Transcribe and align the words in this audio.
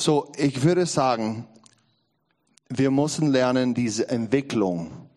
So, 0.00 0.32
ich 0.38 0.62
würde 0.62 0.86
sagen, 0.86 1.46
wir 2.70 2.90
müssen 2.90 3.30
lernen 3.30 3.74
diese 3.74 4.08
Entwicklung, 4.08 5.10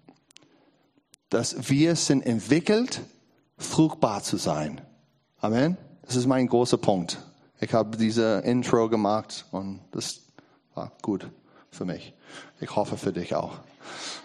dass 1.30 1.70
wir 1.70 1.96
sind 1.96 2.26
entwickelt, 2.26 3.00
fruchtbar 3.58 4.24
zu 4.24 4.36
sein. 4.36 4.82
Amen. 5.40 5.78
Das 6.02 6.18
ist 6.18 6.28
mein 6.28 6.48
großer 6.48 6.78
Punkt. 6.78 7.18
Ich 7.62 7.74
habe 7.74 7.96
diese 7.96 8.40
Intro 8.40 8.90
gemacht 8.90 9.46
und 9.52 9.80
das 9.94 10.20
war 10.76 10.92
gut 11.02 11.30
für 11.72 11.86
mich. 11.86 12.14
Ich 12.60 12.76
hoffe 12.76 12.98
für 12.98 13.14
dich 13.14 13.36
auch. 13.36 13.54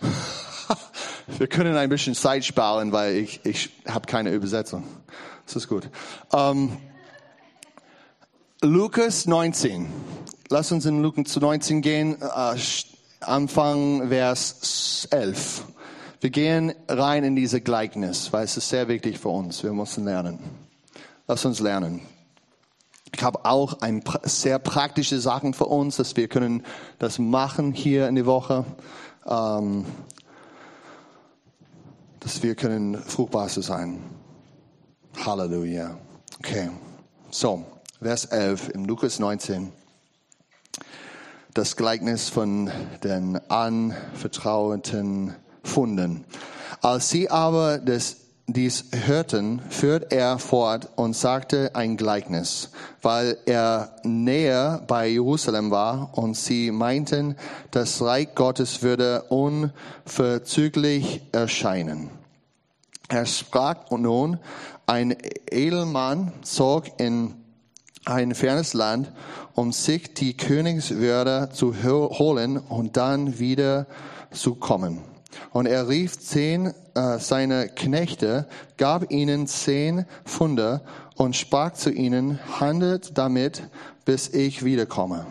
Wir 1.39 1.47
können 1.47 1.77
ein 1.77 1.89
bisschen 1.89 2.17
Zeit 2.17 2.45
sparen, 2.45 2.91
weil 2.91 3.15
ich, 3.15 3.47
ich 3.47 3.71
habe 3.87 4.07
keine 4.07 4.33
Übersetzung. 4.33 4.83
Das 5.47 5.55
ist 5.55 5.69
gut. 5.69 5.89
Um, 6.33 6.77
Lukas 8.61 9.27
19. 9.27 9.87
Lass 10.51 10.73
uns 10.73 10.87
in 10.87 11.03
Lukas 11.03 11.37
19 11.37 11.83
gehen. 11.83 12.17
Uh, 12.23 12.57
Anfang 13.21 14.09
Vers 14.09 15.07
11. 15.11 15.63
Wir 16.21 16.31
gehen 16.31 16.73
rein 16.89 17.23
in 17.23 17.37
diese 17.37 17.61
Gleichnis, 17.61 18.33
weil 18.33 18.45
es 18.45 18.57
ist 18.57 18.71
sehr 18.71 18.89
wichtig 18.89 19.19
für 19.19 19.29
uns. 19.29 19.63
Wir 19.63 19.75
müssen 19.75 20.07
lernen. 20.07 20.39
Lass 21.27 21.45
uns 21.45 21.61
lernen. 21.61 22.01
Ich 23.15 23.23
habe 23.23 23.45
auch 23.45 23.83
ein 23.83 24.03
sehr 24.23 24.59
praktische 24.59 25.21
Sachen 25.21 25.53
für 25.53 25.67
uns, 25.67 25.97
dass 25.97 26.17
wir 26.17 26.29
können 26.29 26.65
das 26.99 27.19
machen 27.19 27.73
hier 27.73 28.09
in 28.09 28.15
der 28.15 28.25
Woche, 28.25 28.65
ähm, 29.27 29.85
dass 32.21 32.43
wir 32.43 32.55
können 32.55 32.97
fruchtbar 32.97 33.51
sein. 33.51 34.03
Halleluja. 35.27 35.99
Okay. 36.39 36.71
So, 37.31 37.67
Vers 38.01 38.25
11 38.25 38.71
im 38.71 38.87
Lukas 38.87 39.19
19. 39.19 39.78
Das 41.55 41.77
Gleichnis 41.77 42.29
von 42.29 42.71
den 43.03 43.41
anvertrauten 43.51 45.35
Funden. 45.63 46.25
Als 46.83 47.11
sie 47.11 47.31
aber 47.31 47.79
das 47.79 48.17
dies 48.47 48.87
hörten, 49.07 49.61
führt 49.69 50.11
er 50.11 50.39
fort 50.39 50.89
und 50.97 51.15
sagte 51.15 51.75
ein 51.75 51.99
Gleichnis, 51.99 52.71
weil 53.03 53.37
er 53.45 53.97
näher 54.05 54.83
bei 54.87 55.07
Jerusalem 55.09 55.71
war 55.71 56.17
und 56.17 56.35
sie 56.35 56.71
meinten, 56.71 57.37
das 57.71 58.01
Reich 58.01 58.35
Gottes 58.35 58.83
würde 58.83 59.25
unverzüglich 59.25 61.21
erscheinen. 61.33 62.11
Er 63.09 63.27
sprach 63.27 63.91
nun, 63.91 64.39
ein 64.87 65.15
Edelmann 65.51 66.33
zog 66.43 66.85
in 66.99 67.35
ein 68.07 68.35
fernes 68.35 68.73
Land, 68.73 69.13
um 69.59 69.73
sich 69.73 70.15
die 70.15 70.37
Königswürde 70.37 71.49
zu 71.53 71.75
holen 71.83 72.59
und 72.59 72.97
dann 72.97 73.41
wieder 73.41 73.89
zu 74.31 74.55
kommen. 74.55 75.01
Und 75.51 75.67
er 75.67 75.89
rief 75.89 76.17
zehn 76.17 76.73
äh, 76.95 77.19
seiner 77.19 77.67
Knechte, 77.67 78.47
gab 78.77 79.11
ihnen 79.11 79.49
zehn 79.49 80.05
Pfunde 80.25 80.83
und 81.17 81.35
sprach 81.35 81.73
zu 81.73 81.91
ihnen, 81.91 82.39
handelt 82.61 83.19
damit, 83.19 83.69
bis 84.05 84.29
ich 84.29 84.65
wiederkomme. 84.65 85.27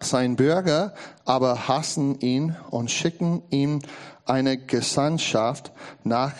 Sein 0.00 0.34
Bürger 0.34 0.92
aber 1.24 1.68
hassen 1.68 2.18
ihn 2.18 2.56
und 2.70 2.90
schicken 2.90 3.44
ihm 3.50 3.78
eine 4.24 4.58
Gesandtschaft 4.58 5.70
nach 6.02 6.34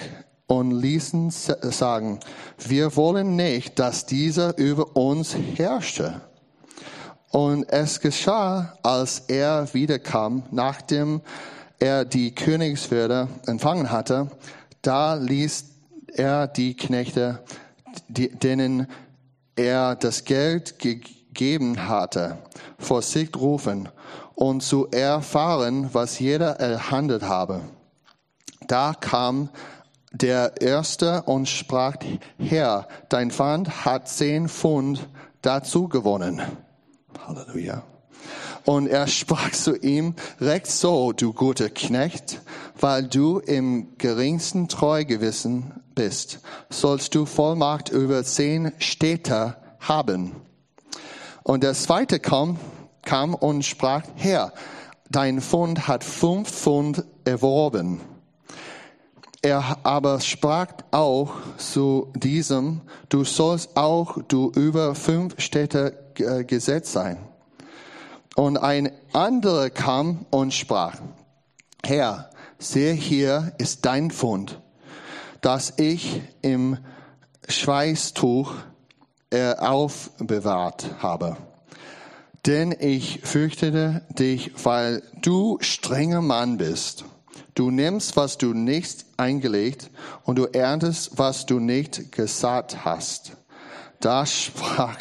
und 0.49 0.73
ließen 0.73 1.31
sagen, 1.31 2.19
wir 2.59 2.97
wollen 2.97 3.37
nicht, 3.37 3.79
dass 3.79 4.07
dieser 4.07 4.59
über 4.59 4.97
uns 4.97 5.37
herrschte. 5.55 6.23
Und 7.31 7.65
es 7.69 8.01
geschah, 8.01 8.77
als 8.83 9.21
er 9.29 9.73
wiederkam, 9.73 10.43
nachdem 10.51 11.21
er 11.79 12.05
die 12.05 12.35
Königswürde 12.35 13.29
empfangen 13.47 13.91
hatte, 13.91 14.31
da 14.83 15.15
ließ 15.15 15.65
er 16.13 16.49
die 16.49 16.77
Knechte, 16.77 17.41
denen 18.09 18.89
er 19.55 19.95
das 19.95 20.25
Geld 20.25 20.79
gegeben 20.79 21.89
hatte, 21.89 22.39
vor 22.79 23.03
sich 23.03 23.35
rufen 23.37 23.89
und 24.35 24.63
zu 24.63 24.89
erfahren, 24.89 25.91
was 25.93 26.19
jeder 26.19 26.59
erhandelt 26.59 27.23
habe. 27.23 27.61
Da 28.67 28.95
kam 28.99 29.51
der 30.13 30.61
Erste 30.61 31.23
und 31.23 31.49
sprach, 31.49 31.97
Herr, 32.39 32.89
dein 33.09 33.31
Feind 33.31 33.85
hat 33.85 34.09
zehn 34.09 34.49
Pfund 34.49 35.09
dazu 35.43 35.89
gewonnen. 35.89 36.43
Halleluja. 37.27 37.83
Und 38.65 38.87
er 38.89 39.07
sprach 39.07 39.53
zu 39.53 39.77
ihm, 39.77 40.15
recht 40.41 40.67
so, 40.67 41.13
du 41.13 41.33
guter 41.33 41.71
Knecht, 41.71 42.41
weil 42.79 43.05
du 43.05 43.39
im 43.39 43.97
geringsten 43.99 44.69
treu 44.69 45.05
gewissen 45.05 45.73
bist, 45.95 46.41
sollst 46.69 47.15
du 47.15 47.27
Vollmacht 47.27 47.89
über 47.89 48.23
zehn 48.25 48.73
Städte 48.79 49.57
haben. 49.81 50.37
Und 51.43 51.63
der 51.63 51.75
zweite 51.75 52.21
kam, 52.21 52.59
kam 53.03 53.35
und 53.35 53.65
sprach, 53.65 54.03
Herr, 54.15 54.53
dein 55.09 55.41
Fund 55.41 55.89
hat 55.89 56.05
fünf 56.05 56.51
Pfund 56.51 57.05
erworben. 57.25 58.01
Er 59.43 59.79
aber 59.85 60.21
sprach 60.21 60.69
auch 60.91 61.33
zu 61.57 62.13
diesem, 62.15 62.83
du 63.09 63.25
sollst 63.25 63.75
auch 63.77 64.19
du 64.29 64.53
über 64.55 64.95
fünf 64.95 65.41
Städte 65.41 66.10
äh, 66.23 66.45
gesetzt 66.45 66.93
sein. 66.93 67.19
Und 68.37 68.57
ein 68.57 68.93
anderer 69.13 69.71
kam 69.71 70.27
und 70.31 70.55
sprach, 70.55 70.97
Herr, 71.85 72.31
sehe 72.59 72.93
hier 72.93 73.53
ist 73.59 73.85
dein 73.87 74.11
Fund, 74.11 74.61
das 75.41 75.75
ich 75.79 76.23
im 76.43 76.79
Schweißtuch 77.49 78.55
äh, 79.31 79.55
aufbewahrt 79.55 81.03
habe. 81.03 81.37
Denn 82.47 82.75
ich 82.79 83.21
fürchtete 83.23 84.03
dich, 84.11 84.53
weil 84.65 85.03
du 85.21 85.59
strenger 85.61 86.23
Mann 86.23 86.57
bist. 86.57 87.05
Du 87.55 87.71
nimmst, 87.71 88.17
was 88.17 88.39
du 88.39 88.55
nicht 88.55 89.05
eingelegt, 89.17 89.91
und 90.25 90.37
du 90.37 90.45
erntest, 90.47 91.19
was 91.19 91.45
du 91.45 91.59
nicht 91.59 92.13
gesagt 92.13 92.85
hast. 92.85 93.33
Da 94.01 94.25
sprach 94.27 94.99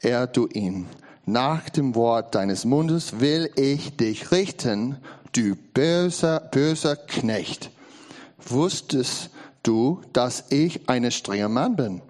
er 0.00 0.32
zu 0.32 0.48
ihm, 0.48 0.86
nach 1.24 1.68
dem 1.70 1.96
Wort 1.96 2.36
deines 2.36 2.64
Mundes 2.64 3.18
will 3.18 3.50
ich 3.56 3.96
dich 3.96 4.30
richten, 4.30 4.98
du 5.32 5.56
böser, 5.56 6.38
böser 6.38 6.94
Knecht. 6.94 7.70
Wusstest 8.38 9.30
du, 9.64 10.02
dass 10.12 10.44
ich 10.50 10.88
ein 10.88 11.10
strenger 11.10 11.48
Mann 11.48 11.74
bin, 11.74 12.02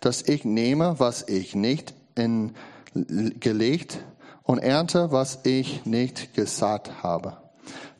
dass 0.00 0.22
ich 0.22 0.46
nehme, 0.46 0.98
was 0.98 1.28
ich 1.28 1.54
nicht 1.54 1.92
in, 2.14 2.54
gelegt 2.94 3.98
und 4.42 4.58
ernte, 4.58 5.12
was 5.12 5.40
ich 5.44 5.84
nicht 5.84 6.32
gesagt 6.32 7.02
habe? 7.02 7.36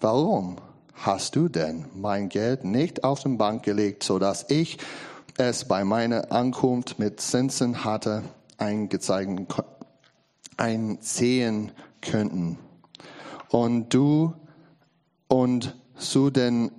Warum 0.01 0.57
hast 0.95 1.37
du 1.37 1.49
denn 1.49 1.85
mein 1.95 2.31
Geld 2.31 2.65
nicht 2.65 3.05
auf 3.05 3.23
den 3.23 3.37
Bank 3.37 3.63
gelegt, 3.63 4.05
so 4.05 4.19
dass 4.19 4.49
ich 4.49 4.79
es 5.37 5.67
bei 5.67 5.85
meiner 5.85 6.33
Ankunft 6.33 6.99
mit 6.99 7.21
Zinsen 7.21 7.85
hatte 7.85 8.23
einziehen 10.57 11.73
könnten. 12.01 12.59
Und 13.49 13.93
du 13.93 14.35
und 15.29 15.77
zu 15.97 16.31
den 16.31 16.71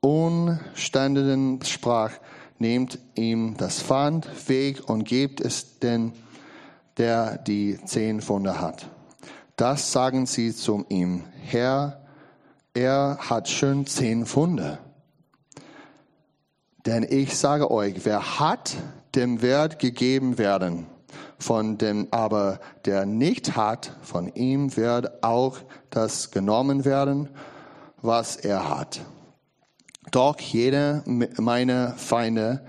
Unständigen 0.00 1.60
sprach, 1.64 2.12
nehmt 2.58 2.98
ihm 3.14 3.56
das 3.56 3.82
Pfand 3.82 4.48
weg 4.48 4.88
und 4.88 5.04
gebt 5.04 5.40
es 5.40 5.78
den, 5.80 6.12
der 6.96 7.38
die 7.38 7.78
zehn 7.84 8.20
Pfunde 8.20 8.60
hat. 8.60 8.88
Das 9.56 9.92
sagen 9.92 10.26
sie 10.26 10.54
zu 10.54 10.84
ihm, 10.88 11.24
Herr, 11.42 12.02
er 12.74 13.18
hat 13.20 13.48
schon 13.48 13.86
zehn 13.86 14.26
Pfunde. 14.26 14.78
Denn 16.86 17.06
ich 17.08 17.36
sage 17.36 17.70
euch, 17.70 18.04
wer 18.04 18.38
hat, 18.38 18.76
dem 19.14 19.42
wird 19.42 19.78
gegeben 19.78 20.38
werden 20.38 20.86
von 21.38 21.78
dem 21.78 22.08
aber 22.10 22.60
der 22.84 23.06
nicht 23.06 23.56
hat, 23.56 23.96
von 24.02 24.28
ihm 24.34 24.76
wird 24.76 25.22
auch 25.22 25.58
das 25.90 26.30
genommen 26.30 26.84
werden, 26.84 27.28
was 28.02 28.36
er 28.36 28.68
hat. 28.68 29.00
Doch 30.10 30.38
jeder 30.38 31.02
meiner 31.06 31.94
Feinde, 31.94 32.64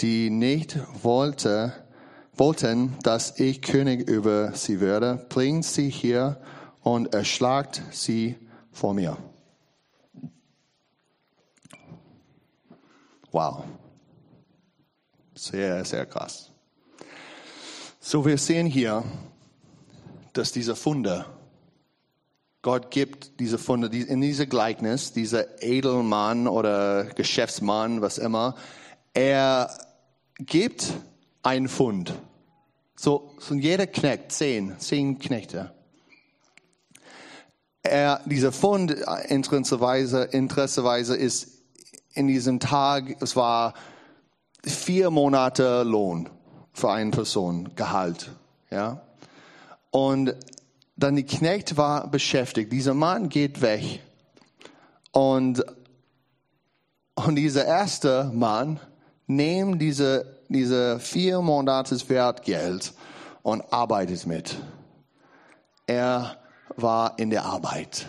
die 0.00 0.30
nicht 0.30 0.78
wollte, 1.02 1.72
wollten, 2.34 2.96
dass 3.02 3.38
ich 3.38 3.62
König 3.62 4.08
über 4.08 4.52
sie 4.54 4.80
würde, 4.80 5.26
bringt 5.28 5.64
sie 5.64 5.90
hier 5.90 6.40
und 6.82 7.14
erschlagt 7.14 7.82
sie 7.90 8.36
vor 8.72 8.94
mir. 8.94 9.16
Wow. 13.30 13.64
Sehr, 15.34 15.84
sehr 15.84 16.06
krass. 16.06 16.49
So, 18.10 18.24
wir 18.26 18.38
sehen 18.38 18.66
hier, 18.66 19.04
dass 20.32 20.50
diese 20.50 20.74
Funde, 20.74 21.26
Gott 22.60 22.90
gibt 22.90 23.38
diese 23.38 23.56
Funde, 23.56 23.86
in 23.96 24.20
diese 24.20 24.48
Gleichnis, 24.48 25.12
dieser 25.12 25.62
Edelmann 25.62 26.48
oder 26.48 27.04
Geschäftsmann, 27.04 28.02
was 28.02 28.18
immer, 28.18 28.56
er 29.14 29.70
gibt 30.40 30.92
einen 31.44 31.68
Fund. 31.68 32.12
So, 32.96 33.30
so 33.38 33.54
jeder 33.54 33.86
Knecht, 33.86 34.32
zehn, 34.32 34.76
zehn 34.80 35.20
Knechte. 35.20 35.72
Er, 37.84 38.22
dieser 38.26 38.50
Fund, 38.50 38.90
interessanterweise, 39.28 40.24
interessanterweise 40.24 41.14
ist 41.14 41.62
in 42.14 42.26
diesem 42.26 42.58
Tag, 42.58 43.22
es 43.22 43.36
war 43.36 43.74
vier 44.64 45.10
Monate 45.10 45.84
Lohn 45.84 46.28
für 46.72 46.90
eine 46.90 47.10
Person, 47.10 47.74
Gehalt, 47.76 48.30
ja. 48.70 49.00
Und 49.90 50.34
dann 50.96 51.16
die 51.16 51.24
Knecht 51.24 51.76
war 51.76 52.08
beschäftigt. 52.08 52.72
Dieser 52.72 52.94
Mann 52.94 53.28
geht 53.28 53.62
weg. 53.62 54.00
Und, 55.12 55.64
und 57.14 57.34
dieser 57.34 57.64
erste 57.64 58.30
Mann 58.32 58.78
nimmt 59.26 59.80
diese, 59.82 60.40
diese 60.48 61.00
vier 61.00 61.40
Monates 61.40 62.08
Wertgeld 62.08 62.92
und 63.42 63.72
arbeitet 63.72 64.26
mit. 64.26 64.56
Er 65.86 66.36
war 66.76 67.18
in 67.18 67.30
der 67.30 67.44
Arbeit. 67.44 68.06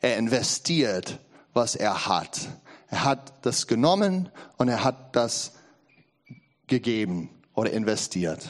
Er 0.00 0.18
investiert, 0.18 1.18
was 1.54 1.76
er 1.76 2.06
hat. 2.06 2.40
Er 2.88 3.04
hat 3.04 3.32
das 3.42 3.66
genommen 3.66 4.28
und 4.58 4.68
er 4.68 4.84
hat 4.84 5.16
das 5.16 5.52
gegeben 6.66 7.30
oder 7.54 7.72
investiert. 7.72 8.48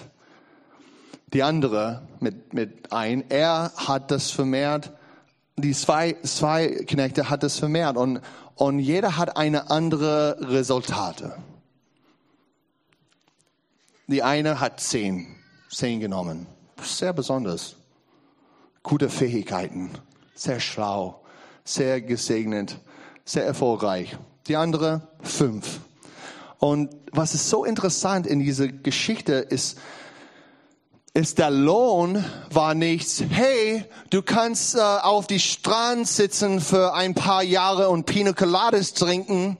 Die 1.32 1.42
andere 1.42 2.02
mit, 2.20 2.52
mit 2.52 2.92
ein, 2.92 3.30
er 3.30 3.72
hat 3.76 4.10
das 4.10 4.30
vermehrt, 4.30 4.92
die 5.56 5.72
zwei, 5.72 6.16
zwei 6.22 6.68
Knechte 6.86 7.30
hat 7.30 7.42
das 7.42 7.58
vermehrt 7.58 7.96
und, 7.96 8.20
und 8.54 8.78
jeder 8.78 9.16
hat 9.16 9.36
eine 9.36 9.70
andere 9.70 10.36
Resultate. 10.40 11.36
Die 14.08 14.22
eine 14.22 14.60
hat 14.60 14.80
zehn, 14.80 15.26
zehn 15.70 16.00
genommen. 16.00 16.46
Sehr 16.82 17.12
besonders. 17.12 17.76
Gute 18.82 19.08
Fähigkeiten, 19.08 19.90
sehr 20.34 20.58
schlau, 20.58 21.22
sehr 21.64 22.00
gesegnet, 22.00 22.76
sehr 23.24 23.46
erfolgreich. 23.46 24.16
Die 24.48 24.56
andere 24.56 25.08
fünf. 25.22 25.80
Und 26.62 26.94
was 27.10 27.34
ist 27.34 27.50
so 27.50 27.64
interessant 27.64 28.24
in 28.24 28.38
dieser 28.38 28.68
Geschichte 28.68 29.32
ist, 29.32 29.78
ist 31.12 31.38
der 31.38 31.50
Lohn 31.50 32.24
war 32.50 32.74
nichts, 32.76 33.20
hey, 33.30 33.84
du 34.10 34.22
kannst 34.22 34.76
äh, 34.76 34.78
auf 34.78 35.26
die 35.26 35.40
Strand 35.40 36.06
sitzen 36.06 36.60
für 36.60 36.94
ein 36.94 37.14
paar 37.14 37.42
Jahre 37.42 37.88
und 37.88 38.06
Pina 38.06 38.32
Coladas 38.32 38.94
trinken 38.94 39.56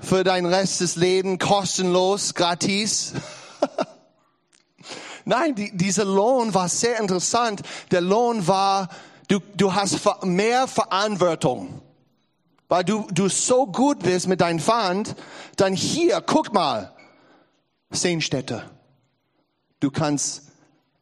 für 0.00 0.24
dein 0.24 0.44
Rest 0.44 0.80
des 0.80 0.96
Lebens 0.96 1.38
kostenlos, 1.38 2.34
gratis. 2.34 3.12
Nein, 5.24 5.54
die, 5.54 5.70
dieser 5.72 6.04
Lohn 6.04 6.52
war 6.52 6.68
sehr 6.68 6.98
interessant. 6.98 7.62
Der 7.92 8.00
Lohn 8.00 8.48
war, 8.48 8.88
du, 9.28 9.38
du 9.54 9.72
hast 9.72 10.00
mehr 10.24 10.66
Verantwortung. 10.66 11.80
Weil 12.72 12.84
du, 12.84 13.06
du 13.12 13.28
so 13.28 13.66
gut 13.66 13.98
bist 13.98 14.28
mit 14.28 14.40
deinem 14.40 14.58
Pfand, 14.58 15.14
dann 15.56 15.74
hier, 15.74 16.22
guck 16.22 16.54
mal, 16.54 16.96
zehn 17.90 18.22
Städte. 18.22 18.64
Du 19.78 19.90
kannst 19.90 20.44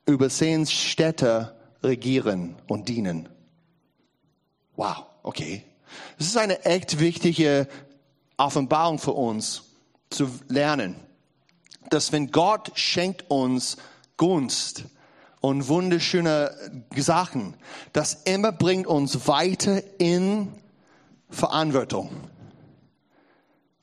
über 0.05 0.28
zehn 0.28 0.67
Städte 0.67 1.55
regieren 1.84 2.56
und 2.67 2.88
dienen. 2.88 3.28
Wow, 4.75 5.05
okay. 5.22 5.62
Das 6.19 6.26
ist 6.26 6.37
eine 6.37 6.64
echt 6.64 6.99
wichtige 6.99 7.69
Offenbarung 8.37 8.99
für 8.99 9.12
uns 9.12 9.62
zu 10.11 10.28
lernen, 10.49 10.96
dass 11.88 12.11
wenn 12.11 12.32
Gott 12.32 12.72
schenkt 12.75 13.31
uns 13.31 13.76
Gunst 14.17 14.87
und 15.40 15.69
wunderschöne 15.69 16.50
Sachen, 16.96 17.55
das 17.93 18.22
immer 18.25 18.50
bringt 18.50 18.88
uns 18.88 19.28
weiter 19.28 19.82
in 20.00 20.49
Verantwortung. 21.31 22.11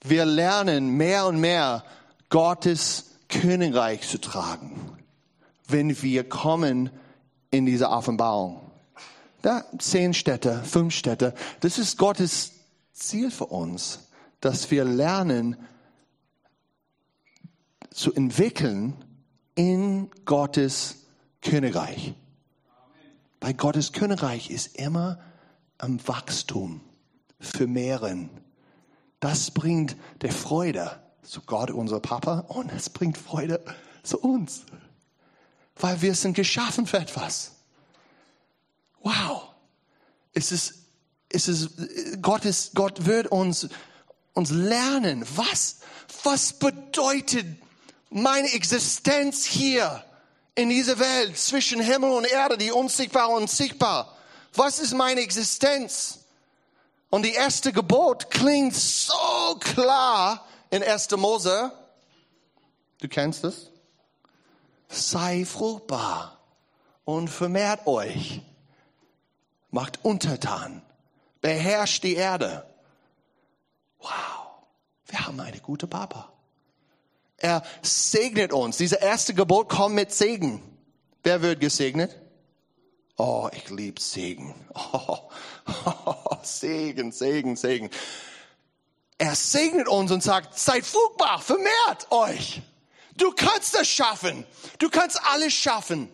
Wir 0.04 0.26
lernen 0.26 0.90
mehr 0.90 1.28
und 1.28 1.40
mehr 1.40 1.84
Gottes 2.30 3.12
Königreich 3.30 4.08
zu 4.08 4.20
tragen, 4.20 4.98
wenn 5.68 6.02
wir 6.02 6.28
kommen 6.28 6.90
in 7.52 7.66
diese 7.66 7.90
Offenbarung. 7.90 8.62
Da 9.42 9.64
zehn 9.80 10.14
Städte, 10.14 10.64
fünf 10.64 10.94
Städte, 10.94 11.34
das 11.62 11.78
ist 11.78 11.98
Gottes 11.98 12.54
Ziel 12.94 13.32
für 13.32 13.46
uns, 13.46 14.10
dass 14.42 14.72
wir 14.72 14.84
lernen 14.86 15.58
zu 17.92 18.14
entwickeln 18.14 18.94
in 19.56 20.10
Gottes 20.26 21.08
Königreich. 21.42 22.14
Weil 23.40 23.54
Gottes 23.54 23.92
Königreich 23.92 24.50
ist 24.50 24.76
immer 24.78 25.20
am 25.78 26.06
Wachstum, 26.08 26.82
vermehren. 27.40 28.30
Das 29.20 29.52
bringt 29.52 29.96
der 30.22 30.32
Freude 30.32 31.02
zu 31.24 31.42
Gott, 31.42 31.72
unser 31.72 32.00
Papa, 32.00 32.40
und 32.48 32.72
es 32.72 32.90
bringt 32.90 33.18
Freude 33.18 33.64
zu 34.04 34.20
uns. 34.20 34.62
Weil 35.76 36.02
wir 36.02 36.16
sind 36.16 36.34
geschaffen 36.34 36.88
für 36.88 36.98
etwas. 36.98 37.52
Wow. 39.02 39.50
Es 40.34 40.52
ist, 40.52 40.76
es 41.30 41.48
ist, 41.48 41.72
Gott 42.22 42.46
ist, 42.46 42.74
Gott 42.76 43.06
wird 43.06 43.28
uns, 43.28 43.68
uns 44.34 44.50
lernen, 44.52 45.26
was, 45.36 45.80
was 46.24 46.54
bedeutet 46.54 47.46
meine 48.10 48.52
Existenz 48.54 49.46
hier 49.46 50.04
in 50.56 50.70
dieser 50.70 50.98
Welt 51.00 51.38
zwischen 51.38 51.82
Himmel 51.82 52.12
und 52.12 52.26
Erde, 52.26 52.58
die 52.58 52.72
unsichtbar 52.72 53.30
und 53.30 53.50
sichtbar. 53.50 54.18
Was 54.54 54.80
ist 54.80 54.94
meine 54.94 55.22
Existenz? 55.22 56.20
Und 57.10 57.24
die 57.24 57.34
erste 57.34 57.72
Gebot 57.72 58.30
klingt 58.30 58.76
so 58.76 59.56
klar 59.60 60.46
in 60.70 60.84
1. 60.84 61.12
Mose. 61.12 61.72
Du 63.00 63.08
kennst 63.08 63.44
es? 63.44 63.72
Sei 64.90 65.46
fruchtbar 65.46 66.38
und 67.06 67.30
vermehrt 67.30 67.88
euch. 67.88 68.42
Macht 69.72 70.04
untertan. 70.04 70.82
Beherrscht 71.42 72.04
die 72.04 72.16
Erde. 72.16 72.66
Wow. 74.00 74.10
Wir 75.06 75.26
haben 75.26 75.40
eine 75.40 75.60
gute 75.60 75.88
Papa. 75.88 76.34
Er 77.38 77.64
segnet 77.82 78.52
uns. 78.52 78.78
Diese 78.78 78.98
erste 78.98 79.34
Gebot 79.34 79.70
kommt 79.70 79.96
mit 79.96 80.12
Segen. 80.12 80.62
Wer 81.24 81.42
wird 81.42 81.60
gesegnet? 81.60 82.20
Oh, 83.18 83.50
ich 83.52 83.70
liebe 83.70 84.00
Segen. 84.00 84.54
Oh, 84.76 85.18
oh, 85.86 86.38
Segen, 86.44 87.12
Segen, 87.12 87.56
Segen. 87.56 87.90
Er 89.18 89.36
segnet 89.36 89.88
uns 89.88 90.12
und 90.12 90.22
sagt, 90.22 90.58
seid 90.58 90.86
fruchtbar, 90.86 91.42
vermehrt 91.42 92.12
euch. 92.12 92.62
Du 93.16 93.32
kannst 93.32 93.74
das 93.74 93.88
schaffen. 93.88 94.46
Du 94.78 94.90
kannst 94.90 95.20
alles 95.26 95.54
schaffen. 95.54 96.10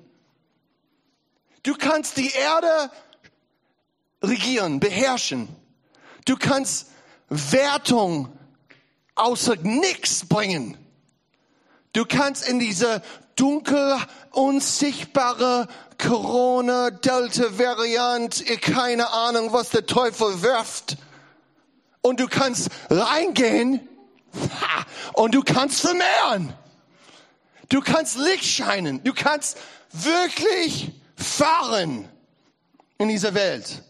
Du 1.64 1.76
kannst 1.76 2.16
die 2.16 2.32
Erde 2.32 2.90
regieren, 4.22 4.80
beherrschen. 4.80 5.50
Du 6.26 6.38
kannst 6.38 6.88
Wertung 7.28 8.38
außer 9.16 9.58
nichts 9.58 10.26
bringen. 10.26 10.78
Du 11.94 12.06
kannst 12.06 12.48
in 12.48 12.60
diese 12.60 13.02
dunkel, 13.36 13.98
unsichtbare 14.32 15.68
Corona, 15.98 16.90
Delta-Variant, 16.90 18.44
keine 18.62 19.12
Ahnung, 19.14 19.54
was 19.54 19.70
der 19.70 19.86
Teufel 19.86 20.42
wirft. 20.42 20.98
Und 22.02 22.20
du 22.20 22.28
kannst 22.28 22.70
reingehen 22.90 23.88
und 25.14 25.36
du 25.36 25.42
kannst 25.42 25.82
vermehren. 25.82 26.54
Du 27.70 27.80
kannst 27.80 28.18
Licht 28.18 28.46
scheinen. 28.46 29.04
Du 29.04 29.14
kannst 29.14 29.58
wirklich 29.92 30.92
fahren 31.16 32.10
in 32.98 33.08
dieser 33.08 33.34
Welt. 33.34 33.84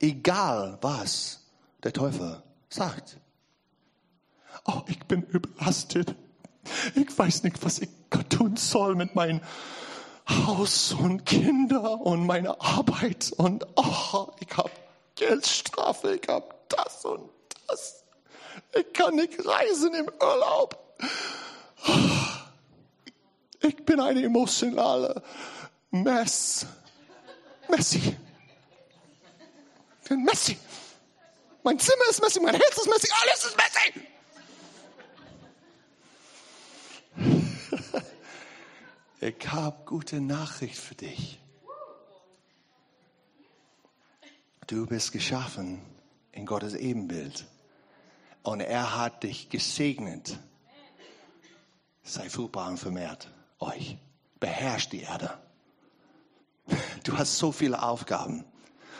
Egal 0.00 0.78
was 0.82 1.40
der 1.82 1.92
Teufel 1.92 2.42
sagt. 2.68 3.16
Oh, 4.66 4.82
ich 4.86 4.98
bin 5.06 5.22
überlastet. 5.22 6.14
Ich 6.94 7.16
weiß 7.16 7.42
nicht, 7.42 7.64
was 7.64 7.78
ich 7.78 7.88
tun 8.28 8.56
soll 8.56 8.94
mit 8.94 9.14
meinem 9.14 9.40
Haus 10.28 10.92
und 10.92 11.26
Kinder 11.26 12.00
und 12.00 12.26
meiner 12.26 12.60
Arbeit 12.60 13.32
und 13.36 13.66
oh, 13.76 14.28
ich 14.40 14.56
habe 14.56 14.70
Geldstrafe, 15.16 16.18
ich 16.20 16.28
habe 16.28 16.54
das 16.68 17.04
und 17.04 17.30
das. 17.68 18.04
Ich 18.74 18.92
kann 18.92 19.14
nicht 19.16 19.44
reisen 19.44 19.94
im 19.94 20.08
Urlaub. 20.20 20.78
Ich 23.60 23.76
bin 23.84 24.00
eine 24.00 24.22
emotionale 24.22 25.22
Mess. 25.90 26.66
Messi. 27.68 28.16
Ich 30.02 30.08
bin 30.08 30.24
Messi. 30.24 30.58
Mein 31.62 31.78
Zimmer 31.78 32.04
ist 32.10 32.20
Messi, 32.20 32.40
mein 32.40 32.54
Herz 32.54 32.76
ist 32.76 32.88
Messi, 32.88 33.08
alles 33.22 33.44
ist 33.44 33.56
Messi. 33.56 34.06
Ich 39.24 39.50
habe 39.50 39.86
gute 39.86 40.20
Nachricht 40.20 40.76
für 40.76 40.94
dich. 40.94 41.40
Du 44.66 44.84
bist 44.84 45.12
geschaffen 45.12 45.80
in 46.32 46.44
Gottes 46.44 46.74
Ebenbild. 46.74 47.46
Und 48.42 48.60
er 48.60 48.98
hat 48.98 49.22
dich 49.22 49.48
gesegnet. 49.48 50.38
Sei 52.02 52.28
fruchtbar 52.28 52.68
und 52.68 52.76
vermehrt 52.76 53.32
euch. 53.60 53.96
Beherrscht 54.40 54.92
die 54.92 55.00
Erde. 55.00 55.38
Du 57.04 57.16
hast 57.16 57.38
so 57.38 57.50
viele 57.50 57.82
Aufgaben, 57.82 58.44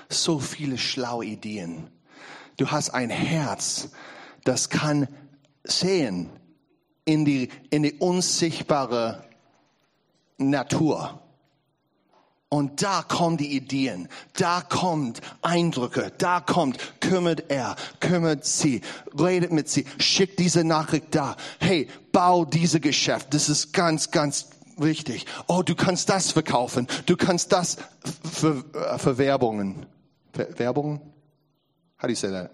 so 0.09 0.39
viele 0.39 0.79
schlaue 0.79 1.27
Ideen. 1.27 1.91
Du 2.57 2.71
hast 2.71 2.89
ein 2.89 3.11
Herz, 3.11 3.91
das 4.45 4.71
kann 4.71 5.07
sehen 5.65 6.31
in 7.05 7.27
die, 7.27 7.51
in 7.69 7.83
die 7.83 7.93
unsichtbare 7.99 9.29
Natur. 10.39 11.21
Und 12.49 12.83
da 12.83 13.03
kommen 13.03 13.37
die 13.37 13.57
Ideen, 13.57 14.09
da 14.35 14.61
kommt 14.61 15.21
Eindrücke, 15.43 16.13
da 16.19 16.39
kommt, 16.39 16.79
kümmert 17.01 17.51
er, 17.51 17.75
kümmert 17.99 18.45
sie, 18.45 18.81
redet 19.19 19.51
mit 19.51 19.69
sie, 19.69 19.87
schickt 19.99 20.39
diese 20.39 20.63
Nachricht 20.63 21.17
da. 21.17 21.37
Hey, 21.59 21.89
bau 22.13 22.45
diese 22.45 22.79
Geschäft, 22.79 23.35
das 23.35 23.49
ist 23.49 23.73
ganz, 23.73 24.13
ganz 24.13 24.51
wichtig. 24.77 25.27
Oh, 25.49 25.63
du 25.63 25.75
kannst 25.75 26.09
das 26.11 26.31
verkaufen, 26.31 26.87
du 27.07 27.17
kannst 27.17 27.51
das 27.51 27.79
für, 28.33 28.65
äh, 28.75 28.99
für 28.99 29.19
Werbungen. 29.19 29.87
Ver 30.33 30.57
Werbungen? 30.57 31.01
How 32.01 32.03
do 32.03 32.11
you 32.11 32.15
say 32.15 32.31
that? 32.31 32.53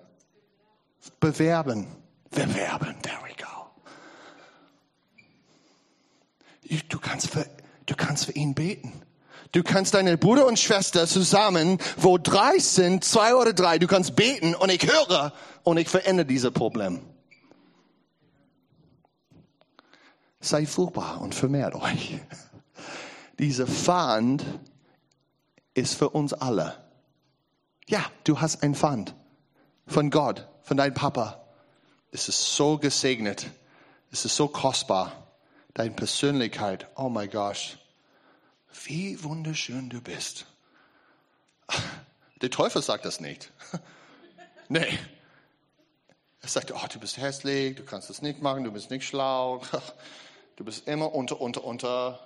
Bewerben. 1.18 1.86
Bewerben, 2.30 2.94
there 3.02 3.18
we 3.22 3.34
go. 3.36 3.70
Du 6.88 6.98
kannst 6.98 7.28
für, 7.28 7.44
du 7.90 7.96
kannst 7.96 8.26
für 8.26 8.32
ihn 8.32 8.54
beten. 8.54 8.92
Du 9.52 9.64
kannst 9.64 9.94
deine 9.94 10.16
Bruder 10.16 10.46
und 10.46 10.58
Schwester 10.58 11.08
zusammen, 11.08 11.78
wo 11.96 12.18
drei 12.18 12.58
sind, 12.58 13.02
zwei 13.04 13.34
oder 13.34 13.52
drei, 13.52 13.78
du 13.78 13.88
kannst 13.88 14.14
beten 14.14 14.54
und 14.54 14.70
ich 14.70 14.86
höre 14.86 15.32
und 15.64 15.76
ich 15.76 15.88
verändere 15.88 16.26
dieses 16.26 16.52
Problem. 16.52 17.00
Sei 20.38 20.66
fruchtbar 20.66 21.20
und 21.20 21.34
vermehrt 21.34 21.74
euch. 21.74 22.18
Diese 23.40 23.66
Pfand 23.66 24.44
ist 25.74 25.94
für 25.94 26.10
uns 26.10 26.32
alle. 26.32 26.76
Ja, 27.88 28.04
du 28.22 28.40
hast 28.40 28.62
ein 28.62 28.74
Pfand 28.76 29.14
von 29.86 30.10
Gott, 30.10 30.46
von 30.62 30.76
deinem 30.76 30.94
Papa. 30.94 31.44
Es 32.12 32.28
ist 32.28 32.54
so 32.54 32.78
gesegnet. 32.78 33.46
Es 34.12 34.24
ist 34.24 34.36
so 34.36 34.46
kostbar. 34.46 35.12
Deine 35.74 35.90
Persönlichkeit. 35.90 36.86
Oh 36.96 37.08
my 37.08 37.26
gosh. 37.26 37.79
Wie 38.84 39.22
wunderschön 39.22 39.90
du 39.90 40.00
bist. 40.00 40.46
Der 42.40 42.50
Teufel 42.50 42.82
sagt 42.82 43.04
das 43.04 43.20
nicht. 43.20 43.52
Nee. 44.72 44.86
Er 46.42 46.48
sagt, 46.48 46.72
oh, 46.72 46.86
du 46.92 47.00
bist 47.00 47.16
hässlich, 47.16 47.74
du 47.74 47.82
kannst 47.82 48.08
das 48.08 48.22
nicht 48.22 48.40
machen, 48.40 48.62
du 48.62 48.70
bist 48.70 48.90
nicht 48.90 49.04
schlau. 49.06 49.62
Du 50.56 50.66
bist 50.66 50.86
immer 50.86 51.14
unter, 51.14 51.40
unter, 51.40 51.64
unter. 51.64 52.20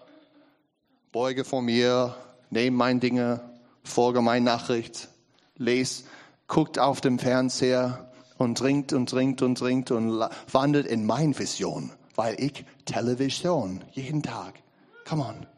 Beuge 1.13 1.45
vor 1.45 1.63
mir, 1.63 2.17
nehme 2.51 2.77
meine 2.77 2.99
Dinge, 2.99 3.41
folge 3.85 4.21
meine 4.23 4.45
Nachricht, 4.45 5.09
lese, 5.57 6.03
guckt 6.49 6.81
auf 6.81 7.01
dem 7.01 7.21
Fernseher 7.21 8.13
und 8.37 8.59
trinkt 8.59 8.93
und 8.93 9.09
trinkt 9.09 9.41
und 9.43 9.57
trinkt 9.57 9.93
und 9.93 10.19
wandelt 10.51 10.89
in 10.89 11.07
meine 11.07 11.39
Vision, 11.39 11.93
weil 12.17 12.35
ich 12.41 12.65
Television 12.85 13.85
jeden 13.93 14.25
Tag. 14.25 14.55
Come 15.05 15.25
on. 15.25 15.54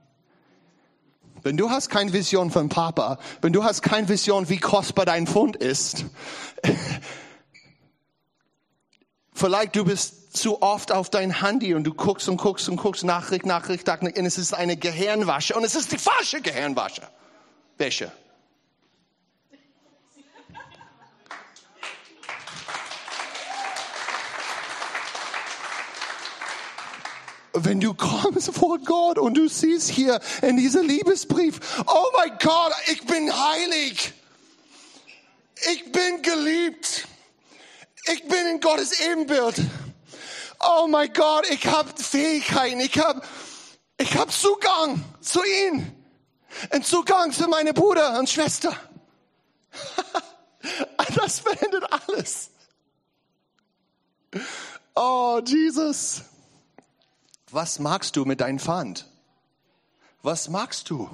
Wenn 1.46 1.56
du 1.56 1.70
hast 1.70 1.90
keine 1.90 2.12
Vision 2.12 2.50
von 2.50 2.68
Papa, 2.68 3.20
wenn 3.40 3.52
du 3.52 3.62
hast 3.62 3.80
keine 3.80 4.08
Vision, 4.08 4.48
wie 4.48 4.58
kostbar 4.58 5.06
dein 5.06 5.28
Fund 5.28 5.54
ist, 5.54 6.04
vielleicht 9.32 9.76
du 9.76 9.84
bist 9.84 10.36
zu 10.36 10.60
oft 10.60 10.90
auf 10.90 11.08
dein 11.08 11.40
Handy 11.40 11.74
und 11.74 11.84
du 11.84 11.94
guckst 11.94 12.28
und 12.28 12.38
guckst 12.38 12.68
und 12.68 12.78
guckst 12.78 13.04
Nachricht, 13.04 13.46
Nachricht, 13.46 13.86
Nachricht 13.86 14.18
und 14.18 14.26
es 14.26 14.38
ist 14.38 14.54
eine 14.54 14.76
Gehirnwasche 14.76 15.54
und 15.54 15.62
es 15.62 15.76
ist 15.76 15.92
die 15.92 15.98
falsche 15.98 16.40
Gehirnwasche. 16.40 17.02
Welche? 17.78 18.10
Wenn 27.64 27.80
du 27.80 27.94
kommst 27.94 28.52
vor 28.54 28.78
Gott 28.78 29.18
und 29.18 29.34
du 29.34 29.48
siehst 29.48 29.90
hier 29.90 30.20
in 30.42 30.56
diesem 30.56 30.86
Liebesbrief, 30.86 31.60
oh 31.86 32.06
mein 32.16 32.36
Gott, 32.38 32.72
ich 32.92 33.04
bin 33.06 33.32
heilig. 33.32 34.12
Ich 35.72 35.90
bin 35.90 36.22
geliebt. 36.22 37.08
Ich 38.12 38.22
bin 38.28 38.46
in 38.46 38.60
Gottes 38.60 39.00
Ebenbild. 39.00 39.56
Oh 40.60 40.86
mein 40.86 41.12
Gott, 41.12 41.48
ich 41.50 41.66
habe 41.66 41.90
Fähigkeiten. 41.96 42.80
Ich 42.80 42.98
habe 42.98 43.22
ich 43.98 44.16
hab 44.16 44.30
Zugang 44.30 45.02
zu 45.20 45.42
ihm. 45.42 45.92
Und 46.70 46.86
Zugang 46.86 47.32
zu 47.32 47.48
meiner 47.48 47.72
Bruder 47.72 48.18
und 48.18 48.28
Schwester. 48.28 48.76
Das 51.14 51.38
verändert 51.38 51.84
alles. 52.08 52.50
Oh, 54.96 55.40
Jesus. 55.44 56.22
Was 57.56 57.78
magst 57.78 58.16
du 58.16 58.26
mit 58.26 58.42
deinem 58.42 58.58
Pfand? 58.58 59.06
Was 60.22 60.50
magst 60.50 60.90
du? 60.90 61.08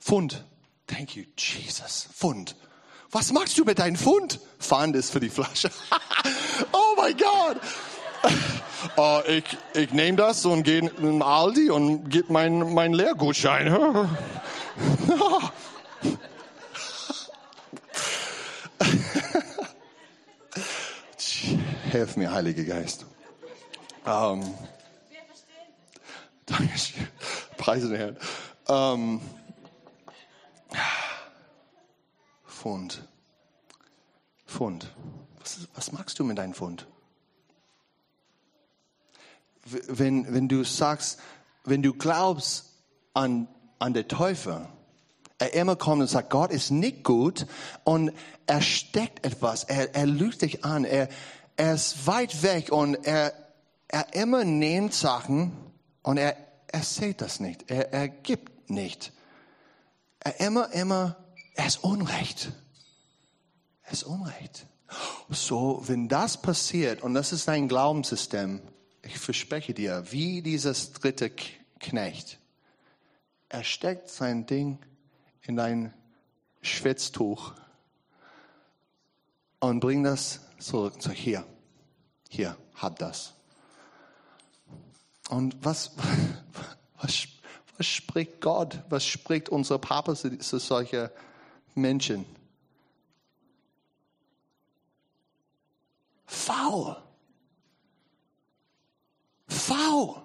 Pfund. 0.00 0.44
Thank 0.88 1.14
you, 1.14 1.22
Jesus. 1.36 2.08
Pfund. 2.12 2.56
Was 3.12 3.30
magst 3.30 3.56
du 3.56 3.64
mit 3.64 3.78
deinem 3.78 3.94
Pfund? 3.94 4.40
Pfand 4.58 4.96
ist 4.96 5.12
für 5.12 5.20
die 5.20 5.28
Flasche. 5.28 5.70
oh 6.72 6.96
mein 6.96 7.16
Gott. 7.16 7.60
Oh, 8.96 9.20
ich 9.26 9.44
ich 9.74 9.92
nehme 9.92 10.16
das 10.16 10.44
und 10.46 10.62
gehe 10.62 10.78
in 10.78 11.22
Aldi 11.22 11.70
und 11.70 12.08
gebe 12.08 12.32
meinen 12.32 12.72
mein 12.72 12.92
Lehrgutschein. 12.92 14.08
Hilf 21.90 22.16
mir, 22.16 22.32
Heiliger 22.32 22.64
Geist. 22.64 23.06
Um, 24.04 24.42
ähm, 24.42 24.54
Dankeschön. 26.46 27.08
Preise 27.56 27.88
den 27.88 27.96
Herrn. 27.98 28.16
Ähm, 28.68 29.20
Pfund. 32.46 33.02
Pfund. 34.46 34.94
Was, 35.40 35.68
was 35.74 35.92
magst 35.92 36.18
du 36.18 36.24
mit 36.24 36.38
deinem 36.38 36.54
Pfund? 36.54 36.86
Wenn, 39.64 40.32
wenn 40.32 40.48
du 40.48 40.62
sagst, 40.62 41.18
wenn 41.64 41.82
du 41.82 41.92
glaubst 41.92 42.72
an, 43.12 43.48
an 43.80 43.92
den 43.92 44.06
Teufel, 44.06 44.68
er 45.38 45.52
immer 45.54 45.76
kommt 45.76 46.02
und 46.02 46.08
sagt, 46.08 46.30
Gott 46.30 46.52
ist 46.52 46.70
nicht 46.70 47.02
gut 47.02 47.46
und 47.82 48.12
er 48.46 48.62
steckt 48.62 49.26
etwas, 49.26 49.64
er, 49.64 49.94
er 49.94 50.06
lügt 50.06 50.42
dich 50.42 50.64
an, 50.64 50.84
er, 50.84 51.08
er 51.56 51.74
ist 51.74 52.06
weit 52.06 52.42
weg 52.42 52.70
und 52.70 52.94
er, 52.94 53.32
er 53.88 54.14
immer 54.14 54.44
nimmt 54.44 54.94
Sachen, 54.94 55.65
und 56.06 56.18
er, 56.18 56.36
er 56.68 56.82
sieht 56.84 57.20
das 57.20 57.40
nicht. 57.40 57.68
Er, 57.68 57.92
er 57.92 58.08
gibt 58.08 58.70
nicht. 58.70 59.12
Er 60.20 60.38
immer, 60.38 60.70
immer, 60.70 61.16
er 61.56 61.66
ist 61.66 61.82
Unrecht. 61.82 62.52
Er 63.82 63.92
ist 63.92 64.04
Unrecht. 64.04 64.66
So, 65.30 65.82
wenn 65.86 66.06
das 66.08 66.40
passiert, 66.40 67.02
und 67.02 67.14
das 67.14 67.32
ist 67.32 67.48
dein 67.48 67.66
Glaubenssystem, 67.66 68.62
ich 69.02 69.18
verspreche 69.18 69.74
dir, 69.74 70.04
wie 70.12 70.42
dieses 70.42 70.92
dritte 70.92 71.28
Knecht, 71.80 72.38
er 73.48 73.64
steckt 73.64 74.08
sein 74.08 74.46
Ding 74.46 74.78
in 75.42 75.56
dein 75.56 75.92
Schwitztuch 76.62 77.52
und 79.58 79.80
bringt 79.80 80.06
das 80.06 80.38
zurück. 80.60 80.94
So, 81.00 81.10
hier, 81.10 81.44
hier, 82.28 82.56
hab 82.76 82.96
das. 83.00 83.35
Und 85.28 85.56
was, 85.64 85.92
was, 87.00 87.26
was 87.76 87.86
spricht 87.86 88.40
Gott? 88.40 88.78
Was 88.88 89.06
spricht 89.06 89.48
unser 89.48 89.78
Papa 89.78 90.14
zu, 90.14 90.38
zu 90.38 90.58
solchen 90.58 91.10
Menschen? 91.74 92.24
Faul. 96.26 96.96
Faul. 99.48 100.22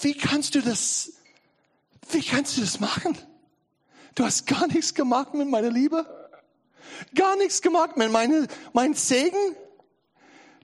Wie 0.00 0.14
kannst 0.14 0.54
du 0.54 0.62
das, 0.62 1.12
wie 2.10 2.22
kannst 2.22 2.56
du 2.56 2.60
das 2.60 2.80
machen? 2.80 3.16
Du 4.14 4.24
hast 4.24 4.46
gar 4.46 4.66
nichts 4.66 4.94
gemacht 4.94 5.34
mit 5.34 5.48
meiner 5.48 5.70
Liebe. 5.70 6.06
Gar 7.14 7.36
nichts 7.36 7.62
gemacht 7.62 7.96
mit 7.96 8.10
meine, 8.10 8.46
mein 8.72 8.94
Segen. 8.94 9.56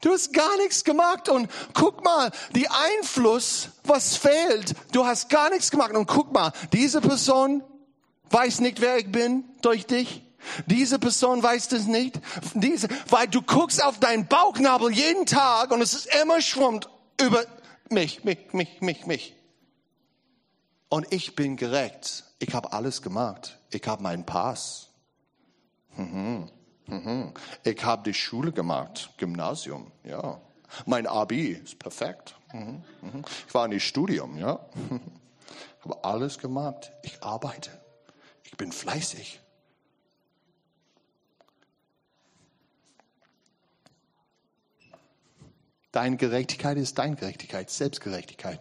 Du 0.00 0.10
hast 0.10 0.32
gar 0.32 0.56
nichts 0.58 0.84
gemacht 0.84 1.28
und 1.28 1.50
guck 1.74 2.04
mal, 2.04 2.30
die 2.54 2.68
Einfluss, 2.68 3.70
was 3.84 4.16
fehlt. 4.16 4.74
Du 4.92 5.04
hast 5.06 5.28
gar 5.28 5.50
nichts 5.50 5.70
gemacht 5.70 5.92
und 5.92 6.06
guck 6.06 6.32
mal, 6.32 6.52
diese 6.72 7.00
Person 7.00 7.62
weiß 8.30 8.60
nicht, 8.60 8.80
wer 8.80 8.98
ich 8.98 9.10
bin 9.10 9.44
durch 9.62 9.86
dich. 9.86 10.22
Diese 10.66 10.98
Person 10.98 11.42
weiß 11.42 11.68
das 11.68 11.86
nicht, 11.86 12.20
diese, 12.54 12.88
weil 13.08 13.26
du 13.26 13.42
guckst 13.42 13.82
auf 13.82 13.98
deinen 13.98 14.26
Bauchnabel 14.26 14.90
jeden 14.92 15.26
Tag 15.26 15.72
und 15.72 15.82
es 15.82 15.94
ist 15.94 16.08
immer 16.22 16.40
schwimmt 16.40 16.88
über 17.20 17.44
mich, 17.90 18.24
mich, 18.24 18.52
mich, 18.52 18.80
mich, 18.80 19.06
mich. 19.06 19.34
Und 20.88 21.12
ich 21.12 21.34
bin 21.34 21.56
gerecht. 21.56 22.24
Ich 22.38 22.54
habe 22.54 22.72
alles 22.72 23.02
gemacht. 23.02 23.58
Ich 23.70 23.86
habe 23.86 24.02
meinen 24.02 24.24
Pass. 24.24 24.88
Mhm. 25.96 26.48
Mhm. 26.88 27.32
Ich 27.64 27.84
habe 27.84 28.02
die 28.02 28.14
Schule 28.14 28.52
gemacht, 28.52 29.10
Gymnasium, 29.18 29.92
ja. 30.04 30.40
Mein 30.86 31.06
Abi 31.06 31.52
ist 31.52 31.78
perfekt. 31.78 32.34
Mhm. 32.52 32.82
Mhm. 33.00 33.24
Ich 33.46 33.54
war 33.54 33.66
in 33.66 33.72
das 33.72 33.82
Studium, 33.82 34.36
ja. 34.38 34.58
Ich 35.78 35.84
habe 35.84 36.04
alles 36.04 36.38
gemacht. 36.38 36.92
Ich 37.02 37.22
arbeite. 37.22 37.70
Ich 38.42 38.56
bin 38.56 38.72
fleißig. 38.72 39.40
Deine 45.92 46.16
Gerechtigkeit 46.16 46.76
ist 46.76 46.98
deine 46.98 47.14
Gerechtigkeit, 47.14 47.70
Selbstgerechtigkeit. 47.70 48.60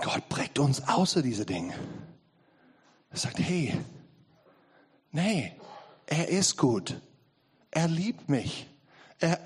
Gott 0.00 0.28
bringt 0.28 0.58
uns 0.58 0.86
außer 0.86 1.20
diese 1.20 1.44
Dinge. 1.44 1.74
Er 3.10 3.16
sagt, 3.16 3.38
hey, 3.40 3.76
nee, 5.14 5.52
er 6.06 6.28
ist 6.28 6.56
gut. 6.56 7.00
Er 7.70 7.88
liebt 7.88 8.28
mich. 8.28 8.68
Er, 9.18 9.40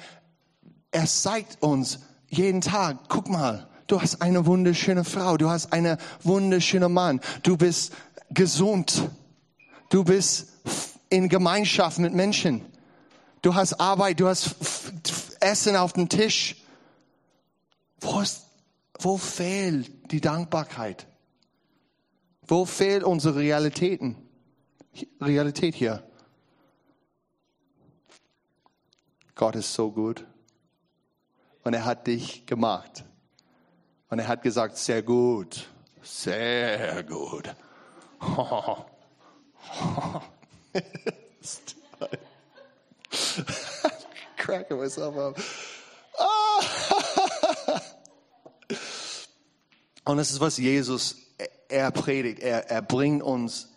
er 0.90 1.06
zeigt 1.06 1.62
uns 1.62 2.00
jeden 2.28 2.60
Tag, 2.60 3.08
guck 3.08 3.28
mal, 3.28 3.68
du 3.87 4.00
hast 4.00 4.20
eine 4.20 4.44
wunderschöne 4.46 5.04
Frau, 5.04 5.37
du 5.37 5.48
hast 5.48 5.72
einen 5.72 5.96
wunderschönen 6.22 6.92
Mann, 6.92 7.20
du 7.42 7.56
bist 7.56 7.92
gesund, 8.30 9.08
du 9.88 10.04
bist 10.04 10.48
in 11.08 11.28
Gemeinschaft 11.28 11.98
mit 11.98 12.12
Menschen, 12.12 12.64
du 13.42 13.54
hast 13.54 13.80
Arbeit, 13.80 14.20
du 14.20 14.28
hast 14.28 14.56
Essen 15.40 15.76
auf 15.76 15.94
dem 15.94 16.08
Tisch. 16.08 16.56
Wo, 18.00 18.20
ist, 18.20 18.42
wo 19.00 19.16
fehlt 19.16 20.12
die 20.12 20.20
Dankbarkeit? 20.20 21.06
Wo 22.46 22.64
fehlt 22.64 23.04
unsere 23.04 23.37
Realitäten? 23.37 24.16
Realität 25.20 25.74
hier? 25.74 26.02
Gott 29.34 29.54
ist 29.54 29.72
so 29.72 29.92
gut. 29.92 30.26
Und 31.62 31.74
er 31.74 31.84
hat 31.84 32.06
dich 32.06 32.46
gemacht. 32.46 33.04
Und 34.08 34.18
er 34.18 34.26
hat 34.26 34.42
gesagt, 34.42 34.78
sehr 34.78 35.02
gut, 35.02 35.68
sehr 36.02 37.04
gut. 37.04 37.54
Cracking 44.36 44.78
myself 44.78 45.16
up. 45.16 45.38
Und 50.04 50.16
das 50.16 50.30
ist, 50.30 50.40
was 50.40 50.56
Jesus, 50.56 51.16
er 51.68 51.90
predigt. 51.90 52.40
Er, 52.40 52.70
er 52.70 52.80
bringt 52.80 53.22
uns 53.22 53.68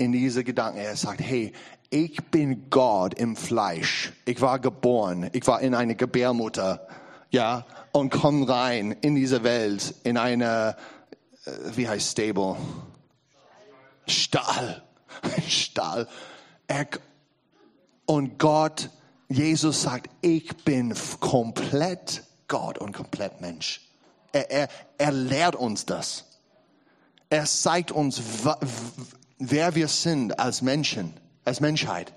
in 0.00 0.12
diese 0.12 0.44
Gedanken. 0.44 0.78
Er 0.78 0.96
sagt, 0.96 1.20
hey, 1.20 1.52
ich 1.90 2.16
bin 2.30 2.70
Gott 2.70 3.14
im 3.14 3.36
Fleisch. 3.36 4.12
Ich 4.24 4.40
war 4.40 4.58
geboren. 4.58 5.28
Ich 5.32 5.46
war 5.46 5.60
in 5.60 5.74
eine 5.74 5.94
Gebärmutter. 5.94 6.86
Ja, 7.30 7.66
und 7.92 8.10
komm 8.10 8.42
rein 8.44 8.92
in 8.92 9.14
diese 9.14 9.44
Welt, 9.44 9.94
in 10.02 10.16
eine, 10.16 10.76
äh, 11.44 11.50
wie 11.76 11.88
heißt 11.88 12.12
Stable? 12.12 12.56
Stahl. 14.06 14.82
Stahl. 15.46 16.08
Er, 16.66 16.86
und 18.06 18.38
Gott, 18.38 18.88
Jesus 19.28 19.82
sagt, 19.82 20.08
ich 20.22 20.56
bin 20.64 20.94
komplett 21.20 22.24
Gott 22.48 22.78
und 22.78 22.92
komplett 22.92 23.40
Mensch. 23.40 23.82
Er, 24.32 24.50
er, 24.50 24.68
er 24.98 25.12
lehrt 25.12 25.56
uns 25.56 25.86
das. 25.86 26.24
Er 27.28 27.44
zeigt 27.44 27.92
uns, 27.92 28.20
wer 29.40 29.74
wir 29.74 29.88
sind 29.88 30.38
als 30.38 30.62
Menschen, 30.62 31.14
als 31.44 31.60
Menschheit. 31.60 32.12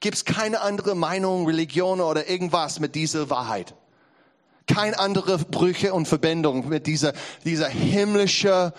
Gibt 0.00 0.16
es 0.16 0.24
keine 0.24 0.60
andere 0.60 0.96
Meinung, 0.96 1.46
Religion 1.46 2.00
oder 2.00 2.28
irgendwas 2.28 2.80
mit 2.80 2.94
dieser 2.94 3.30
Wahrheit? 3.30 3.74
Keine 4.66 4.98
andere 4.98 5.38
Brüche 5.38 5.94
und 5.94 6.08
Verbindung 6.08 6.68
mit 6.68 6.86
dieser, 6.86 7.12
dieser 7.44 7.68
himmlische, 7.68 8.72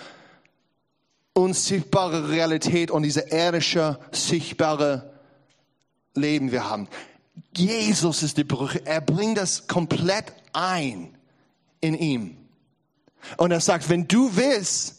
unsichtbare 1.34 2.30
Realität 2.30 2.91
und 2.91 3.04
dieser 3.04 3.32
irdische, 3.32 4.00
sichtbare 4.12 5.13
Leben 6.15 6.52
wir 6.52 6.70
haben. 6.70 6.88
Jesus 7.56 8.24
ist 8.24 8.38
die 8.38 8.44
Brüche. 8.44 8.86
Er 8.86 9.02
bringt 9.02 9.38
das 9.38 9.68
komplett 9.68 10.34
ein 10.54 11.15
in 11.82 11.94
ihm. 11.94 12.38
Und 13.38 13.52
er 13.52 13.62
sagt, 13.62 13.89
wenn 13.89 14.08
du 14.08 14.36
willst, 14.36 14.94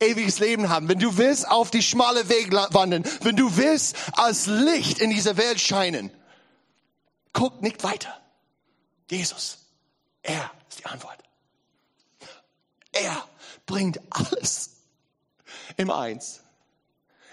ewiges 0.00 0.38
Leben 0.38 0.68
haben, 0.68 0.88
wenn 0.88 0.98
du 0.98 1.16
willst 1.16 1.48
auf 1.48 1.70
die 1.70 1.82
schmale 1.82 2.28
Weg 2.28 2.52
wandern, 2.52 3.04
wenn 3.22 3.36
du 3.36 3.56
willst 3.56 3.96
als 4.12 4.46
Licht 4.46 5.00
in 5.00 5.10
dieser 5.10 5.36
Welt 5.36 5.60
scheinen, 5.60 6.10
guck 7.32 7.62
nicht 7.62 7.82
weiter. 7.82 8.14
Jesus, 9.10 9.58
er 10.22 10.50
ist 10.68 10.80
die 10.80 10.86
Antwort. 10.86 11.18
Er 12.92 13.24
bringt 13.66 14.00
alles 14.10 14.70
im 15.76 15.90
Eins. 15.90 16.40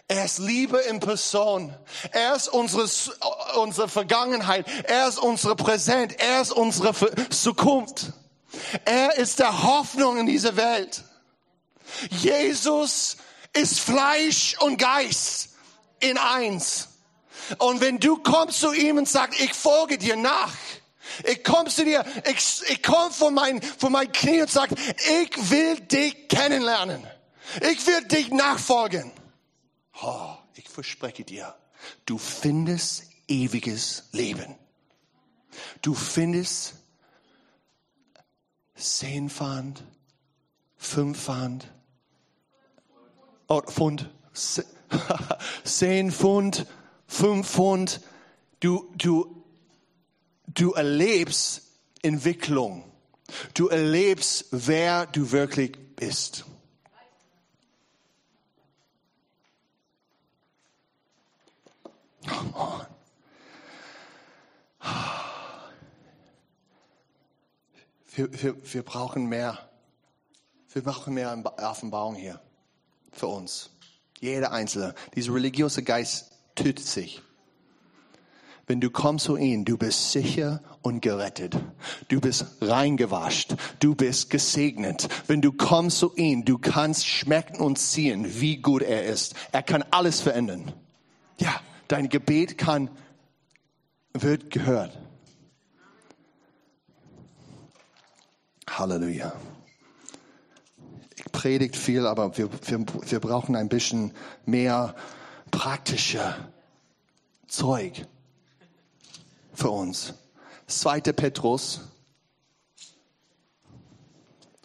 Er 0.07 0.25
ist 0.25 0.37
Liebe 0.37 0.77
in 0.77 0.99
Person. 0.99 1.75
Er 2.11 2.35
ist 2.35 2.47
unsere, 2.47 2.87
unsere 3.59 3.89
Vergangenheit. 3.89 4.67
Er 4.83 5.07
ist 5.07 5.17
unsere 5.17 5.55
Präsent. 5.55 6.19
Er 6.19 6.41
ist 6.41 6.51
unsere 6.51 6.93
Zukunft. 7.29 8.11
Er 8.85 9.17
ist 9.17 9.39
der 9.39 9.63
Hoffnung 9.63 10.19
in 10.19 10.27
dieser 10.27 10.55
Welt. 10.55 11.03
Jesus 12.09 13.17
ist 13.53 13.79
Fleisch 13.79 14.57
und 14.59 14.77
Geist 14.77 15.49
in 15.99 16.17
eins. 16.17 16.89
Und 17.57 17.81
wenn 17.81 17.99
du 17.99 18.17
kommst 18.17 18.59
zu 18.59 18.73
ihm 18.73 18.97
und 18.97 19.07
sagst, 19.07 19.39
ich 19.39 19.53
folge 19.53 19.97
dir 19.97 20.15
nach, 20.15 20.53
ich 21.23 21.43
komme 21.43 21.69
zu 21.69 21.85
dir, 21.85 22.03
ich, 22.29 22.61
ich 22.69 22.83
komme 22.83 23.11
von 23.11 23.33
meinen 23.33 23.61
von 23.61 23.91
mein 23.91 24.11
Knie 24.11 24.41
und 24.41 24.49
sage, 24.49 24.75
ich 25.21 25.51
will 25.51 25.79
dich 25.81 26.27
kennenlernen. 26.27 27.05
Ich 27.61 27.85
will 27.85 28.03
dich 28.05 28.31
nachfolgen. 28.31 29.11
Oh, 30.01 30.35
ich 30.55 30.67
verspreche 30.67 31.23
dir, 31.23 31.55
du 32.05 32.17
findest 32.17 33.03
ewiges 33.27 34.03
Leben. 34.11 34.55
Du 35.81 35.93
findest 35.93 36.73
zehn 38.75 39.29
Pfand, 39.29 39.83
fünf 40.75 41.23
Pfand, 41.23 41.67
oh, 43.47 43.61
Pfund, 43.61 44.09
zehn 45.63 46.11
Pfund, 46.11 46.65
fünf 47.07 47.49
Pfund. 47.49 48.01
Du, 48.59 48.91
du, 48.95 49.43
du 50.47 50.73
erlebst 50.73 51.63
Entwicklung. 52.01 52.83
Du 53.53 53.67
erlebst, 53.67 54.45
wer 54.51 55.05
du 55.07 55.31
wirklich 55.31 55.77
bist. 55.95 56.45
Come 62.27 62.53
on. 62.55 62.85
Wir, 68.15 68.41
wir, 68.41 68.73
wir 68.73 68.83
brauchen 68.83 69.25
mehr. 69.27 69.69
Wir 70.71 70.83
brauchen 70.83 71.13
mehr 71.13 71.43
Offenbarung 71.57 72.15
hier 72.15 72.39
für 73.15 73.27
uns. 73.27 73.69
Jeder 74.19 74.51
Einzelne. 74.51 74.95
Dieser 75.15 75.33
religiöse 75.33 75.83
Geist 75.83 76.31
tötet 76.55 76.85
sich. 76.85 77.21
Wenn 78.67 78.81
du 78.81 78.89
kommst 78.89 79.25
zu 79.25 79.37
ihm, 79.37 79.63
du 79.63 79.77
bist 79.77 80.11
sicher 80.11 80.61
und 80.81 81.01
gerettet. 81.01 81.55
Du 82.07 82.19
bist 82.19 82.45
reingewascht. 82.61 83.55
Du 83.79 83.93
bist 83.93 84.31
gesegnet. 84.31 85.07
Wenn 85.27 85.41
du 85.41 85.51
kommst 85.51 85.99
zu 85.99 86.15
ihm, 86.15 86.45
du 86.45 86.57
kannst 86.57 87.05
schmecken 87.05 87.57
und 87.57 87.77
sehen, 87.77 88.41
wie 88.41 88.57
gut 88.57 88.81
er 88.81 89.05
ist. 89.05 89.35
Er 89.51 89.61
kann 89.61 89.83
alles 89.91 90.21
verändern. 90.21 90.73
Ja, 91.39 91.59
dein 91.87 92.09
Gebet 92.09 92.57
kann, 92.57 92.89
wird 94.13 94.49
gehört. 94.49 94.97
Halleluja. 98.67 99.33
Predigt 101.31 101.75
viel, 101.75 102.05
aber 102.05 102.37
wir, 102.37 102.49
wir, 102.51 102.85
wir 103.09 103.19
brauchen 103.19 103.55
ein 103.55 103.69
bisschen 103.69 104.13
mehr 104.45 104.95
praktische 105.51 106.35
Zeug 107.47 108.05
für 109.53 109.69
uns. 109.69 110.13
Zweite 110.67 111.13
Petrus. 111.13 111.81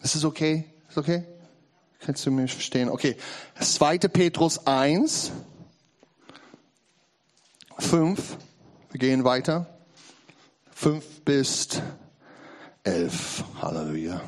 Ist 0.01 0.15
es 0.15 0.25
okay? 0.25 0.65
Ist 0.89 0.97
okay? 0.97 1.25
Kannst 1.99 2.25
du 2.25 2.31
mich 2.31 2.51
verstehen? 2.51 2.89
Okay. 2.89 3.15
Zweite 3.59 4.09
Petrus 4.09 4.65
1, 4.65 5.31
5. 7.77 8.37
Wir 8.91 8.99
gehen 8.99 9.23
weiter. 9.23 9.67
5 10.73 11.21
bis 11.21 11.69
11. 12.83 13.43
Halleluja. 13.61 14.21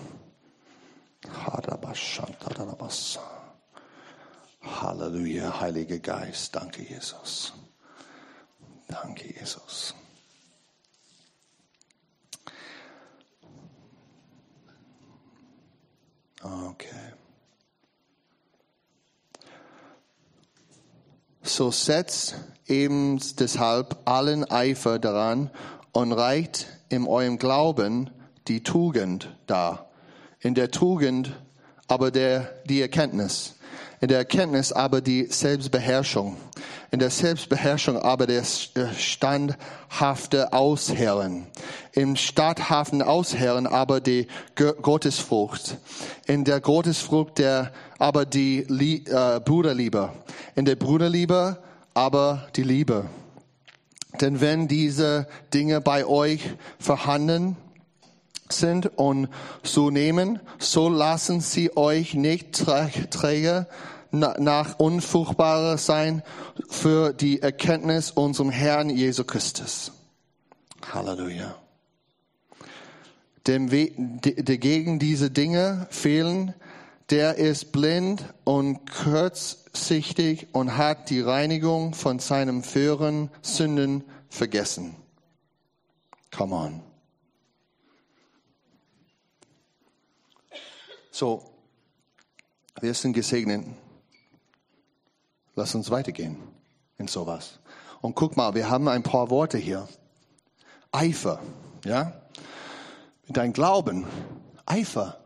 Halleluja, 4.61 5.59
Heiliger 5.59 5.99
Geist. 5.99 6.55
Danke, 6.55 6.83
Jesus. 6.83 7.53
Danke, 8.87 9.33
Jesus. 9.33 9.93
Okay. 16.41 17.13
So 21.41 21.71
setzt 21.71 22.35
eben 22.67 23.19
deshalb 23.39 23.97
allen 24.05 24.49
Eifer 24.49 24.99
daran 24.99 25.51
und 25.91 26.11
reicht 26.11 26.67
in 26.89 27.07
eurem 27.07 27.37
Glauben 27.37 28.09
die 28.47 28.63
Tugend 28.63 29.35
dar. 29.47 29.92
In 30.43 30.55
der 30.55 30.71
Tugend 30.71 31.31
aber 31.87 32.11
der, 32.11 32.49
die 32.65 32.81
Erkenntnis. 32.81 33.55
In 34.01 34.09
der 34.09 34.17
Erkenntnis 34.17 34.73
aber 34.73 34.99
die 34.99 35.27
Selbstbeherrschung. 35.27 36.35
In 36.91 36.99
der 36.99 37.09
Selbstbeherrschung 37.09 37.97
aber 37.97 38.27
der 38.27 38.43
standhafte 38.43 40.51
Ausherren. 40.51 41.47
Im 41.93 42.17
standhaften 42.17 43.01
Ausherren 43.01 43.67
aber 43.67 44.01
die 44.01 44.27
Gottesfrucht. 44.55 45.77
In 46.25 46.43
der 46.43 46.59
Gottesfrucht 46.59 47.37
der 47.37 47.71
aber 47.97 48.25
die 48.25 48.59
äh, 48.59 49.39
Bruderliebe. 49.39 50.09
In 50.55 50.65
der 50.65 50.75
Bruderliebe 50.75 51.63
aber 51.93 52.49
die 52.57 52.63
Liebe. 52.63 53.05
Denn 54.19 54.41
wenn 54.41 54.67
diese 54.67 55.25
Dinge 55.53 55.79
bei 55.79 56.05
euch 56.05 56.41
vorhanden 56.79 57.55
sind 58.49 58.97
und 58.97 59.29
so 59.63 59.89
nehmen, 59.89 60.39
so 60.59 60.89
lassen 60.89 61.41
sie 61.41 61.75
euch 61.75 62.13
nicht 62.13 62.53
träge 62.53 63.67
nach 64.11 64.79
unfruchtbarer 64.79 65.77
sein 65.77 66.21
für 66.69 67.13
die 67.13 67.41
Erkenntnis 67.41 68.11
unserem 68.11 68.51
Herrn 68.51 68.89
Jesu 68.89 69.23
Christus. 69.23 69.91
Halleluja. 70.93 71.55
Dem, 73.47 73.69
der 73.69 74.57
gegen 74.57 74.99
diese 74.99 75.31
Dinge 75.31 75.87
fehlen, 75.89 76.53
der 77.09 77.35
ist 77.35 77.71
blind 77.71 78.23
und 78.43 78.89
kurzsichtig 78.89 80.47
und 80.53 80.77
hat 80.77 81.09
die 81.09 81.19
Reinigung 81.19 81.93
von 81.93 82.19
seinem 82.19 82.63
früheren 82.63 83.29
Sünden 83.41 84.03
vergessen. 84.29 84.95
Come 86.31 86.55
on. 86.55 86.92
So, 91.15 91.43
wir 92.81 92.91
sind 92.95 93.13
gesegnet. 93.13 93.63
Lass 95.53 95.75
uns 95.75 95.91
weitergehen 95.91 96.37
in 96.97 97.07
sowas. 97.07 97.59
Und 98.01 98.15
guck 98.15 98.35
mal, 98.35 98.55
wir 98.55 98.67
haben 98.71 98.87
ein 98.87 99.03
paar 99.03 99.29
Worte 99.29 99.59
hier. 99.59 99.87
Eifer, 100.91 101.39
ja? 101.85 102.19
Deinem 103.27 103.53
Glauben. 103.53 104.07
Eifer. 104.65 105.19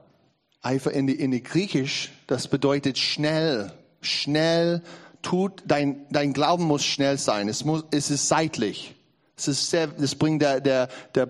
Eifer 0.62 0.92
in 0.92 1.08
die, 1.08 1.14
in 1.14 1.32
die 1.32 1.42
Griechisch, 1.42 2.12
das 2.28 2.50
bedeutet 2.50 2.98
schnell. 2.98 3.72
Schnell 4.02 4.84
tut, 5.22 5.64
dein, 5.66 6.06
dein 6.10 6.34
Glauben 6.34 6.66
muss 6.66 6.84
schnell 6.84 7.18
sein. 7.18 7.48
Es 7.48 7.64
muss, 7.64 7.86
es 7.92 8.12
ist 8.12 8.28
seitlich. 8.28 8.94
Es 9.38 9.48
ist 9.48 9.70
sehr, 9.70 9.88
das 9.88 10.16
bringt 10.16 10.42
der, 10.42 10.60
der, 10.60 10.90
der 11.16 11.30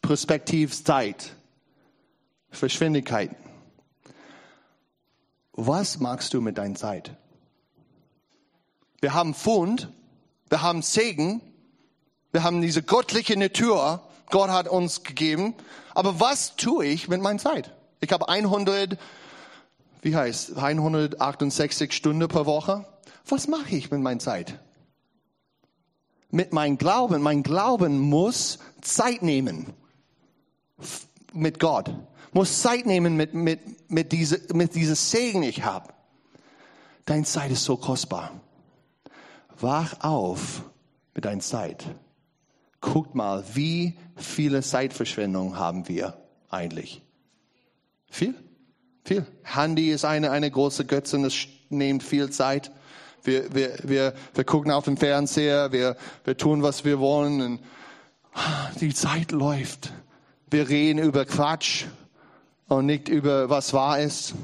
Perspektivzeit. 0.00 1.36
Verschwindigkeit. 2.50 3.30
Was 5.52 5.98
magst 5.98 6.32
du 6.34 6.40
mit 6.40 6.58
deiner 6.58 6.74
Zeit? 6.74 7.14
Wir 9.00 9.14
haben 9.14 9.34
Fund, 9.34 9.90
wir 10.48 10.62
haben 10.62 10.82
Segen, 10.82 11.40
wir 12.30 12.42
haben 12.42 12.62
diese 12.62 12.82
göttliche 12.82 13.36
Natur, 13.36 14.00
Gott 14.30 14.50
hat 14.50 14.68
uns 14.68 15.02
gegeben. 15.02 15.54
Aber 15.94 16.18
was 16.18 16.56
tue 16.56 16.86
ich 16.86 17.08
mit 17.08 17.20
meiner 17.20 17.38
Zeit? 17.38 17.74
Ich 18.00 18.10
habe 18.12 18.28
100, 18.28 18.98
wie 20.00 20.16
heißt, 20.16 20.56
168 20.56 21.92
Stunden 21.92 22.26
pro 22.28 22.46
Woche. 22.46 22.86
Was 23.28 23.46
mache 23.46 23.76
ich 23.76 23.90
mit 23.90 24.00
meiner 24.00 24.20
Zeit? 24.20 24.58
Mit 26.30 26.52
meinem 26.54 26.78
Glauben. 26.78 27.20
Mein 27.20 27.42
Glauben 27.42 27.98
muss 27.98 28.58
Zeit 28.80 29.22
nehmen 29.22 29.74
mit 31.34 31.60
Gott 31.60 31.94
muss 32.32 32.62
Zeit 32.62 32.86
nehmen 32.86 33.16
mit, 33.16 33.34
mit, 33.34 33.90
mit, 33.90 34.12
diese, 34.12 34.40
mit 34.54 34.74
dieses 34.74 35.10
Segen 35.10 35.42
ich 35.42 35.64
habe. 35.64 35.92
Deine 37.04 37.24
Zeit 37.24 37.50
ist 37.50 37.64
so 37.64 37.76
kostbar. 37.76 38.32
Wach 39.60 40.00
auf 40.00 40.64
mit 41.14 41.24
deiner 41.24 41.40
Zeit. 41.40 41.84
Guckt 42.80 43.14
mal, 43.14 43.44
wie 43.54 43.96
viele 44.16 44.62
Zeitverschwendung 44.62 45.56
haben 45.56 45.88
wir 45.88 46.16
eigentlich? 46.48 47.02
Viel? 48.10 48.34
Viel. 49.04 49.26
Handy 49.42 49.90
ist 49.90 50.04
eine, 50.04 50.30
eine 50.30 50.50
große 50.50 50.84
Götze 50.84 51.16
und 51.16 51.24
das 51.24 51.34
nimmt 51.70 52.02
viel 52.02 52.30
Zeit. 52.30 52.70
Wir, 53.24 53.54
wir, 53.54 53.78
wir, 53.84 54.14
wir 54.34 54.44
gucken 54.44 54.72
auf 54.72 54.84
den 54.84 54.96
Fernseher, 54.96 55.72
wir, 55.72 55.96
wir 56.24 56.36
tun, 56.36 56.62
was 56.62 56.84
wir 56.84 56.98
wollen 56.98 57.40
und 57.40 57.60
die 58.80 58.94
Zeit 58.94 59.32
läuft. 59.32 59.92
Wir 60.50 60.68
reden 60.68 60.98
über 60.98 61.24
Quatsch, 61.24 61.84
und 62.76 62.86
nicht 62.86 63.08
über 63.08 63.50
was 63.50 63.72
wahr 63.72 63.98
ist. 64.00 64.34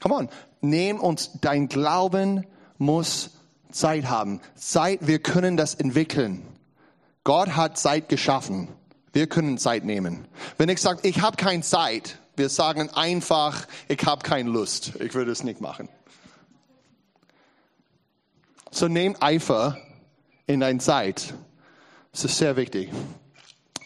Come 0.00 0.14
on, 0.14 0.28
nehm 0.60 1.00
uns, 1.00 1.30
dein 1.40 1.68
Glauben 1.68 2.46
muss 2.78 3.30
Zeit 3.70 4.06
haben. 4.06 4.40
Zeit, 4.54 5.06
wir 5.06 5.18
können 5.18 5.56
das 5.56 5.74
entwickeln. 5.74 6.42
Gott 7.24 7.56
hat 7.56 7.78
Zeit 7.78 8.08
geschaffen. 8.08 8.68
Wir 9.12 9.26
können 9.26 9.58
Zeit 9.58 9.84
nehmen. 9.84 10.26
Wenn 10.58 10.68
ich 10.68 10.80
sage, 10.80 11.00
ich 11.02 11.20
habe 11.20 11.36
keine 11.36 11.62
Zeit, 11.62 12.18
wir 12.36 12.48
sagen 12.48 12.90
einfach, 12.90 13.66
ich 13.88 14.04
habe 14.04 14.22
keine 14.22 14.50
Lust. 14.50 14.92
Ich 15.00 15.14
würde 15.14 15.30
es 15.30 15.44
nicht 15.44 15.60
machen. 15.60 15.88
So 18.70 18.88
nehm 18.88 19.16
Eifer 19.20 19.76
in 20.46 20.60
deine 20.60 20.78
Zeit. 20.78 21.34
Das 22.10 22.24
ist 22.24 22.38
sehr 22.38 22.56
wichtig. 22.56 22.90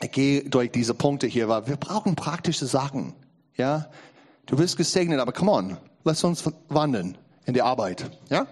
Ich 0.00 0.12
gehe 0.12 0.48
durch 0.48 0.70
diese 0.70 0.94
Punkte 0.94 1.26
hier, 1.26 1.48
weil 1.48 1.66
wir 1.66 1.76
brauchen 1.76 2.14
praktische 2.14 2.66
Sachen. 2.66 3.14
Ja, 3.56 3.88
du 4.46 4.56
bist 4.56 4.76
gesegnet, 4.76 5.20
aber 5.20 5.32
come 5.32 5.50
on, 5.50 5.76
lass 6.04 6.22
uns 6.24 6.44
wandeln 6.68 7.16
in 7.46 7.54
die 7.54 7.62
Arbeit. 7.62 8.10
Ja? 8.28 8.46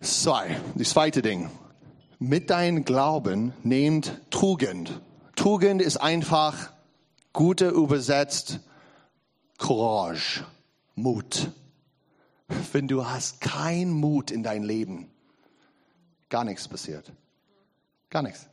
Zwei, 0.00 0.60
das 0.76 0.90
zweite 0.90 1.22
Ding. 1.22 1.50
Mit 2.20 2.50
deinem 2.50 2.84
Glauben 2.84 3.52
nehmt 3.62 4.20
Tugend. 4.30 5.00
Tugend 5.34 5.82
ist 5.82 5.96
einfach 5.96 6.72
gute 7.32 7.68
übersetzt 7.68 8.60
Courage, 9.58 10.44
Mut. 10.94 11.50
Wenn 12.72 12.88
du 12.88 13.06
hast 13.06 13.40
kein 13.40 13.90
Mut 13.90 14.30
in 14.30 14.42
dein 14.42 14.62
Leben, 14.62 15.10
gar 16.28 16.44
nichts 16.44 16.68
passiert. 16.68 17.12
Gar 18.10 18.22
nichts. 18.22 18.48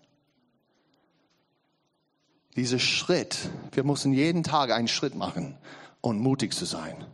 Dieser 2.56 2.80
Schritt, 2.80 3.50
wir 3.74 3.84
müssen 3.84 4.14
jeden 4.14 4.44
Tag 4.44 4.72
einen 4.72 4.88
Schritt 4.88 5.16
machen 5.16 5.58
und 6.02 6.20
mutig 6.20 6.54
zu 6.54 6.66
sein. 6.66 7.06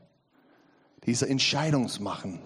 Diese 1.05 1.27
Entscheidung 1.27 1.89
machen. 1.99 2.39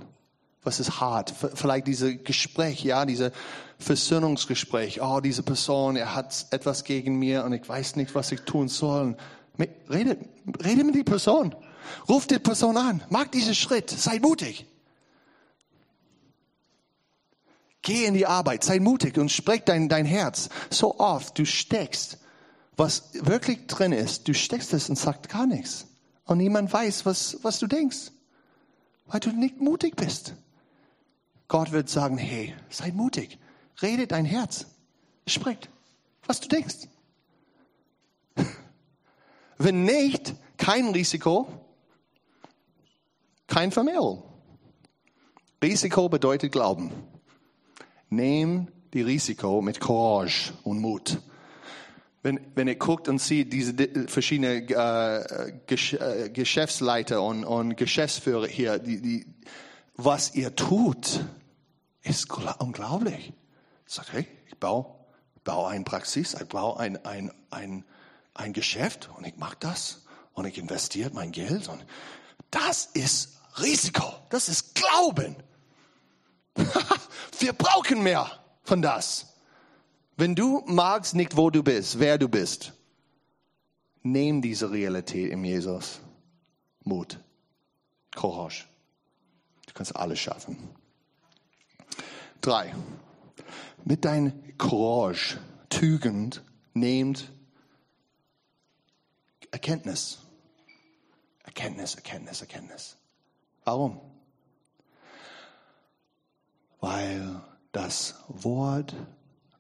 Was 0.64 0.80
ist 0.80 1.00
hart? 1.02 1.34
Vielleicht 1.54 1.88
diese 1.88 2.16
Gespräch, 2.16 2.84
ja, 2.84 3.06
diese 3.06 3.34
Versöhnungsgespräch. 3.80 5.02
Oh, 5.02 5.20
diese 5.20 5.44
Person, 5.44 5.98
er 5.98 6.16
hat 6.16 6.48
etwas 6.52 6.86
gegen 6.86 7.20
mir 7.20 7.44
und 7.44 7.54
ich 7.54 7.68
weiß 7.68 7.98
nicht, 7.98 8.16
was 8.16 8.32
ich 8.32 8.42
tun 8.42 8.70
soll. 8.70 9.18
Rede, 9.90 10.18
rede 10.64 10.84
mit 10.84 10.96
der 10.96 11.04
Person. 11.04 11.54
Ruf 12.10 12.28
die 12.28 12.40
Person 12.40 12.78
an. 12.78 13.04
Mach 13.10 13.28
diesen 13.28 13.54
Schritt. 13.54 13.90
Sei 13.90 14.20
mutig. 14.20 14.66
Geh 17.82 18.06
in 18.06 18.16
die 18.16 18.26
Arbeit. 18.26 18.64
Sei 18.64 18.80
mutig 18.80 19.18
und 19.18 19.32
sprech 19.32 19.64
dein, 19.66 19.90
dein 19.90 20.06
Herz. 20.06 20.50
So 20.72 20.98
oft, 20.98 21.38
du 21.38 21.46
steckst 21.46 22.20
was 22.78 23.10
wirklich 23.14 23.68
drin 23.68 23.92
ist, 23.92 24.28
du 24.28 24.34
steckst 24.34 24.74
es 24.74 24.90
und 24.90 24.98
sagst 24.98 25.30
gar 25.30 25.46
nichts. 25.46 25.88
Und 26.26 26.40
niemand 26.40 26.72
weiß, 26.72 27.06
was, 27.06 27.38
was 27.44 27.60
du 27.60 27.68
denkst, 27.68 28.12
weil 29.08 29.20
du 29.20 29.32
nicht 29.32 29.62
mutig 29.62 29.96
bist. 29.96 30.34
Gott 31.48 31.72
wird 31.72 31.90
sagen, 31.90 32.18
hey, 32.18 32.56
sei 32.70 32.92
mutig, 32.92 33.38
rede 33.82 34.08
dein 34.08 34.26
Herz, 34.26 34.66
spricht, 35.28 35.70
was 36.26 36.40
du 36.40 36.48
denkst. 36.48 36.88
Wenn 39.58 39.84
nicht, 39.84 40.34
kein 40.58 40.90
Risiko, 40.90 41.48
kein 43.48 43.72
Vermehrung. 43.72 44.24
Risiko 45.62 46.10
bedeutet 46.10 46.52
Glauben. 46.52 46.92
Nehm 48.10 48.68
die 48.94 49.02
Risiko 49.02 49.62
mit 49.62 49.80
Courage 49.80 50.54
und 50.64 50.80
Mut. 50.80 51.20
Wenn, 52.26 52.40
wenn 52.56 52.68
ihr 52.68 52.76
guckt 52.76 53.08
und 53.08 53.20
sieht, 53.20 53.54
diese 53.54 53.76
verschiedenen 54.08 54.68
äh, 54.68 55.54
Gesch 55.68 55.94
äh, 55.94 56.32
Geschäftsleiter 56.34 57.22
und, 57.22 57.46
und 57.46 57.76
Geschäftsführer 57.78 58.48
hier, 58.48 58.80
die, 58.80 59.00
die, 59.00 59.28
was 59.94 60.34
ihr 60.34 60.56
tut, 60.56 61.24
ist 62.02 62.28
unglaublich. 62.58 63.32
Sagt, 63.86 64.12
hey, 64.14 64.28
ich 64.48 64.58
baue, 64.58 64.88
baue 65.44 65.70
eine 65.70 65.84
Praxis, 65.84 66.34
ich 66.34 66.48
baue 66.48 66.80
ein, 66.80 67.06
ein, 67.06 67.32
ein, 67.52 67.86
ein 68.34 68.54
Geschäft 68.54 69.08
und 69.16 69.28
ich 69.28 69.38
mache 69.38 69.58
das 69.60 70.04
und 70.34 70.46
ich 70.46 70.58
investiere 70.58 71.12
mein 71.14 71.32
Geld 71.32 71.68
und 71.68 71.86
das 72.50 72.88
ist 72.88 73.38
Risiko, 73.62 74.12
das 74.32 74.50
ist 74.50 74.74
Glauben. 74.74 75.36
Wir 77.38 77.54
brauchen 77.54 78.02
mehr 78.02 78.32
von 78.64 78.82
das. 78.82 79.35
Wenn 80.18 80.36
du 80.36 80.64
magst 80.66 81.14
nicht, 81.16 81.36
wo 81.36 81.50
du 81.50 81.62
bist, 81.62 82.00
wer 82.00 82.18
du 82.18 82.30
bist, 82.30 82.74
nimm 84.02 84.42
diese 84.42 84.72
Realität 84.72 85.32
in 85.32 85.44
Jesus. 85.44 86.00
Mut, 86.84 87.20
Courage. 88.16 88.66
Du 89.68 89.74
kannst 89.74 89.96
alles 89.96 90.20
schaffen. 90.20 90.58
Drei. 92.40 92.74
Mit 93.84 94.06
dein 94.06 94.58
Courage, 94.58 95.38
Tugend, 95.70 96.44
nehmt 96.74 97.32
Erkenntnis. 99.52 100.20
Erkenntnis, 101.44 101.96
Erkenntnis, 101.96 102.42
Erkenntnis. 102.42 102.98
Warum? 103.64 104.00
Weil 106.80 107.42
das 107.72 108.16
Wort 108.28 108.96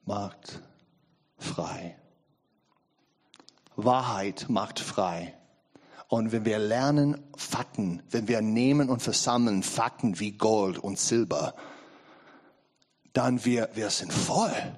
macht 0.06 0.62
frei. 1.38 1.98
Wahrheit 3.76 4.46
macht 4.48 4.80
frei. 4.80 5.36
Und 6.08 6.32
wenn 6.32 6.46
wir 6.46 6.60
lernen 6.60 7.22
Fakten, 7.36 8.04
wenn 8.10 8.28
wir 8.28 8.42
nehmen 8.42 8.90
und 8.90 9.02
versammeln 9.02 9.64
Fakten 9.64 10.20
wie 10.20 10.32
Gold 10.32 10.78
und 10.78 11.00
Silber, 11.00 11.56
dann 13.14 13.44
wir, 13.44 13.70
wir 13.74 13.90
sind 13.90 14.14
voll 14.14 14.78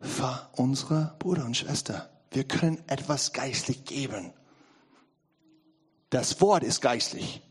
für 0.00 0.48
unsere 0.52 1.14
Bruder 1.18 1.44
und 1.44 1.56
Schwester. 1.56 2.10
Wir 2.30 2.44
können 2.44 2.82
etwas 2.88 3.32
geistlich 3.32 3.84
geben. 3.84 4.32
Das 6.10 6.40
Wort 6.40 6.62
ist 6.62 6.80
geistlich. 6.80 7.42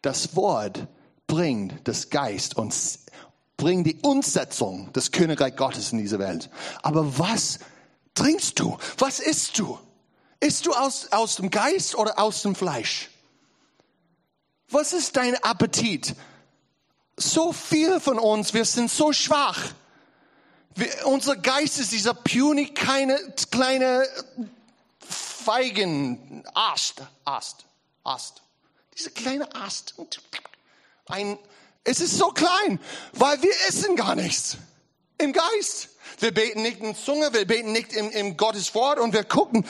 Das 0.00 0.36
Wort 0.36 0.86
bringt 1.26 1.86
das 1.88 2.08
Geist 2.08 2.56
und 2.56 2.74
bringt 3.58 3.86
die 3.86 3.98
Umsetzung 4.02 4.90
des 4.94 5.12
Königreich 5.12 5.56
Gottes 5.56 5.92
in 5.92 5.98
diese 5.98 6.18
Welt. 6.18 6.48
Aber 6.82 7.18
was 7.18 7.58
trinkst 8.14 8.58
du? 8.58 8.78
Was 8.96 9.18
isst 9.18 9.58
du? 9.58 9.78
Isst 10.40 10.64
du 10.64 10.72
aus, 10.72 11.08
aus 11.10 11.36
dem 11.36 11.50
Geist 11.50 11.94
oder 11.96 12.18
aus 12.18 12.40
dem 12.42 12.54
Fleisch? 12.54 13.10
Was 14.70 14.92
ist 14.92 15.16
dein 15.16 15.36
Appetit? 15.42 16.14
So 17.16 17.52
viel 17.52 18.00
von 18.00 18.18
uns, 18.18 18.54
wir 18.54 18.64
sind 18.64 18.90
so 18.90 19.12
schwach. 19.12 19.72
Wir, 20.76 20.88
unser 21.06 21.34
Geist 21.36 21.80
ist 21.80 21.90
dieser 21.90 22.14
puny, 22.14 22.66
keine 22.66 23.18
kleine 23.50 24.06
Feigen, 25.00 26.44
Ast, 26.54 27.02
Ast, 27.24 27.64
Ast. 28.04 28.42
Dieser 28.96 29.10
kleine 29.10 29.52
Ast. 29.56 29.94
Ein, 31.06 31.38
es 31.88 32.00
ist 32.00 32.18
so 32.18 32.28
klein, 32.28 32.78
weil 33.14 33.42
wir 33.42 33.52
essen 33.66 33.96
gar 33.96 34.14
nichts. 34.14 34.58
Im 35.16 35.32
Geist. 35.32 35.88
Wir 36.20 36.34
beten 36.34 36.60
nicht 36.60 36.80
in 36.80 36.94
Zunge, 36.94 37.32
wir 37.32 37.46
beten 37.46 37.72
nicht 37.72 37.94
im, 37.94 38.10
im 38.10 38.36
Gottes 38.36 38.74
Wort 38.74 38.98
und 38.98 39.14
wir 39.14 39.24
gucken 39.24 39.64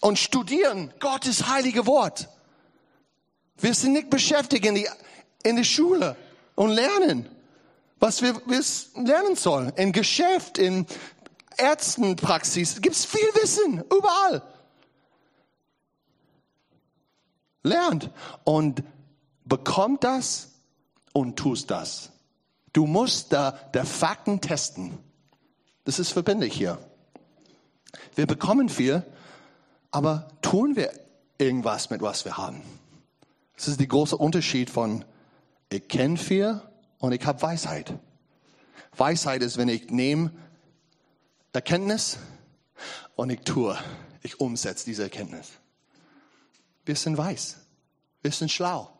und 0.00 0.18
studieren 0.18 0.92
Gottes 0.98 1.46
heilige 1.46 1.86
Wort. 1.86 2.28
Wir 3.58 3.74
sind 3.74 3.92
nicht 3.92 4.10
beschäftigt 4.10 4.66
in, 4.66 4.74
die, 4.74 4.88
in 5.44 5.54
der 5.54 5.64
Schule 5.64 6.16
und 6.56 6.70
lernen, 6.70 7.28
was 8.00 8.22
wir, 8.22 8.42
lernen 8.96 9.36
sollen. 9.36 9.72
In 9.76 9.92
Geschäft, 9.92 10.58
in 10.58 10.84
Ärztenpraxis 11.58 12.80
gibt 12.80 12.96
es 12.96 13.04
viel 13.04 13.28
Wissen, 13.40 13.84
überall. 13.84 14.42
Lernt 17.62 18.10
und 18.42 18.82
bekommt 19.44 20.02
das 20.02 20.51
und 21.12 21.36
tust 21.36 21.70
das. 21.70 22.10
Du 22.72 22.86
musst 22.86 23.32
da 23.32 23.52
der 23.74 23.84
Fakten 23.84 24.40
testen. 24.40 24.98
Das 25.84 25.98
ist 25.98 26.10
verbindlich 26.10 26.54
hier. 26.54 26.78
Wir 28.14 28.26
bekommen 28.26 28.68
viel, 28.68 29.04
aber 29.90 30.28
tun 30.40 30.76
wir 30.76 30.92
irgendwas 31.38 31.90
mit 31.90 32.00
was 32.00 32.24
wir 32.24 32.36
haben? 32.36 32.62
Das 33.56 33.68
ist 33.68 33.80
der 33.80 33.86
große 33.86 34.16
Unterschied 34.16 34.70
von 34.70 35.04
ich 35.70 35.88
kenne 35.88 36.16
viel 36.16 36.60
und 36.98 37.12
ich 37.12 37.24
habe 37.24 37.40
Weisheit. 37.42 37.94
Weisheit 38.96 39.42
ist, 39.42 39.56
wenn 39.56 39.68
ich 39.68 39.90
nehme 39.90 40.32
Erkenntnis 41.52 42.18
und 43.16 43.30
ich 43.30 43.40
tue, 43.40 43.78
ich 44.22 44.40
umsetze 44.40 44.84
diese 44.84 45.04
Erkenntnis. 45.04 45.52
Wir 46.84 46.96
sind 46.96 47.16
weiß, 47.16 47.56
wir 48.22 48.32
sind 48.32 48.50
schlau. 48.50 48.90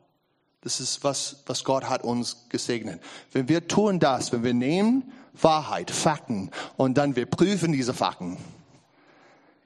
Das 0.62 0.78
ist 0.80 1.02
was, 1.02 1.42
was 1.46 1.64
Gott 1.64 1.88
hat 1.88 2.04
uns 2.04 2.48
gesegnet. 2.48 3.00
Wenn 3.32 3.48
wir 3.48 3.66
tun 3.66 3.98
das, 3.98 4.32
wenn 4.32 4.44
wir 4.44 4.54
nehmen 4.54 5.12
Wahrheit, 5.34 5.90
Fakten 5.90 6.50
und 6.76 6.98
dann 6.98 7.16
wir 7.16 7.26
prüfen 7.26 7.72
diese 7.72 7.94
Fakten. 7.94 8.36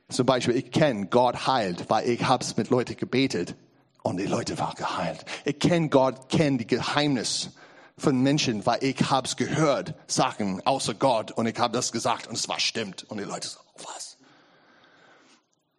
Zum 0.08 0.24
Beispiel, 0.24 0.56
ich 0.56 0.70
kenne 0.70 1.06
Gott 1.06 1.46
heilt, 1.46 1.90
weil 1.90 2.08
ich 2.08 2.26
hab's 2.26 2.56
mit 2.56 2.70
Leuten 2.70 2.96
gebetet 2.96 3.54
und 4.02 4.18
die 4.18 4.26
Leute 4.26 4.58
waren 4.58 4.74
geheilt. 4.76 5.24
Ich 5.44 5.58
kenne 5.58 5.88
Gott, 5.88 6.28
kenne 6.28 6.58
die 6.58 6.66
Geheimnis 6.66 7.50
von 7.98 8.22
Menschen, 8.22 8.64
weil 8.64 8.82
ich 8.82 9.10
hab's 9.10 9.36
gehört, 9.36 9.94
Sachen 10.06 10.64
außer 10.64 10.94
Gott 10.94 11.32
und 11.32 11.46
ich 11.46 11.58
habe 11.58 11.74
das 11.74 11.92
gesagt 11.92 12.26
und 12.28 12.36
es 12.36 12.48
war 12.48 12.60
stimmt 12.60 13.04
und 13.10 13.18
die 13.18 13.24
Leute 13.24 13.48
so, 13.48 13.58
was? 13.82 14.16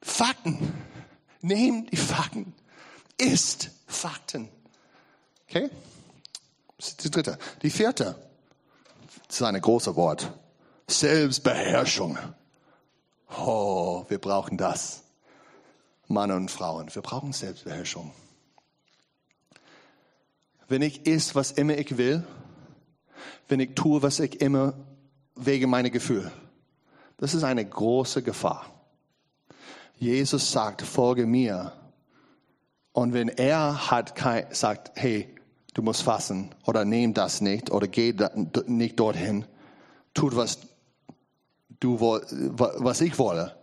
Fakten. 0.02 0.74
Nehmt 1.42 1.92
die 1.92 1.98
Fakten. 1.98 2.54
Ist 3.18 3.72
Fakten. 3.88 4.50
Okay? 5.50 5.70
Die 7.02 7.12
dritte. 7.12 7.38
Die 7.62 7.70
vierte. 7.70 8.16
Das 9.28 9.38
ist 9.38 9.42
ein 9.42 9.60
großes 9.60 9.96
Wort. 9.96 10.32
Selbstbeherrschung. 10.88 12.18
Oh, 13.38 14.06
wir 14.08 14.20
brauchen 14.20 14.58
das. 14.58 15.04
Mann 16.08 16.32
und 16.32 16.50
Frauen, 16.50 16.94
wir 16.94 17.02
brauchen 17.02 17.34
Selbstbeherrschung. 17.34 18.14
Wenn 20.70 20.82
ich 20.82 21.06
is, 21.06 21.36
was 21.36 21.52
immer 21.52 21.78
ich 21.78 21.98
will, 21.98 22.26
wenn 23.48 23.60
ich 23.60 23.76
tue, 23.76 24.02
was 24.02 24.20
ich 24.20 24.42
immer 24.42 24.74
wegen 25.36 25.70
meiner 25.70 25.90
Gefühle, 25.90 26.32
das 27.18 27.34
ist 27.34 27.44
eine 27.44 27.66
große 27.66 28.22
Gefahr. 28.22 28.66
Jesus 29.98 30.52
sagt, 30.52 30.82
folge 30.82 31.26
mir. 31.26 31.74
Und 32.92 33.14
wenn 33.14 33.30
er 33.30 33.90
hat 33.90 34.16
kein, 34.16 34.54
sagt, 34.54 34.92
hey, 34.96 35.34
du 35.78 35.84
musst 35.84 36.02
fassen 36.02 36.50
oder 36.66 36.86
nehm 36.86 37.14
das 37.14 37.40
nicht 37.40 37.70
oder 37.70 37.88
geh 37.88 38.14
nicht 38.66 39.00
dorthin. 39.00 39.46
Tut, 40.16 40.36
was 40.36 40.58
du, 41.80 42.00
was 42.00 43.02
ich 43.02 43.20
wolle. 43.20 43.56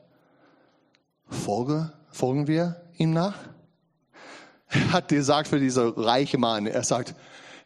Folge, 1.29 1.93
folgen 2.13 2.47
wir 2.47 2.81
ihm 2.97 3.13
nach? 3.13 3.35
Er 4.69 4.93
hat 4.93 5.09
gesagt 5.09 5.49
für 5.49 5.59
dieser 5.59 5.97
reiche 5.97 6.39
Mann, 6.39 6.67
er 6.67 6.85
sagt, 6.85 7.17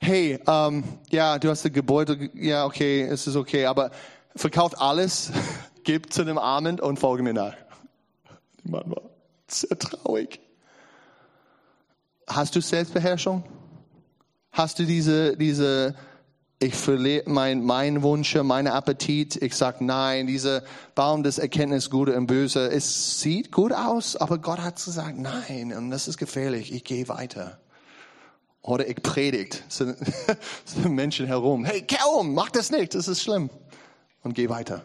hey, 0.01 0.41
ähm, 0.47 0.85
ja, 1.11 1.39
du 1.39 1.51
hast 1.51 1.67
ein 1.67 1.73
Gebäude, 1.73 2.31
ja, 2.33 2.65
okay, 2.65 3.03
es 3.03 3.27
ist 3.27 3.37
okay, 3.37 3.67
aber 3.67 3.91
verkauft 4.35 4.81
alles, 4.81 5.31
gib 5.85 6.11
zu 6.11 6.25
dem 6.25 6.39
Armen 6.39 6.81
und 6.81 6.99
folge 6.99 7.23
mir 7.23 7.35
nach. 7.35 7.55
Der 8.65 8.71
Mann 8.71 8.91
war 8.91 9.03
sehr 9.47 9.79
traurig. 9.79 10.41
Hast 12.27 12.57
du 12.57 12.63
Selbstbeherrschung? 12.63 13.45
Hast 14.59 14.81
du 14.81 14.87
diese, 14.87 15.37
diese 15.37 15.95
Ich 16.59 16.75
verliere 16.75 17.31
mein, 17.31 17.63
mein 17.63 18.03
Wünsche, 18.03 18.43
meine 18.43 18.73
Appetit. 18.73 19.41
Ich 19.41 19.55
sage, 19.55 19.85
nein, 19.85 20.27
dieser 20.27 20.65
Baum 20.97 21.23
des 21.23 21.39
Erkenntnis 21.39 21.91
Gute 21.91 22.17
und 22.17 22.27
Böse, 22.27 22.69
es 22.69 23.21
sieht 23.21 23.53
gut 23.53 23.73
aus, 23.73 24.17
aber 24.17 24.39
Gott 24.39 24.59
hat 24.59 24.85
gesagt, 24.85 25.17
nein, 25.17 25.73
und 25.73 25.93
das 25.93 26.09
ist 26.09 26.19
gefährlich, 26.19 26.73
ich 26.73 26.83
gehe 26.83 27.07
weiter. 27.07 27.61
Oder 28.61 28.89
ich 28.89 29.01
predigt 29.01 29.63
zu, 29.69 29.97
zu 30.65 30.89
Menschen 30.89 31.27
herum, 31.27 31.65
hey, 31.65 31.83
kehr 31.83 32.09
um, 32.09 32.35
mach 32.35 32.51
das 32.51 32.73
nicht, 32.73 32.97
das 32.97 33.07
ist 33.07 33.23
schlimm. 33.23 33.51
Und 34.25 34.35
geh 34.35 34.49
weiter. 34.49 34.83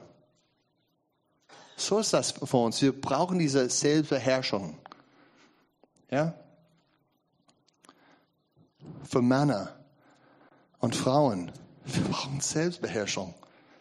So 1.77 1.97
ist 1.97 2.13
das 2.13 2.33
für 2.33 2.57
uns. 2.57 2.79
Wir 2.79 2.91
brauchen 2.91 3.39
diese 3.39 3.67
Selbstbeherrschung. 3.67 4.77
Ja? 6.11 6.35
Für 9.03 9.21
Männer 9.21 9.75
und 10.79 10.95
Frauen 10.95 11.51
wir 11.85 12.03
brauchen 12.03 12.39
Selbstbeherrschung. 12.39 13.33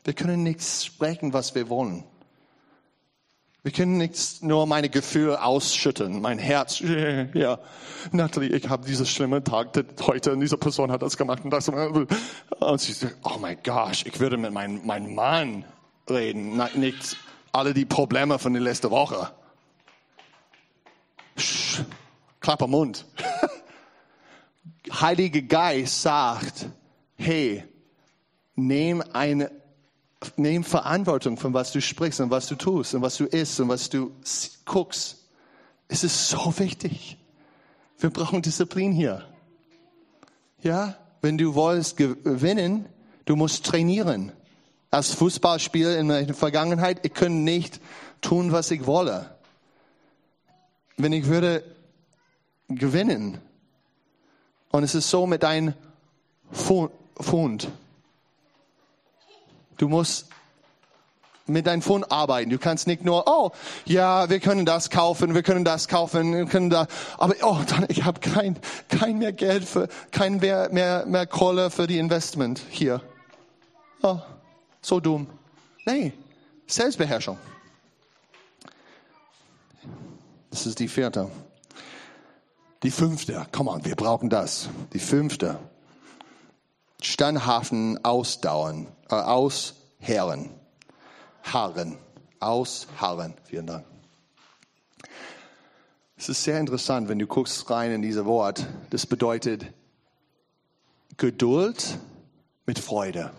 Wir 0.05 0.15
können 0.15 0.43
nichts 0.43 0.85
sprechen, 0.85 1.33
was 1.33 1.55
wir 1.55 1.69
wollen. 1.69 2.05
Wir 3.62 3.71
können 3.71 3.97
nicht 3.97 4.43
nur 4.43 4.67
meine 4.67 4.88
Gefühle 4.88 5.41
ausschütten, 5.41 6.21
mein 6.21 6.38
Herz. 6.38 6.81
Ja, 7.35 7.61
Natalie, 8.11 8.49
ich 8.49 8.69
habe 8.69 8.85
diesen 8.85 9.07
schlimmen 9.07 9.45
Tag 9.45 9.69
heute 10.01 10.33
und 10.33 10.41
diese 10.41 10.59
Person 10.59 10.91
hat 10.91 11.03
das 11.03 11.17
gemacht 11.17 11.45
und 11.45 11.51
das. 11.51 11.69
Und 11.69 12.81
sie 12.81 12.93
sagt, 12.93 13.19
oh 13.23 13.38
mein 13.41 13.59
Gott, 13.62 14.05
ich 14.05 14.19
würde 14.19 14.37
mit 14.37 14.53
meinem, 14.53 14.85
meinem 14.85 15.15
Mann 15.15 15.65
reden, 16.11 16.61
nicht 16.75 17.17
alle 17.53 17.73
die 17.73 17.85
Probleme 17.85 18.41
von 18.41 18.53
der 18.53 18.62
letzten 18.62 18.91
Woche. 18.91 19.31
Klapper 22.41 22.67
Mund. 22.67 23.07
Heilige 25.03 25.43
Geist 25.43 26.01
sagt, 26.01 26.67
hey, 27.17 27.65
Nimm 28.55 29.03
eine, 29.12 29.51
nimm 30.37 30.65
Verantwortung 30.65 31.37
von 31.37 31.55
was 31.55 31.73
du 31.73 31.81
sprichst 31.81 32.21
und 32.21 32.31
was 32.31 32.47
du 32.49 32.55
tust 32.55 32.95
und 32.95 33.03
was 33.03 33.17
du 33.17 33.25
isst 33.25 33.59
und 33.61 33.69
was 33.69 33.88
du 33.88 34.12
guckst. 34.65 35.19
Es 35.88 36.05
ist 36.05 36.29
so 36.29 36.59
wichtig. 36.59 37.19
Wir 37.99 38.11
brauchen 38.11 38.43
Disziplin 38.43 38.93
hier. 38.93 39.27
Ja, 40.62 40.97
wenn 41.23 41.38
du 41.38 41.55
willst 41.55 41.97
gewinnen, 41.97 42.87
du 43.25 43.37
musst 43.37 43.65
trainieren. 43.65 44.33
Als 44.91 45.15
Fußballspieler 45.15 45.99
in 45.99 46.09
der 46.09 46.35
Vergangenheit, 46.35 47.05
ich 47.05 47.15
könnte 47.15 47.38
nicht 47.38 47.81
tun, 48.21 48.53
was 48.53 48.71
ich 48.71 48.87
wolle. 48.87 49.35
Wenn 50.99 51.12
ich 51.12 51.27
würde 51.27 51.65
gewinnen, 52.69 53.38
und 54.73 54.83
es 54.83 54.95
ist 54.95 55.09
so 55.09 55.27
mit 55.27 55.43
deinem 55.43 55.75
Fund, 56.51 57.69
Du 59.79 59.89
musst 59.89 60.29
mit 61.47 61.67
deinem 61.67 61.83
Fund 61.83 62.11
arbeiten. 62.11 62.51
Du 62.51 62.59
kannst 62.59 62.87
nicht 62.87 63.05
nur, 63.05 63.25
oh, 63.27 63.51
ja, 63.85 64.31
wir 64.31 64.41
können 64.41 64.65
das 64.65 64.91
kaufen, 64.91 65.35
wir 65.35 65.43
können 65.43 65.65
das 65.65 65.89
kaufen, 65.89 66.35
wir 66.35 66.47
können 66.47 66.71
da, 66.71 66.87
aber 67.19 67.35
oh, 67.43 67.59
dann, 67.69 67.87
ich 67.89 68.05
habe 68.05 68.21
kein, 68.21 68.59
kein 68.89 69.19
mehr 69.19 69.33
Geld 69.33 69.65
für, 69.65 69.89
kein 70.11 70.39
mehr, 70.39 70.69
mehr, 70.71 71.05
mehr 71.07 71.27
Kohle 71.27 71.71
für 71.71 71.87
die 71.87 71.99
Investment 71.99 72.61
hier. 72.71 73.01
Oh, 74.03 74.19
so 74.81 75.01
dumm. 75.01 75.27
Nee, 75.85 76.13
Selbstbeherrschung. 76.67 77.39
Das 80.51 80.67
ist 80.67 80.79
die 80.79 80.89
vierte. 80.89 81.31
Die 82.83 82.90
fünfte, 82.90 83.47
komm 83.53 83.68
on, 83.68 83.85
wir 83.85 83.95
brauchen 83.95 84.29
das. 84.29 84.68
Die 84.92 84.99
fünfte 84.99 85.59
standhaften 87.01 88.05
Ausdauern, 88.05 88.88
äh, 89.09 89.14
Ausherren, 89.14 90.51
Harren, 91.42 91.97
Ausharren. 92.40 93.35
Vielen 93.45 93.66
Dank. 93.66 93.85
Es 96.16 96.29
ist 96.29 96.42
sehr 96.42 96.59
interessant, 96.59 97.09
wenn 97.09 97.18
du 97.18 97.27
guckst 97.27 97.68
rein 97.71 97.92
in 97.92 98.03
dieses 98.03 98.25
Wort. 98.25 98.66
Das 98.90 99.07
bedeutet 99.07 99.66
Geduld 101.16 101.99
mit 102.66 102.79
Freude. 102.79 103.33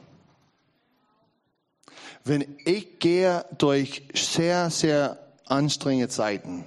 Wenn 2.25 2.58
ich 2.63 2.99
gehe 2.99 3.45
durch 3.58 4.03
sehr, 4.13 4.69
sehr 4.69 5.17
anstrengende 5.45 6.08
Zeiten, 6.08 6.63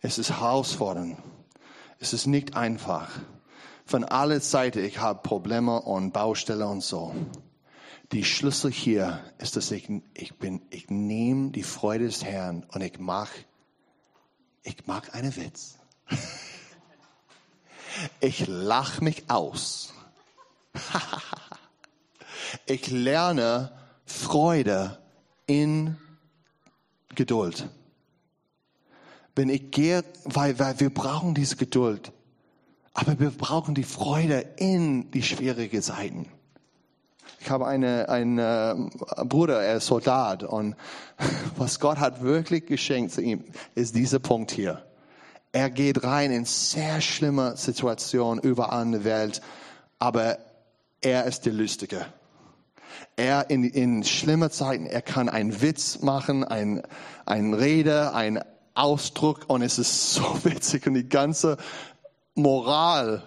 es 0.00 0.18
ist 0.18 0.30
herausfordernd, 0.30 1.18
es 2.00 2.14
ist 2.14 2.26
nicht 2.26 2.56
einfach 2.56 3.10
von 3.84 4.04
aller 4.04 4.40
Seiten, 4.40 4.82
ich 4.82 4.98
habe 4.98 5.22
Probleme 5.22 5.82
und 5.82 6.12
Baustelle 6.12 6.66
und 6.66 6.82
so. 6.82 7.14
Die 8.12 8.24
Schlüssel 8.24 8.72
hier 8.72 9.20
ist, 9.38 9.56
dass 9.56 9.70
ich, 9.70 9.88
ich 10.14 10.36
bin, 10.36 10.62
ich 10.70 10.90
nehme 10.90 11.50
die 11.50 11.62
Freude 11.62 12.06
des 12.06 12.24
Herrn 12.24 12.64
und 12.72 12.80
ich 12.80 12.98
mach, 12.98 13.30
ich 14.62 14.86
mach 14.86 15.08
einen 15.10 15.36
Witz. 15.36 15.76
Ich 18.20 18.46
lach 18.46 19.00
mich 19.00 19.28
aus. 19.28 19.92
Ich 22.66 22.90
lerne 22.90 23.72
Freude 24.06 24.98
in 25.46 25.98
Geduld. 27.14 27.68
Wenn 29.34 29.48
ich 29.48 29.70
gehe, 29.70 30.04
weil, 30.24 30.58
weil 30.58 30.80
wir 30.80 30.90
brauchen 30.90 31.34
diese 31.34 31.56
Geduld. 31.56 32.12
Aber 32.92 33.18
wir 33.18 33.30
brauchen 33.30 33.74
die 33.74 33.84
Freude 33.84 34.44
in 34.56 35.10
die 35.12 35.22
schwierigen 35.22 35.80
Zeiten. 35.80 36.26
Ich 37.38 37.48
habe 37.48 37.66
eine, 37.66 38.08
einen 38.08 38.38
äh, 38.38 38.74
Bruder, 39.24 39.62
er 39.62 39.76
ist 39.76 39.86
Soldat 39.86 40.42
und 40.42 40.76
was 41.56 41.80
Gott 41.80 41.98
hat 41.98 42.22
wirklich 42.22 42.66
geschenkt 42.66 43.12
zu 43.12 43.22
ihm, 43.22 43.44
ist 43.74 43.94
dieser 43.94 44.18
Punkt 44.18 44.50
hier. 44.50 44.84
Er 45.52 45.70
geht 45.70 46.04
rein 46.04 46.30
in 46.30 46.44
sehr 46.44 47.00
schlimme 47.00 47.56
Situationen 47.56 48.42
überall 48.42 48.82
in 48.82 48.92
der 48.92 49.04
Welt, 49.04 49.40
aber 49.98 50.38
er 51.00 51.24
ist 51.24 51.46
der 51.46 51.54
Lustige. 51.54 52.06
Er 53.16 53.48
in, 53.50 53.64
in 53.64 54.04
schlimmen 54.04 54.50
Zeiten, 54.50 54.86
er 54.86 55.02
kann 55.02 55.28
einen 55.28 55.62
Witz 55.62 56.02
machen, 56.02 56.44
ein, 56.44 56.82
ein 57.26 57.54
Rede, 57.54 58.14
ein 58.14 58.40
Ausdruck 58.80 59.44
und 59.48 59.62
es 59.62 59.78
ist 59.78 60.14
so 60.14 60.22
witzig 60.44 60.86
und 60.86 60.94
die 60.94 61.08
ganze 61.08 61.56
Moral 62.34 63.22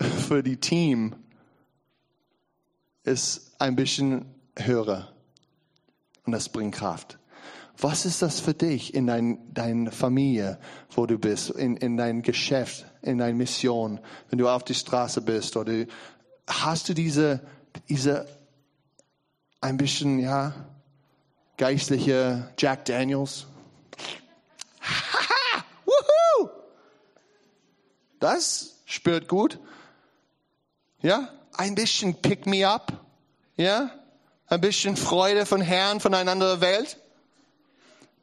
für 0.00 0.42
die 0.42 0.56
Team 0.56 1.14
ist 3.04 3.52
ein 3.58 3.76
bisschen 3.76 4.26
höher. 4.58 5.08
Und 6.24 6.32
das 6.32 6.48
bringt 6.48 6.74
Kraft. 6.74 7.18
Was 7.78 8.06
ist 8.06 8.22
das 8.22 8.40
für 8.40 8.54
dich 8.54 8.94
in 8.94 9.06
dein, 9.06 9.52
deiner 9.52 9.92
Familie, 9.92 10.58
wo 10.90 11.06
du 11.06 11.18
bist, 11.18 11.50
in, 11.50 11.76
in 11.76 11.96
dein 11.96 12.22
Geschäft, 12.22 12.86
in 13.02 13.18
deine 13.18 13.34
Mission, 13.34 14.00
wenn 14.30 14.38
du 14.38 14.48
auf 14.48 14.64
die 14.64 14.74
Straße 14.74 15.20
bist 15.20 15.56
oder 15.56 15.84
hast 16.46 16.88
du 16.88 16.94
diese, 16.94 17.42
diese 17.88 18.26
ein 19.60 19.76
bisschen, 19.76 20.18
ja, 20.18 20.54
geistliche 21.58 22.50
Jack 22.58 22.86
Daniels? 22.86 23.46
Das 28.20 28.80
spürt 28.86 29.28
gut. 29.28 29.60
Ja, 31.00 31.28
ein 31.56 31.74
bisschen 31.74 32.14
pick 32.14 32.46
me 32.46 32.66
up. 32.66 32.92
Ja, 33.56 33.90
ein 34.48 34.60
bisschen 34.60 34.96
Freude 34.96 35.46
von 35.46 35.60
Herrn 35.60 36.00
von 36.00 36.14
einer 36.14 36.32
anderen 36.32 36.60
Welt. 36.60 36.98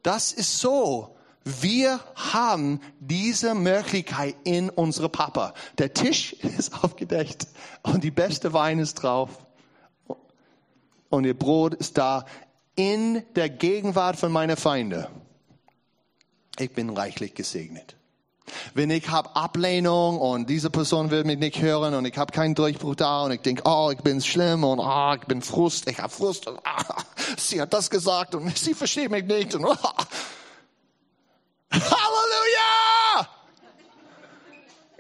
Das 0.01 0.33
ist 0.33 0.59
so. 0.59 1.15
Wir 1.45 1.99
haben 2.15 2.81
diese 2.99 3.53
Möglichkeit 3.53 4.35
in 4.43 4.69
unsere 4.69 5.09
Papa. 5.09 5.53
Der 5.77 5.93
Tisch 5.93 6.33
ist 6.57 6.83
aufgedeckt 6.83 7.47
und 7.81 8.03
die 8.03 8.11
beste 8.11 8.53
Wein 8.53 8.79
ist 8.79 8.95
drauf. 8.95 9.29
Und 11.09 11.25
ihr 11.25 11.37
Brot 11.37 11.75
ist 11.75 11.97
da 11.97 12.25
in 12.75 13.23
der 13.35 13.49
Gegenwart 13.49 14.17
von 14.17 14.31
meiner 14.31 14.57
Feinde. 14.57 15.09
Ich 16.59 16.71
bin 16.71 16.89
reichlich 16.91 17.33
gesegnet. 17.33 17.95
Wenn 18.73 18.91
ich 18.91 19.09
habe 19.09 19.35
Ablehnung 19.35 20.19
und 20.19 20.49
diese 20.49 20.69
Person 20.69 21.09
will 21.09 21.23
mich 21.23 21.39
nicht 21.39 21.61
hören 21.61 21.93
und 21.93 22.05
ich 22.05 22.17
habe 22.17 22.31
keinen 22.31 22.55
Durchbruch 22.55 22.95
da 22.95 23.23
und 23.23 23.31
ich 23.31 23.41
denke, 23.41 23.63
oh, 23.65 23.89
ich 23.91 23.99
bin 24.01 24.21
schlimm 24.21 24.63
und 24.63 24.79
oh, 24.79 25.13
ich 25.15 25.25
bin 25.25 25.41
Frust, 25.41 25.89
ich 25.89 25.99
habe 25.99 26.13
Frust 26.13 26.47
und 26.47 26.59
oh, 26.59 26.93
sie 27.37 27.61
hat 27.61 27.73
das 27.73 27.89
gesagt 27.89 28.35
und 28.35 28.55
sie 28.57 28.73
versteht 28.73 29.09
mich 29.09 29.25
nicht 29.25 29.55
und 29.55 29.65
oh. 29.65 29.75
Halleluja! 31.71 33.29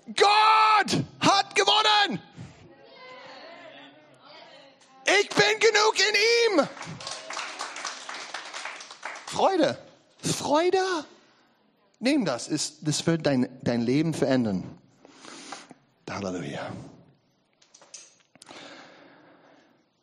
Gott 0.07 1.03
hat 1.19 1.55
gewonnen! 1.55 2.19
Ich 5.05 5.29
bin 5.29 5.59
genug 5.59 5.95
in 5.99 6.61
ihm! 6.61 6.67
Freude. 9.27 9.77
Freude 10.23 11.05
Nimm 12.03 12.25
das, 12.25 12.49
das 12.81 13.07
wird 13.07 13.25
dein, 13.25 13.47
dein 13.61 13.81
Leben 13.81 14.13
verändern. 14.13 14.65
Halleluja. 16.09 16.69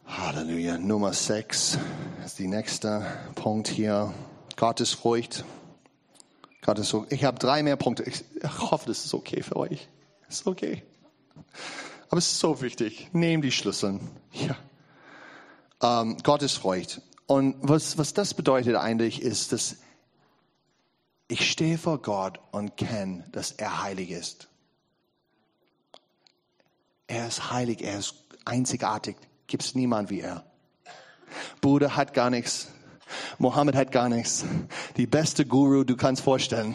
Halleluja. 0.07 0.79
Nummer 0.79 1.13
6 1.13 1.77
ist 2.25 2.39
die 2.39 2.49
nächste 2.49 3.07
Punkt 3.35 3.69
hier. 3.69 4.15
Gottesfurcht. 4.57 5.45
Gottesfurcht. 6.63 7.13
Ich 7.13 7.25
habe 7.25 7.39
drei 7.39 7.63
mehr 7.63 7.77
Punkte. 7.77 8.05
Ich 8.05 8.25
hoffe, 8.43 8.87
das 8.87 9.05
ist 9.05 9.13
okay 9.13 9.43
für 9.43 9.57
euch. 9.57 9.87
Ist 10.27 10.47
okay. 10.47 10.83
Aber 12.09 12.17
es 12.17 12.33
ist 12.33 12.41
so 12.41 12.63
wichtig. 12.63 13.11
Nehmt 13.13 13.45
die 13.45 13.53
Schlüssel. 13.53 14.01
Ja. 14.33 14.57
Ähm, 16.01 16.17
Gottesfurcht. 16.23 17.03
Und 17.27 17.57
was, 17.61 17.99
was 17.99 18.15
das 18.15 18.33
bedeutet 18.33 18.77
eigentlich 18.77 19.21
ist, 19.21 19.53
dass 19.53 19.77
ich 21.31 21.49
stehe 21.49 21.79
vor 21.79 22.03
Gott 22.03 22.41
und 22.51 22.77
kenne, 22.77 23.25
dass 23.31 23.53
er 23.53 23.83
heilig 23.83 24.11
ist. 24.11 24.49
Er 27.07 27.29
ist 27.29 27.53
heilig, 27.53 27.83
er 27.83 27.99
ist 28.01 28.15
einzigartig. 28.45 29.17
Gibt 29.47 29.63
es 29.63 29.75
niemand 29.77 30.11
wie 30.11 30.21
er. 30.21 30.45
Buddha 31.61 31.95
hat 31.95 32.15
gar 32.15 32.31
nichts. 32.31 32.69
Mohammed 33.39 33.77
hat 33.77 33.93
gar 33.93 34.09
nichts. 34.09 34.45
Die 34.97 35.07
beste 35.07 35.47
Guru, 35.47 35.85
du 35.85 35.97
kannst 35.97 36.23
vorstellen, 36.23 36.75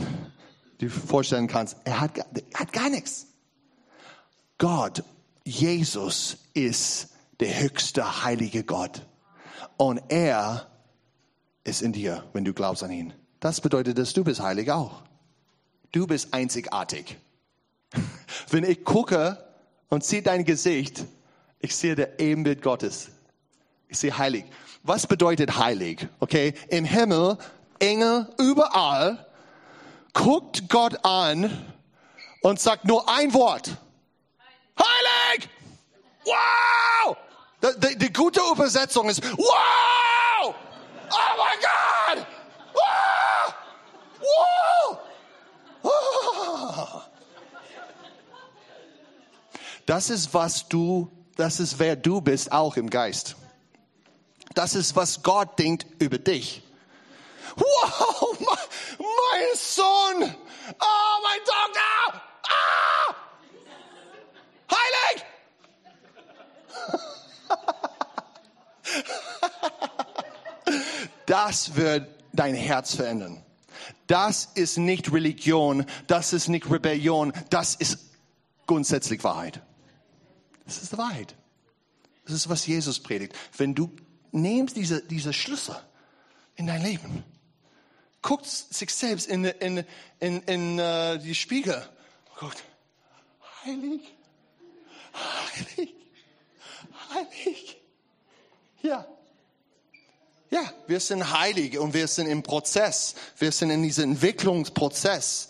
du 0.77 0.89
vorstellen 0.89 1.47
kannst, 1.47 1.75
er 1.83 1.99
hat, 1.99 2.17
er 2.17 2.25
hat 2.59 2.71
gar 2.71 2.89
nichts. 2.89 3.27
Gott, 4.57 5.03
Jesus 5.43 6.37
ist 6.53 7.09
der 7.41 7.59
höchste 7.59 8.23
heilige 8.23 8.63
Gott. 8.63 9.05
Und 9.75 10.01
er 10.07 10.67
ist 11.65 11.81
in 11.81 11.91
dir, 11.91 12.23
wenn 12.31 12.45
du 12.45 12.53
glaubst 12.53 12.83
an 12.83 12.91
ihn. 12.91 13.13
Das 13.45 13.61
bedeutet, 13.61 13.99
dass 13.99 14.11
du 14.13 14.23
bist 14.23 14.41
heilig 14.41 14.71
auch. 14.71 15.03
Du 15.91 16.07
bist 16.07 16.33
einzigartig. 16.33 17.15
Wenn 18.49 18.63
ich 18.63 18.83
gucke 18.83 19.37
und 19.87 20.03
sehe 20.03 20.23
dein 20.23 20.45
Gesicht, 20.45 21.05
ich 21.59 21.75
sehe 21.75 21.93
der 21.93 22.19
Ebenbild 22.19 22.63
Gottes. 22.63 23.09
Ich 23.87 23.99
sehe 23.99 24.17
heilig. 24.17 24.45
Was 24.81 25.05
bedeutet 25.05 25.59
heilig? 25.59 26.07
Okay, 26.19 26.55
im 26.69 26.85
Himmel, 26.85 27.37
Engel, 27.77 28.33
überall, 28.39 29.27
guckt 30.13 30.67
Gott 30.67 31.05
an 31.05 31.51
und 32.41 32.59
sagt 32.59 32.85
nur 32.85 33.07
ein 33.07 33.31
Wort. 33.35 33.77
Heilig! 34.79 35.49
Wow! 36.23 37.15
Die, 37.61 37.89
die, 37.89 37.97
die 37.99 38.11
gute 38.11 38.41
Übersetzung 38.51 39.07
ist, 39.07 39.23
wow! 39.37 39.45
Oh 40.47 41.37
mein 41.37 41.59
Gott! 41.61 42.27
Wow! 42.73 43.53
Wow! 44.19 44.75
Das 49.85 50.09
ist, 50.09 50.33
was 50.33 50.67
du, 50.67 51.11
das 51.35 51.59
ist, 51.59 51.77
wer 51.79 51.95
du 51.95 52.21
bist, 52.21 52.51
auch 52.51 52.75
im 52.77 52.89
Geist. 52.89 53.35
Das 54.53 54.73
ist, 54.73 54.95
was 54.95 55.21
Gott 55.21 55.59
denkt 55.59 55.85
über 55.99 56.17
dich. 56.17 56.63
Wow, 57.55 58.39
mein, 58.99 59.55
Sohn! 59.55 60.35
Oh, 60.79 61.19
mein 61.23 61.39
Doktor! 61.45 62.21
Ah! 62.47 63.15
Heilig! 64.71 65.25
Das 71.25 71.75
wird 71.75 72.07
dein 72.33 72.53
Herz 72.53 72.93
verändern. 72.93 73.41
Das 74.05 74.49
ist 74.53 74.77
nicht 74.77 75.11
Religion, 75.11 75.87
das 76.05 76.33
ist 76.33 76.49
nicht 76.49 76.69
Rebellion, 76.69 77.33
das 77.49 77.73
ist 77.73 77.97
grundsätzlich 78.67 79.23
Wahrheit. 79.23 79.63
Das 80.65 80.81
ist 80.81 80.91
die 80.91 80.97
Wahrheit. 80.97 81.35
Das 82.25 82.33
ist, 82.33 82.49
was 82.49 82.65
Jesus 82.65 82.99
predigt. 82.99 83.35
Wenn 83.57 83.75
du 83.75 83.91
nimmst 84.31 84.75
diese, 84.75 85.01
diese 85.01 85.31
Schlüssel 85.31 85.75
in 86.55 86.67
dein 86.67 86.81
Leben, 86.81 87.23
guckst 88.21 88.73
sich 88.73 88.93
selbst 88.93 89.27
in, 89.27 89.45
in, 89.45 89.85
in, 90.19 90.41
in 90.43 90.79
uh, 90.79 91.17
die 91.17 91.35
Spiegel, 91.35 91.87
guckt, 92.39 92.63
heilig, 93.63 94.01
heilig, 95.13 95.93
heilig. 97.13 97.77
Ja. 98.81 99.07
Ja, 100.51 100.71
wir 100.87 100.99
sind 100.99 101.37
heilig 101.37 101.77
und 101.77 101.93
wir 101.93 102.07
sind 102.07 102.27
im 102.27 102.43
Prozess. 102.43 103.15
Wir 103.37 103.51
sind 103.51 103.71
in 103.71 103.83
diesem 103.83 104.11
Entwicklungsprozess. 104.11 105.49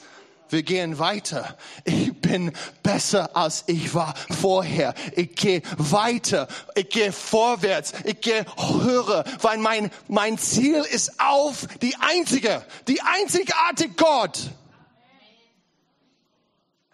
Wir 0.49 0.63
gehen 0.63 0.99
weiter. 0.99 1.57
Ich 1.85 2.13
bin 2.21 2.51
besser 2.83 3.35
als 3.35 3.63
ich 3.67 3.93
war 3.93 4.13
vorher. 4.39 4.93
Ich 5.15 5.35
gehe 5.35 5.61
weiter. 5.77 6.47
Ich 6.75 6.89
gehe 6.89 7.11
vorwärts. 7.11 7.93
Ich 8.03 8.21
gehe 8.21 8.45
höher, 8.57 9.23
weil 9.41 9.57
mein, 9.57 9.89
mein 10.07 10.37
Ziel 10.37 10.85
ist 10.91 11.19
auf 11.19 11.67
die 11.81 11.95
einzige, 11.95 12.63
die 12.87 13.01
einzigartige 13.01 13.93
Gott. 13.95 14.51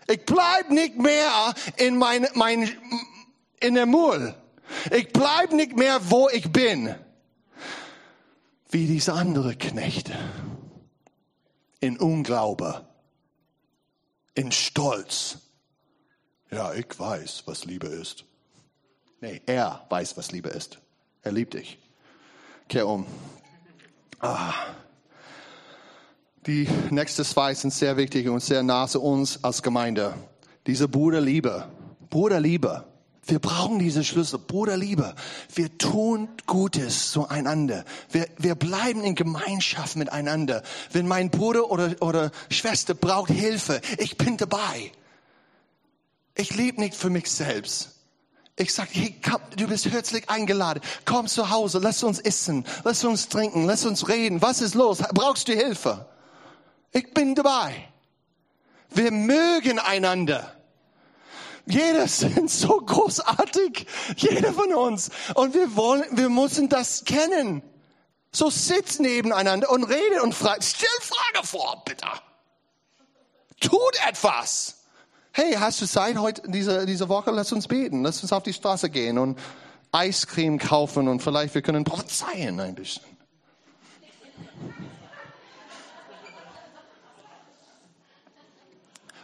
Ich 0.08 0.26
bleib 0.26 0.70
nicht 0.70 0.97
mehr 0.97 1.54
in 1.78 1.97
mein, 1.97 2.28
mein, 2.34 2.70
in 3.60 3.76
der 3.76 3.86
Mul. 3.86 4.34
Ich 4.91 5.12
bleib 5.12 5.52
nicht 5.52 5.76
mehr, 5.76 5.99
wo 6.10 6.30
ich 6.30 6.52
bin. 6.52 6.95
Wie 8.70 8.88
diese 8.88 9.14
andere 9.14 9.56
Knechte. 9.56 10.18
In 11.82 11.97
Unglaube 11.97 12.91
in 14.34 14.52
Stolz. 14.52 15.38
Ja, 16.52 16.74
ich 16.74 16.88
weiß, 16.98 17.44
was 17.46 17.66
Liebe 17.66 17.88
ist. 17.88 18.26
Nee, 19.22 19.42
er 19.46 19.86
weiß, 19.90 20.18
was 20.18 20.32
Liebe 20.32 20.50
ist. 20.50 20.80
Er 21.22 21.32
liebt 21.32 21.54
dich. 21.54 21.78
Kehr 22.68 22.88
um. 22.88 23.06
Ah. 24.20 24.54
Die 26.48 26.68
nächste 26.90 27.24
zwei 27.24 27.54
sind 27.54 27.72
sehr 27.72 27.98
wichtig 27.98 28.28
und 28.28 28.40
sehr 28.40 28.64
nah 28.64 28.88
zu 28.88 29.02
uns 29.02 29.44
als 29.44 29.62
Gemeinde. 29.62 30.14
Diese 30.66 30.88
Bruderliebe. 30.88 31.68
Bruderliebe. 32.10 32.91
Wir 33.26 33.39
brauchen 33.39 33.80
diese 33.80 34.03
Schlüssel. 34.03 34.39
Bruderliebe. 34.39 35.15
Wir 35.53 35.78
tun 35.78 36.28
Gutes 36.47 37.11
zueinander. 37.11 37.86
Wir, 38.09 38.28
wir 38.38 38.55
bleiben 38.55 39.03
in 39.03 39.15
Gemeinschaft 39.15 39.95
miteinander. 39.95 40.63
Wenn 40.91 41.07
mein 41.07 41.30
Bruder 41.30 41.69
oder, 41.69 41.95
oder 42.01 42.32
Schwester 42.49 42.93
braucht 42.93 43.32
Hilfe, 43.32 43.82
ich 43.97 44.17
bin 44.17 44.38
dabei. 44.38 44.91
Ich 46.36 46.55
lebe 46.55 46.82
nicht 46.82 46.95
für 46.95 47.09
mich 47.09 47.30
selbst. 47.30 47.89
Ich 48.55 48.74
sage, 48.74 48.89
hey, 48.93 49.15
du 49.55 49.67
bist 49.67 49.86
herzlich 49.86 50.30
eingeladen. 50.30 50.82
Komm 51.05 51.28
zu 51.28 51.49
Hause, 51.49 51.80
lass 51.80 52.03
uns 52.03 52.19
essen, 52.19 52.65
lass 52.84 53.03
uns 53.03 53.30
trinken, 53.30 53.65
lass 53.65 53.86
uns 53.86 54.07
reden. 54.07 54.41
Was 54.41 54.61
ist 54.61 54.76
los? 54.76 54.99
Brauchst 55.13 55.47
du 55.47 55.53
Hilfe? 55.53 56.05
Ich 56.91 57.13
bin 57.13 57.36
dabei. 57.36 57.88
Wir 58.89 59.11
mögen 59.11 59.80
einander. 59.80 60.53
Jeder 61.72 62.07
sind 62.07 62.49
so 62.49 62.78
großartig. 62.80 63.86
Jeder 64.17 64.53
von 64.53 64.74
uns. 64.74 65.09
Und 65.36 65.53
wir 65.53 65.76
wollen, 65.76 66.05
wir 66.11 66.30
müssen 66.30 66.69
das 66.69 67.03
kennen. 67.05 67.63
So 68.32 68.49
sitzt 68.49 68.99
nebeneinander 68.99 69.69
und 69.69 69.84
redet 69.84 70.22
und 70.22 70.34
fragt, 70.34 70.63
stell 70.63 70.88
Frage 71.01 71.45
vor, 71.45 71.84
bitte. 71.86 72.07
Tut 73.59 74.07
etwas. 74.07 74.78
Hey, 75.34 75.53
hast 75.53 75.82
du 75.82 75.86
Zeit 75.86 76.17
heute, 76.17 76.41
diese, 76.45 76.86
diese 76.86 77.07
Woche? 77.09 77.32
Lass 77.32 77.51
uns 77.51 77.67
beten. 77.67 78.03
Lass 78.03 78.22
uns 78.22 78.34
auf 78.34 78.43
die 78.43 78.53
Straße 78.53 78.89
gehen 78.89 79.17
und 79.17 79.39
Eiscreme 79.91 80.57
kaufen 80.57 81.07
und 81.07 81.22
vielleicht 81.22 81.53
wir 81.53 81.61
können 81.61 81.84
prophezeien 81.84 82.59
ein 82.59 82.76
bisschen. 82.76 83.11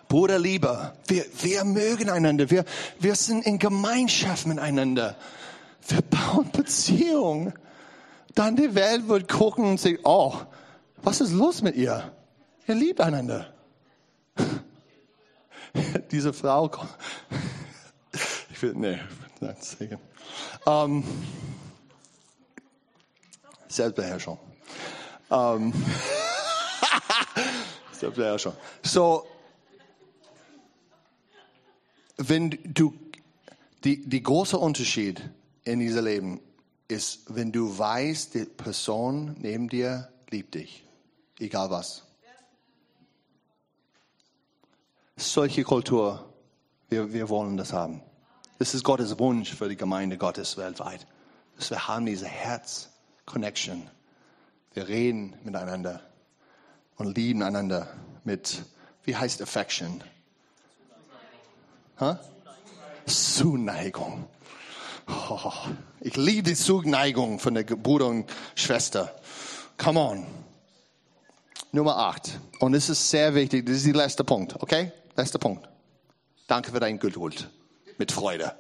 Bruderliebe. 0.08 0.93
Wir, 1.08 1.26
wir 1.41 1.64
mögen 1.64 2.10
einander. 2.10 2.49
Wir, 2.49 2.66
wir 2.99 3.16
sind 3.16 3.45
in 3.45 3.60
Gemeinschaft 3.60 4.45
miteinander. 4.45 5.16
Wir 5.88 6.01
bauen 6.01 6.51
Beziehungen. 6.51 7.53
Dann 8.36 8.55
die 8.55 8.76
Welt 8.76 9.08
wird 9.08 9.28
gucken 9.28 9.66
und 9.66 9.80
sagen, 9.80 9.99
oh, 10.03 10.36
was 11.01 11.22
ist 11.22 11.32
los 11.32 11.62
mit 11.62 11.76
ihr? 11.76 12.12
Ihr 12.68 12.76
liebt 12.76 13.01
einander. 13.01 13.53
Diese 16.12 16.34
Frau, 16.34 16.72
ich 18.51 18.62
will, 18.62 18.74
nee, 18.76 18.99
nein, 19.39 19.55
sagen. 19.60 19.99
Ähm, 20.66 21.03
Selbstbeherrschung. 23.68 24.38
Ähm, 25.32 25.74
Selbstbeherrschung. 27.91 28.53
So, 28.84 29.26
wenn 32.18 32.57
du, 32.65 32.93
die, 33.84 34.07
die 34.07 34.24
große 34.24 34.57
Unterschied 34.57 35.22
in 35.63 35.80
diesem 35.80 36.05
Leben 36.05 36.39
ist, 36.88 37.36
wenn 37.36 37.51
du 37.51 37.78
weißt, 37.78 38.34
die 38.34 38.45
Person 38.45 39.36
neben 39.39 39.70
dir 39.70 40.09
liebt 40.30 40.55
dich, 40.55 40.86
egal 41.39 41.70
was. 41.70 42.03
Solche 45.15 45.63
Kultur, 45.63 46.32
wir, 46.89 47.11
wir 47.11 47.30
wollen 47.30 47.57
das 47.57 47.74
haben. 47.74 48.01
Das 48.59 48.74
ist 48.74 48.84
Gottes 48.84 49.18
Wunsch 49.20 49.53
für 49.53 49.70
die 49.70 49.76
Gemeinde 49.76 50.18
Gottes 50.18 50.57
weltweit. 50.57 51.05
dass 51.57 51.72
wir 51.72 51.88
haben 51.88 52.05
diese 52.05 52.28
Herz-Connection. 52.28 53.89
Wir 54.74 54.88
reden 54.88 55.36
miteinander 55.43 56.01
und 56.97 57.18
lieben 57.18 57.41
einander 57.41 57.91
mit, 58.24 58.63
wie 59.03 59.15
heißt 59.15 59.41
Affection? 59.41 60.03
Huh? 61.99 62.15
Zuneigung. 63.05 64.27
Oh, 65.07 65.51
ich 66.01 66.15
liebe 66.17 66.43
die 66.43 66.55
Zuneigung 66.55 67.39
von 67.39 67.53
der 67.53 67.63
Bruder 67.63 68.07
und 68.07 68.29
Schwester. 68.55 69.15
Come 69.77 69.99
on. 69.99 70.27
Nummer 71.71 71.97
acht. 71.97 72.39
Und 72.59 72.73
das 72.73 72.89
ist 72.89 73.09
sehr 73.09 73.33
wichtig. 73.35 73.65
Das 73.65 73.77
ist 73.77 73.85
der 73.85 73.93
letzte 73.93 74.23
Punkt. 74.23 74.61
Okay? 74.61 74.91
Letzter 75.15 75.39
Punkt. 75.39 75.67
Danke 76.47 76.71
für 76.71 76.79
dein 76.79 76.99
Geduld. 76.99 77.49
Mit 77.97 78.11
Freude. 78.11 78.53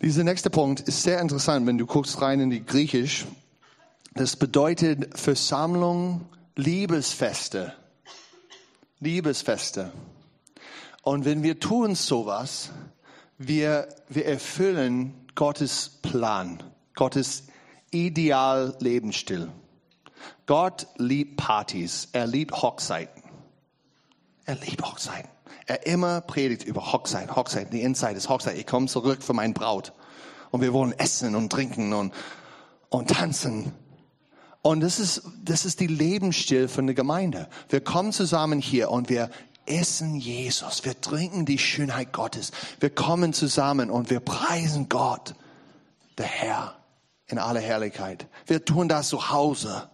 Dieser 0.00 0.24
nächste 0.24 0.50
Punkt 0.50 0.80
ist 0.80 1.02
sehr 1.02 1.20
interessant, 1.20 1.66
wenn 1.66 1.78
du 1.78 1.86
guckst 1.86 2.20
rein 2.20 2.40
in 2.40 2.50
die 2.50 2.64
Griechisch. 2.64 3.24
Das 4.14 4.36
bedeutet 4.36 5.18
Versammlung, 5.18 6.26
Liebesfeste. 6.56 7.74
Liebesfeste. 9.00 9.90
Und 11.02 11.24
wenn 11.24 11.42
wir 11.42 11.58
tun 11.58 11.96
sowas, 11.96 12.70
wir, 13.38 13.88
wir 14.08 14.26
erfüllen 14.26 15.14
Gottes 15.34 15.98
Plan, 16.02 16.62
Gottes 16.94 17.48
ideal 17.90 18.76
Lebensstil. 18.78 19.50
Gott 20.46 20.86
liebt 20.96 21.38
Partys, 21.38 22.08
er 22.12 22.28
liebt 22.28 22.62
Hochzeiten. 22.62 23.24
Er 24.44 24.54
liebt 24.54 24.82
Hochzeiten. 24.82 25.30
Er 25.66 25.86
immer 25.86 26.20
predigt 26.20 26.62
über 26.62 26.92
Hochzeit, 26.92 27.34
Hochzeit, 27.34 27.72
die 27.72 27.82
Inside 27.82 28.14
ist 28.14 28.28
Hochzeit. 28.28 28.56
Ich 28.58 28.66
komme 28.66 28.86
zurück 28.86 29.24
für 29.24 29.32
meine 29.32 29.54
Braut. 29.54 29.92
Und 30.52 30.60
wir 30.60 30.72
wollen 30.72 30.92
essen 30.92 31.34
und 31.34 31.50
trinken 31.50 31.92
und, 31.94 32.14
und 32.90 33.10
tanzen. 33.10 33.72
Und 34.66 34.80
das 34.80 34.98
ist, 34.98 35.20
das 35.44 35.66
ist 35.66 35.80
die 35.80 35.86
Lebensstil 35.86 36.68
von 36.68 36.86
der 36.86 36.94
Gemeinde. 36.94 37.48
Wir 37.68 37.82
kommen 37.82 38.12
zusammen 38.12 38.60
hier 38.60 38.90
und 38.90 39.10
wir 39.10 39.28
essen 39.66 40.16
Jesus. 40.16 40.86
Wir 40.86 40.98
trinken 40.98 41.44
die 41.44 41.58
Schönheit 41.58 42.14
Gottes. 42.14 42.50
Wir 42.80 42.88
kommen 42.88 43.34
zusammen 43.34 43.90
und 43.90 44.08
wir 44.08 44.20
preisen 44.20 44.88
Gott, 44.88 45.34
der 46.16 46.24
Herr, 46.24 46.78
in 47.26 47.38
aller 47.38 47.60
Herrlichkeit. 47.60 48.26
Wir 48.46 48.64
tun 48.64 48.88
das 48.88 49.10
zu 49.10 49.28
Hause 49.28 49.90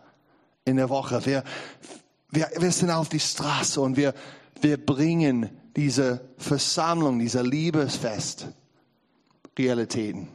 in 0.64 0.77
der 0.77 0.89
Woche. 0.89 1.27
Wir, 1.27 1.43
wir, 2.31 2.49
wir 2.57 2.71
sind 2.71 2.93
auf 2.93 3.09
die 3.09 3.18
Straße 3.18 3.81
und 3.81 3.97
wir, 3.97 4.14
wir 4.61 4.77
bringen 4.77 5.51
diese 5.75 6.21
Versammlung, 6.39 7.18
dieser 7.18 7.43
Liebesfest 7.43 8.47
Realitäten. 9.59 10.29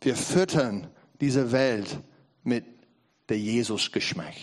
Wir 0.00 0.16
füttern 0.16 0.86
diese 1.20 1.52
Welt 1.52 1.98
mit 2.44 2.73
der 3.28 3.38
Jesus-Geschmack. 3.38 4.34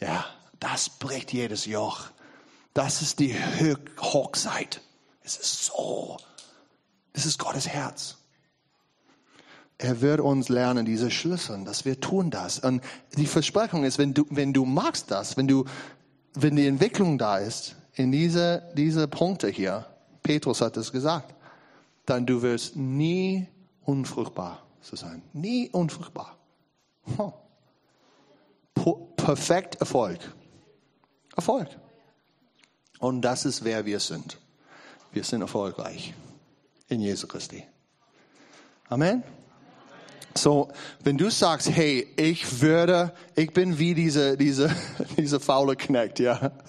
Ja, 0.00 0.24
das 0.58 0.88
bricht 0.88 1.32
jedes 1.32 1.66
Joch. 1.66 2.08
Das 2.74 3.02
ist 3.02 3.18
die 3.18 3.34
Hochzeit. 4.00 4.80
Es 5.22 5.36
ist 5.36 5.64
so. 5.66 6.16
Das 7.12 7.26
ist 7.26 7.38
Gottes 7.38 7.68
Herz. 7.68 8.16
Er 9.78 10.00
wird 10.00 10.20
uns 10.20 10.48
lernen, 10.48 10.84
diese 10.84 11.10
Schlüssel, 11.10 11.64
dass 11.64 11.84
wir 11.84 12.00
tun 12.00 12.30
das. 12.30 12.58
Und 12.58 12.82
die 13.16 13.26
Versprechung 13.26 13.84
ist, 13.84 13.98
wenn 13.98 14.12
du, 14.12 14.26
wenn 14.28 14.52
du 14.52 14.66
magst 14.66 15.10
das, 15.10 15.36
wenn 15.36 15.48
du, 15.48 15.64
wenn 16.34 16.56
die 16.56 16.66
Entwicklung 16.66 17.16
da 17.16 17.38
ist, 17.38 17.76
in 17.94 18.12
diese, 18.12 18.62
diese 18.76 19.08
Punkte 19.08 19.48
hier, 19.48 19.86
Petrus 20.22 20.60
hat 20.60 20.76
es 20.76 20.92
gesagt, 20.92 21.34
dann 22.04 22.26
du 22.26 22.42
wirst 22.42 22.76
nie 22.76 23.46
unfruchtbar 23.84 24.62
sein. 24.82 25.22
Nie 25.32 25.70
unfruchtbar. 25.70 26.36
Perfekt 29.30 29.76
Erfolg. 29.76 30.18
Erfolg. 31.36 31.68
Und 32.98 33.22
das 33.22 33.44
ist, 33.44 33.64
wer 33.64 33.86
wir 33.86 34.00
sind. 34.00 34.38
Wir 35.12 35.24
sind 35.24 35.40
erfolgreich 35.40 36.14
in 36.88 37.00
Jesu 37.00 37.26
Christi. 37.26 37.64
Amen. 38.88 39.22
So, 40.36 40.68
wenn 41.02 41.16
du 41.16 41.30
sagst, 41.30 41.70
hey, 41.70 42.06
ich 42.16 42.60
würde, 42.60 43.12
ich 43.36 43.52
bin 43.52 43.78
wie 43.78 43.94
diese, 43.94 44.36
diese, 44.36 44.74
diese 45.16 45.40
faule 45.40 45.76
Knecht, 45.76 46.18
ja. 46.18 46.52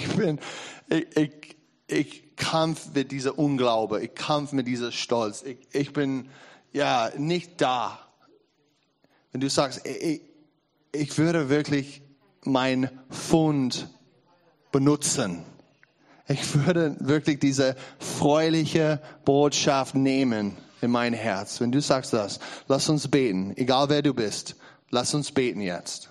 Ich 0.00 0.16
bin, 0.16 0.40
ich, 0.88 1.16
ich, 1.16 1.56
ich 1.86 2.36
kämpfe 2.36 2.90
mit 2.94 3.12
dieser 3.12 3.38
Unglaube, 3.38 4.00
ich 4.02 4.14
kämpfe 4.14 4.56
mit 4.56 4.66
dieser 4.66 4.90
Stolz, 4.90 5.42
ich, 5.42 5.58
ich 5.72 5.92
bin, 5.92 6.28
ja, 6.72 7.10
nicht 7.16 7.60
da. 7.60 8.07
Wenn 9.32 9.40
du 9.40 9.50
sagst, 9.50 9.86
ich, 9.86 10.22
ich 10.92 11.18
würde 11.18 11.48
wirklich 11.48 12.02
mein 12.44 12.90
Fund 13.10 13.88
benutzen. 14.72 15.44
Ich 16.28 16.54
würde 16.54 16.96
wirklich 17.00 17.38
diese 17.38 17.76
freuliche 17.98 19.00
Botschaft 19.24 19.94
nehmen 19.94 20.56
in 20.80 20.90
mein 20.90 21.14
Herz. 21.14 21.60
Wenn 21.60 21.72
du 21.72 21.80
sagst 21.80 22.12
das, 22.12 22.38
lass 22.66 22.88
uns 22.88 23.08
beten, 23.08 23.56
egal 23.56 23.88
wer 23.88 24.02
du 24.02 24.12
bist, 24.12 24.56
lass 24.90 25.14
uns 25.14 25.32
beten 25.32 25.60
jetzt. 25.60 26.10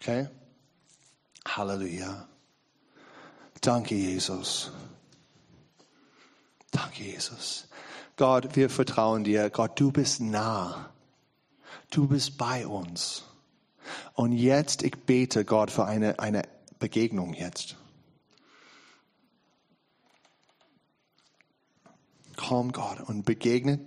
Okay? 0.00 0.28
Halleluja. 1.46 2.28
Danke, 3.60 3.94
Jesus. 3.94 4.70
Danke, 6.70 7.02
Jesus. 7.02 7.68
Gott, 8.16 8.54
wir 8.56 8.70
vertrauen 8.70 9.24
dir. 9.24 9.50
Gott, 9.50 9.78
du 9.80 9.90
bist 9.90 10.20
nah. 10.20 10.93
Du 11.94 12.08
bist 12.08 12.36
bei 12.38 12.66
uns. 12.66 13.22
Und 14.14 14.32
jetzt, 14.32 14.82
ich 14.82 14.96
bete, 15.04 15.44
Gott, 15.44 15.70
für 15.70 15.84
eine, 15.84 16.18
eine 16.18 16.42
Begegnung 16.80 17.34
jetzt. 17.34 17.76
Komm, 22.34 22.72
Gott, 22.72 23.00
und 23.00 23.24
begegnet 23.24 23.80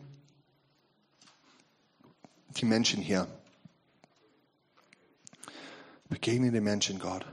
die 2.51 2.63
Menschen 2.63 3.01
hier. 3.01 3.27
Begegne 6.07 6.49
den 6.53 6.63
Menschen, 6.63 6.99
Gott, 6.99 7.25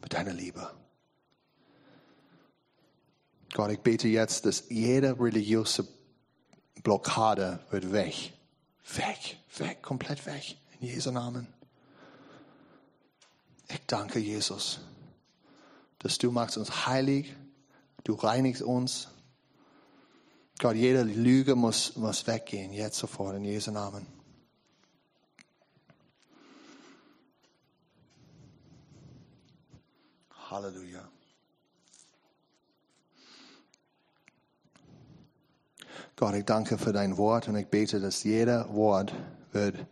mit 0.00 0.14
deiner 0.14 0.32
Liebe. 0.32 0.70
Gott, 3.52 3.70
ich 3.70 3.80
bete 3.80 4.08
jetzt, 4.08 4.46
dass 4.46 4.70
jede 4.70 5.20
religiöse 5.20 5.86
Blockade 6.82 7.60
wird 7.68 7.92
weg. 7.92 8.32
Weg, 8.94 9.36
weg, 9.60 9.82
komplett 9.82 10.24
weg. 10.26 10.56
In 10.80 10.88
Jesu 10.88 11.10
Namen. 11.10 11.46
Ich 13.68 13.80
danke 13.86 14.18
Jesus, 14.18 14.80
dass 15.98 16.18
du 16.18 16.30
machst 16.30 16.56
uns 16.56 16.86
heilig, 16.86 17.34
du 18.04 18.14
reinigst 18.14 18.62
uns. 18.62 19.08
Gott, 20.58 20.76
jede 20.76 21.02
Lüge 21.02 21.54
muss, 21.54 21.96
muss 21.96 22.26
weggehen, 22.26 22.72
jetzt 22.72 22.98
sofort, 22.98 23.36
in 23.36 23.44
Jesu 23.44 23.72
Namen. 23.72 24.06
Halleluja. 30.50 31.08
Gott, 36.14 36.34
ich 36.34 36.44
danke 36.44 36.78
für 36.78 36.92
dein 36.92 37.18
Wort 37.18 37.48
und 37.48 37.56
ich 37.56 37.66
bete, 37.66 38.00
dass 38.00 38.24
jeder 38.24 38.72
Wort 38.72 39.12
wird 39.56 39.86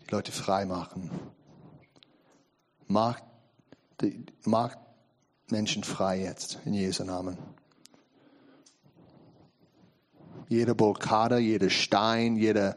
die 0.00 0.10
Leute 0.10 0.32
frei 0.32 0.64
machen. 0.64 1.10
Mach, 2.86 3.20
mach 4.44 4.76
Menschen 5.50 5.82
frei 5.82 6.20
jetzt 6.20 6.58
in 6.64 6.72
Jesu 6.72 7.04
Namen. 7.04 7.36
Jede 10.48 10.74
Blockade, 10.74 11.38
jeder 11.38 11.68
Stein, 11.68 12.36
jeder, 12.36 12.76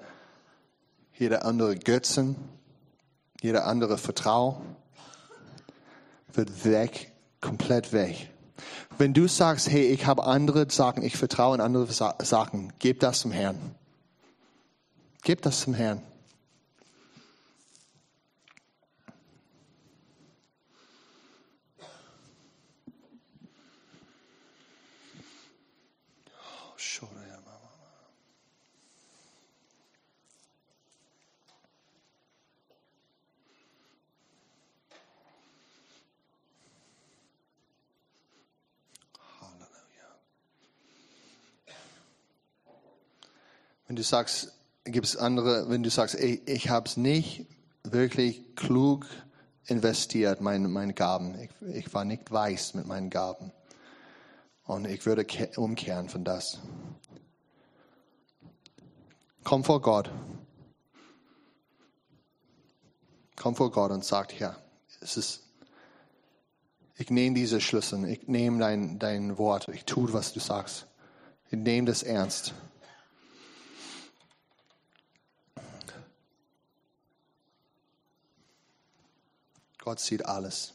jeder 1.13 1.45
andere 1.45 1.77
Götzen, 1.77 2.35
jeder 3.41 3.67
andere 3.67 3.97
Vertrauen 3.97 4.75
wird 6.33 6.65
weg, 6.65 7.13
komplett 7.39 7.93
weg. 7.93 8.29
Wenn 8.97 9.13
du 9.13 9.27
sagst, 9.27 9.69
hey, 9.69 9.85
ich 9.85 10.05
habe 10.05 10.23
andere 10.25 10.69
Sachen, 10.69 11.03
ich 11.03 11.17
vertraue 11.17 11.55
in 11.55 11.61
andere 11.61 11.87
Sachen, 11.91 12.73
gib 12.79 12.99
das 12.99 13.21
zum 13.21 13.31
Herrn. 13.31 13.75
Gib 15.23 15.41
das 15.43 15.61
zum 15.61 15.73
Herrn. 15.73 16.01
Wenn 43.91 43.97
du 43.97 44.03
sagst, 44.03 44.53
gibt 44.85 45.05
es 45.05 45.17
andere, 45.17 45.69
wenn 45.69 45.83
du 45.83 45.89
sagst, 45.89 46.15
ey, 46.15 46.41
ich 46.45 46.69
habe 46.69 46.87
es 46.87 46.95
nicht 46.95 47.45
wirklich 47.83 48.55
klug 48.55 49.05
investiert, 49.65 50.39
meine, 50.39 50.69
meine 50.69 50.93
Gaben. 50.93 51.37
Ich, 51.37 51.49
ich 51.75 51.93
war 51.93 52.05
nicht 52.05 52.31
weiß 52.31 52.73
mit 52.75 52.87
meinen 52.87 53.09
Gaben. 53.09 53.51
Und 54.63 54.87
ich 54.87 55.05
würde 55.05 55.27
umkehren 55.57 56.07
von 56.07 56.23
das. 56.23 56.59
Komm 59.43 59.65
vor 59.65 59.81
Gott. 59.81 60.09
Komm 63.35 63.57
vor 63.57 63.71
Gott 63.71 63.91
und 63.91 64.05
sag, 64.05 64.39
ja, 64.39 64.55
es 65.01 65.17
ist, 65.17 65.43
ich 66.95 67.09
nehme 67.09 67.35
diese 67.35 67.59
Schlüssel, 67.59 68.05
ich 68.05 68.25
nehme 68.29 68.57
dein, 68.59 68.99
dein 68.99 69.37
Wort, 69.37 69.67
ich 69.67 69.83
tue, 69.83 70.13
was 70.13 70.31
du 70.31 70.39
sagst. 70.39 70.87
Ich 71.49 71.57
nehme 71.57 71.87
das 71.87 72.03
ernst. 72.03 72.53
Gott 79.82 79.99
sieht 79.99 80.25
alles. 80.25 80.73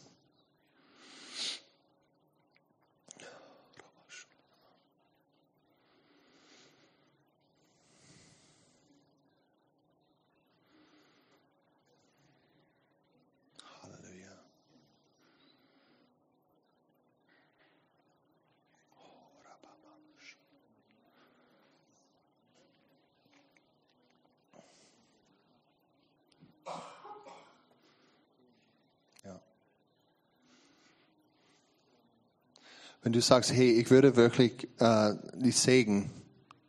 Wenn 33.07 33.13
du 33.13 33.21
sagst, 33.21 33.53
hey, 33.53 33.71
ich 33.71 33.89
würde 33.93 34.17
wirklich 34.17 34.67
äh, 34.81 35.15
die 35.37 35.53
Segen, 35.53 36.11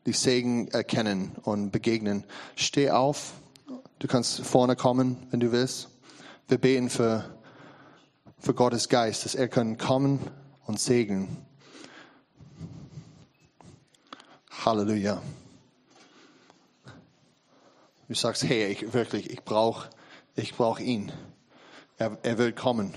die 0.05 0.11
Segen 0.11 0.67
erkennen 0.67 1.31
und 1.41 1.71
begegnen, 1.71 2.25
steh 2.55 2.91
auf. 2.91 3.33
Du 3.97 4.07
kannst 4.07 4.41
vorne 4.41 4.75
kommen, 4.75 5.17
wenn 5.31 5.39
du 5.39 5.51
willst. 5.51 5.89
Wir 6.47 6.59
beten 6.59 6.91
für, 6.91 7.25
für 8.37 8.53
Gottes 8.53 8.87
Geist, 8.87 9.25
dass 9.25 9.33
er 9.33 9.47
kann 9.47 9.79
kommen 9.79 10.19
und 10.67 10.79
segnen. 10.79 11.37
Halleluja. 14.63 15.23
Du 18.07 18.13
sagst, 18.13 18.43
hey, 18.43 18.67
ich 18.67 18.93
wirklich, 18.93 19.31
ich 19.31 19.43
brauche 19.43 19.89
ich 20.35 20.53
brauch 20.53 20.77
ihn. 20.77 21.11
Er, 21.97 22.15
er 22.21 22.37
will 22.37 22.53
kommen. 22.53 22.93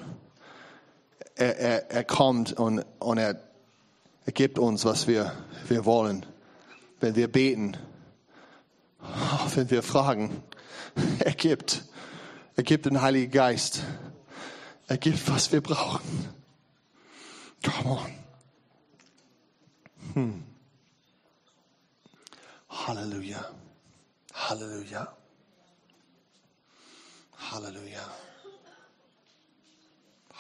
Er, 1.40 1.56
er, 1.56 1.90
er 1.90 2.04
kommt 2.04 2.52
und, 2.52 2.84
und 2.98 3.16
er, 3.16 3.40
er 4.26 4.32
gibt 4.32 4.58
uns, 4.58 4.84
was 4.84 5.06
wir, 5.06 5.32
wir 5.68 5.86
wollen. 5.86 6.26
Wenn 7.00 7.16
wir 7.16 7.32
beten, 7.32 7.78
wenn 9.54 9.70
wir 9.70 9.82
fragen, 9.82 10.42
er 11.18 11.32
gibt. 11.32 11.84
Er 12.56 12.62
gibt 12.62 12.84
den 12.84 13.00
Heiligen 13.00 13.32
Geist. 13.32 13.82
Er 14.86 14.98
gibt, 14.98 15.30
was 15.30 15.50
wir 15.50 15.62
brauchen. 15.62 16.28
Come 17.64 17.90
on. 17.90 18.14
Hm. 20.12 20.44
Halleluja. 22.68 23.50
Halleluja. 24.34 25.16
Halleluja. 27.50 28.10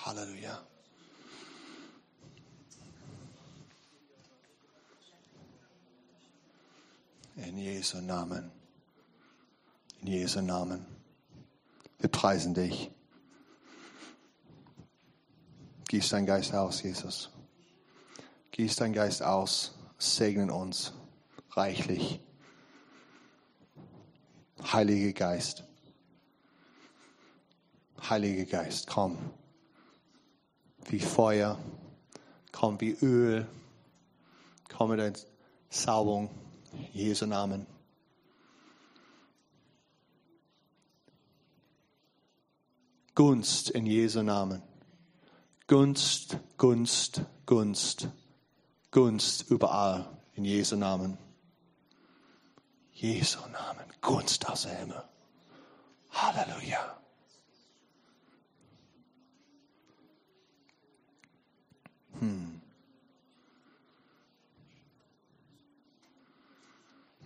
Halleluja. 0.04 0.69
In 7.46 7.56
Jesu 7.56 8.00
Namen. 8.00 8.50
In 10.02 10.08
Jesu 10.08 10.42
Namen. 10.42 10.84
Wir 11.98 12.10
preisen 12.10 12.52
dich. 12.52 12.90
Gieß 15.88 16.10
dein 16.10 16.26
Geist 16.26 16.54
aus, 16.54 16.82
Jesus. 16.82 17.30
Gieß 18.50 18.76
dein 18.76 18.92
Geist 18.92 19.22
aus. 19.22 19.74
Segnen 19.98 20.50
uns 20.50 20.92
reichlich. 21.52 22.20
Heiliger 24.62 25.12
Geist. 25.12 25.64
Heiliger 28.08 28.44
Geist, 28.44 28.86
komm. 28.86 29.18
Wie 30.88 31.00
Feuer. 31.00 31.58
Komm 32.52 32.80
wie 32.80 32.96
Öl. 33.00 33.46
Komm 34.68 34.90
mit 34.90 34.98
der 34.98 35.12
Salbung. 35.70 36.30
Jesu 36.92 37.26
Namen. 37.26 37.66
Gunst 43.14 43.70
in 43.70 43.86
Jesu 43.86 44.22
Namen. 44.22 44.62
Gunst, 45.66 46.38
Gunst, 46.56 47.22
Gunst, 47.46 48.08
Gunst 48.90 49.50
überall 49.50 50.08
in 50.34 50.44
Jesu 50.44 50.76
Namen. 50.76 51.18
Jesu 52.92 53.38
Namen, 53.52 53.84
Gunst 54.00 54.48
aus 54.48 54.62
dem 54.62 54.76
Himmel. 54.76 55.04
Halleluja. 56.10 56.99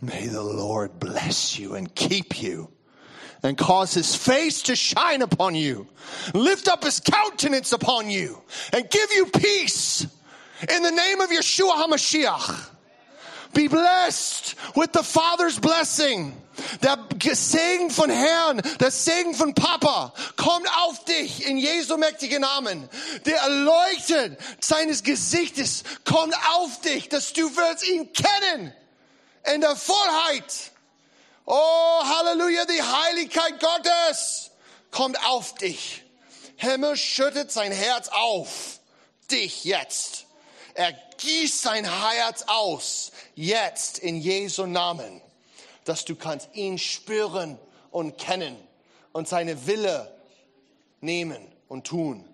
May 0.05 0.27
the 0.27 0.43
Lord 0.43 1.01
bless 1.01 1.59
you 1.59 1.77
and 1.77 1.93
keep 1.95 2.43
you 2.43 2.71
and 3.43 3.57
cause 3.57 3.95
his 3.95 4.15
face 4.15 4.63
to 4.63 4.77
shine 4.77 5.23
upon 5.23 5.55
you, 5.55 5.87
lift 6.35 6.69
up 6.69 6.85
his 6.85 7.01
countenance 7.01 7.73
upon 7.73 8.11
you, 8.11 8.43
and 8.75 8.89
give 8.91 9.11
you 9.13 9.27
peace 9.27 10.07
in 10.69 10.83
the 10.83 10.91
name 10.91 11.23
of 11.23 11.31
Yeshua 11.31 11.87
HaMashiach. 11.87 12.71
Be 13.55 13.69
blessed 13.69 14.57
with 14.77 14.93
the 14.93 15.03
Father's 15.03 15.59
blessing. 15.59 16.35
Der 16.83 16.97
Segen 17.35 17.91
von 17.91 18.11
Herrn, 18.11 18.61
der 18.79 18.91
Segen 18.91 19.35
von 19.35 19.55
Papa 19.55 20.13
kommt 20.37 20.69
auf 20.85 21.05
dich 21.05 21.47
in 21.47 21.57
Jesu 21.57 21.97
mächtigen 21.97 22.43
Namen. 22.43 22.89
Der 23.25 23.39
Erleuchtet 23.39 24.39
seines 24.61 25.03
Gesichtes 25.03 25.83
kommt 26.05 26.35
auf 26.57 26.81
dich, 26.83 27.09
dass 27.09 27.33
du 27.33 27.57
wirst 27.57 27.89
ihn 27.89 28.13
kennen 28.13 28.73
in 29.53 29.61
der 29.61 29.77
Vollheit. 29.77 30.73
Oh, 31.47 32.01
Halleluja, 32.03 32.65
die 32.65 32.83
Heiligkeit 32.83 33.61
Gottes 33.61 34.51
kommt 34.91 35.23
auf 35.27 35.55
dich. 35.55 36.03
Himmel 36.57 36.97
schüttet 36.97 37.53
sein 37.53 37.73
Herz 37.73 38.09
auf 38.09 38.81
dich 39.31 39.65
jetzt. 39.65 40.27
Er 40.75 40.93
gießt 41.19 41.63
sein 41.63 41.85
Herz 41.85 42.45
aus 42.47 43.13
jetzt 43.35 43.99
in 43.99 44.17
Jesu 44.17 44.67
Namen, 44.67 45.21
dass 45.85 46.05
du 46.05 46.17
kannst 46.17 46.49
ihn 46.55 46.79
spüren 46.79 47.59
und 47.91 48.19
kennen 48.19 48.57
und 49.13 49.29
seine 49.29 49.67
Wille 49.67 50.15
nehmen 51.01 51.53
und 51.69 51.87
tun. 51.87 52.29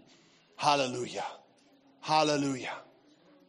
Halleluja. 0.59 1.25
Halleluja. 2.03 2.71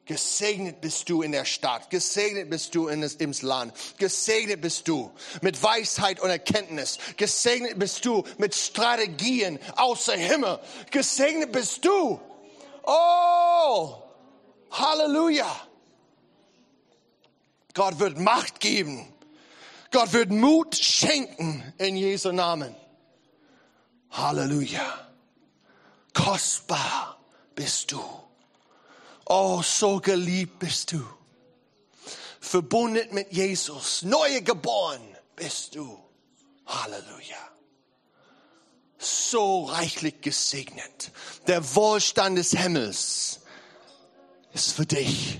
Gesegnet 0.05 0.81
bist 0.81 1.09
du 1.09 1.21
in 1.21 1.31
der 1.31 1.45
Stadt, 1.45 1.89
gesegnet 1.89 2.49
bist 2.49 2.73
du 2.73 2.87
in 2.87 3.01
das, 3.01 3.13
im 3.13 3.33
Land, 3.41 3.73
gesegnet 3.97 4.59
bist 4.59 4.87
du 4.87 5.11
mit 5.41 5.61
Weisheit 5.61 6.19
und 6.19 6.29
Erkenntnis, 6.29 6.97
gesegnet 7.17 7.77
bist 7.77 8.03
du 8.03 8.23
mit 8.37 8.55
Strategien 8.55 9.59
außer 9.75 10.13
Himmel, 10.13 10.59
gesegnet 10.89 11.51
bist 11.51 11.85
du. 11.85 12.19
Oh, 12.83 14.01
Halleluja. 14.71 15.67
Gott 17.73 17.99
wird 17.99 18.19
Macht 18.19 18.59
geben. 18.59 19.13
Gott 19.91 20.13
wird 20.13 20.29
Mut 20.29 20.75
schenken 20.75 21.73
in 21.77 21.95
Jesu 21.95 22.31
Namen. 22.31 22.75
Halleluja. 24.09 25.09
Kostbar 26.13 27.17
bist 27.55 27.91
du. 27.91 28.20
Oh, 29.33 29.61
so 29.61 30.01
geliebt 30.01 30.59
bist 30.59 30.91
du. 30.91 31.01
Verbunden 32.41 33.15
mit 33.15 33.31
Jesus. 33.31 34.01
Neu 34.01 34.41
geboren 34.41 34.99
bist 35.37 35.73
du. 35.73 35.97
Halleluja. 36.65 37.37
So 38.97 39.63
reichlich 39.63 40.19
gesegnet. 40.19 41.11
Der 41.47 41.63
Wohlstand 41.75 42.39
des 42.39 42.51
Himmels 42.51 43.39
ist 44.51 44.73
für 44.73 44.85
dich. 44.85 45.39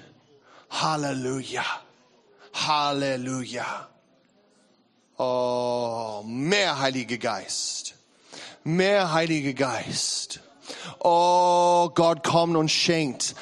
Halleluja. 0.70 1.66
Halleluja. 2.54 3.90
Oh, 5.18 6.24
mehr 6.26 6.80
Heiliger 6.80 7.18
Geist. 7.18 7.96
Mehr 8.64 9.12
Heiliger 9.12 9.52
Geist. 9.52 10.40
Oh, 11.00 11.90
Gott 11.94 12.24
kommt 12.24 12.56
und 12.56 12.70
schenkt 12.70 13.36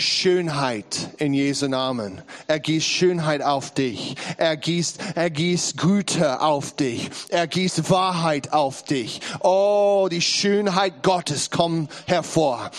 Schönheit 0.00 1.10
in 1.18 1.34
Jesu 1.34 1.68
Namen. 1.68 2.22
Er 2.46 2.58
gießt 2.58 2.86
Schönheit 2.86 3.42
auf 3.42 3.72
dich. 3.72 4.16
Er 4.36 4.56
gießt, 4.56 4.98
er 5.14 5.30
gießt 5.30 5.76
Güte 5.76 6.40
auf 6.40 6.74
dich. 6.74 7.10
Er 7.28 7.46
gießt 7.46 7.90
Wahrheit 7.90 8.52
auf 8.52 8.82
dich. 8.82 9.20
Oh, 9.40 10.08
die 10.10 10.20
Schönheit 10.20 11.02
Gottes 11.02 11.50
kommt 11.50 11.90
hervor. 12.06 12.70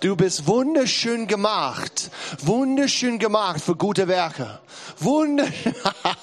Du 0.00 0.16
bist 0.16 0.46
wunderschön 0.46 1.26
gemacht. 1.26 2.10
Wunderschön 2.42 3.18
gemacht 3.18 3.60
für 3.60 3.76
gute 3.76 4.08
Werke. 4.08 4.60
Wunderschön. 4.98 5.74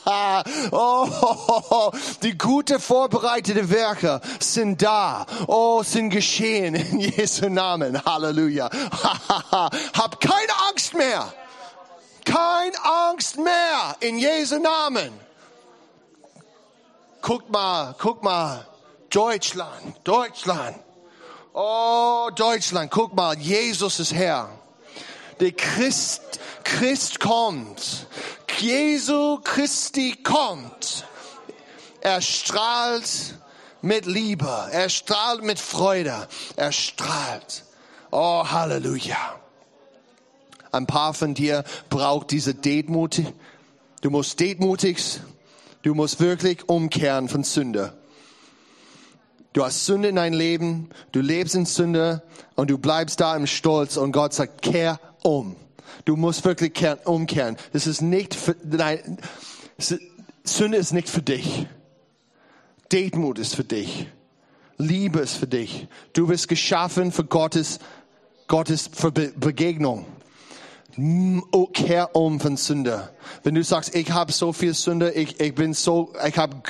oh, 0.72 1.91
die 2.24 2.38
gute 2.46 2.80
vorbereitete 2.80 3.72
Werke 3.72 4.22
sind 4.39 4.84
da. 4.84 5.26
Oh, 5.48 5.82
sind 5.82 6.12
geschehen 6.12 6.76
in 6.76 7.00
Jesu 7.18 7.50
Namen. 7.50 8.06
Halleluja. 8.06 8.70
Hab 9.52 10.22
keine 10.22 10.54
Angst 10.70 10.93
mehr. 10.93 11.34
Keine 12.24 12.86
Angst 13.10 13.38
mehr 13.38 13.96
in 14.00 14.20
Jesu 14.20 14.60
Namen. 14.60 15.12
Guck 17.22 17.50
mal, 17.50 17.96
guck 17.98 18.24
mal. 18.24 18.68
Deutschland, 19.10 19.96
Deutschland. 20.04 20.78
Oh, 21.54 22.30
Deutschland, 22.36 22.91
guck 22.91 23.16
mal, 23.16 23.36
Jesus 23.39 24.00
ist 24.00 24.14
Herr. 24.14 24.50
Der 25.39 25.52
Christ, 25.52 26.39
Christ 26.64 27.20
kommt. 27.20 28.06
Jesu 28.60 29.39
Christi 29.43 30.16
kommt. 30.22 31.06
Er 32.06 32.22
strahlt 32.22 33.34
mit 33.82 34.06
Liebe. 34.06 34.70
Er 34.72 34.89
strahlt 34.89 35.41
mit 35.41 35.58
Freude. 35.58 36.28
Er 36.56 36.72
strahlt. 36.72 37.64
Oh, 38.12 38.47
Halleluja. 38.47 39.18
Ein 40.72 40.86
paar 40.86 41.16
von 41.16 41.34
dir 41.34 41.64
braucht 41.89 42.30
diese 42.30 42.53
Demut. 42.53 43.24
Du 44.01 44.12
musst 44.12 44.39
demütig. 44.39 45.20
Du 45.82 45.95
musst 45.95 46.20
wirklich 46.20 46.70
umkehren 46.70 47.28
von 47.28 47.43
Sünde. 47.43 47.91
Du 49.53 49.66
hast 49.66 49.88
Sünde 49.88 50.10
in 50.10 50.18
dein 50.18 50.34
Leben. 50.34 50.91
Du 51.12 51.22
lebst 51.22 51.56
in 51.56 51.66
Sünde 51.66 52.22
und 52.53 52.70
du 52.70 52.78
bleibst 52.78 53.20
da 53.20 53.36
im 53.36 53.47
Stolz 53.47 53.97
und 53.97 54.12
Gott 54.12 54.36
sagt, 54.36 54.62
kehr 54.62 54.99
um. 55.24 55.56
Du 56.06 56.18
musst 56.18 56.45
wirklich 56.45 56.86
umkehren. 57.06 57.58
Das 57.74 57.88
ist 57.88 58.03
nicht 58.03 58.36
für, 58.36 58.56
nein, 58.64 59.18
Sünde 60.43 60.78
ist 60.78 60.93
nicht 60.93 61.10
für 61.10 61.24
dich. 61.24 61.66
Demut 62.92 63.40
ist 63.40 63.56
für 63.56 63.64
dich. 63.64 64.08
Liebe 64.78 65.20
ist 65.20 65.38
für 65.38 65.48
dich. 65.48 65.88
Du 66.14 66.28
bist 66.28 66.48
geschaffen 66.48 67.12
für 67.12 67.24
Gottes, 67.24 67.80
Gottes 68.48 68.90
Begegnung. 68.90 70.06
Oh, 71.52 71.68
kehr 71.68 72.16
um 72.16 72.40
von 72.40 72.58
Sünde. 72.58 73.10
Wenn 73.44 73.56
du 73.56 73.64
sagst, 73.64 73.96
ich 73.96 74.12
habe 74.12 74.32
so 74.32 74.54
viel 74.54 74.74
Sünde, 74.74 75.12
ich, 75.12 75.40
ich 75.40 75.54
bin 75.54 75.74
so, 75.74 76.14
ich 76.26 76.38
habe 76.38 76.62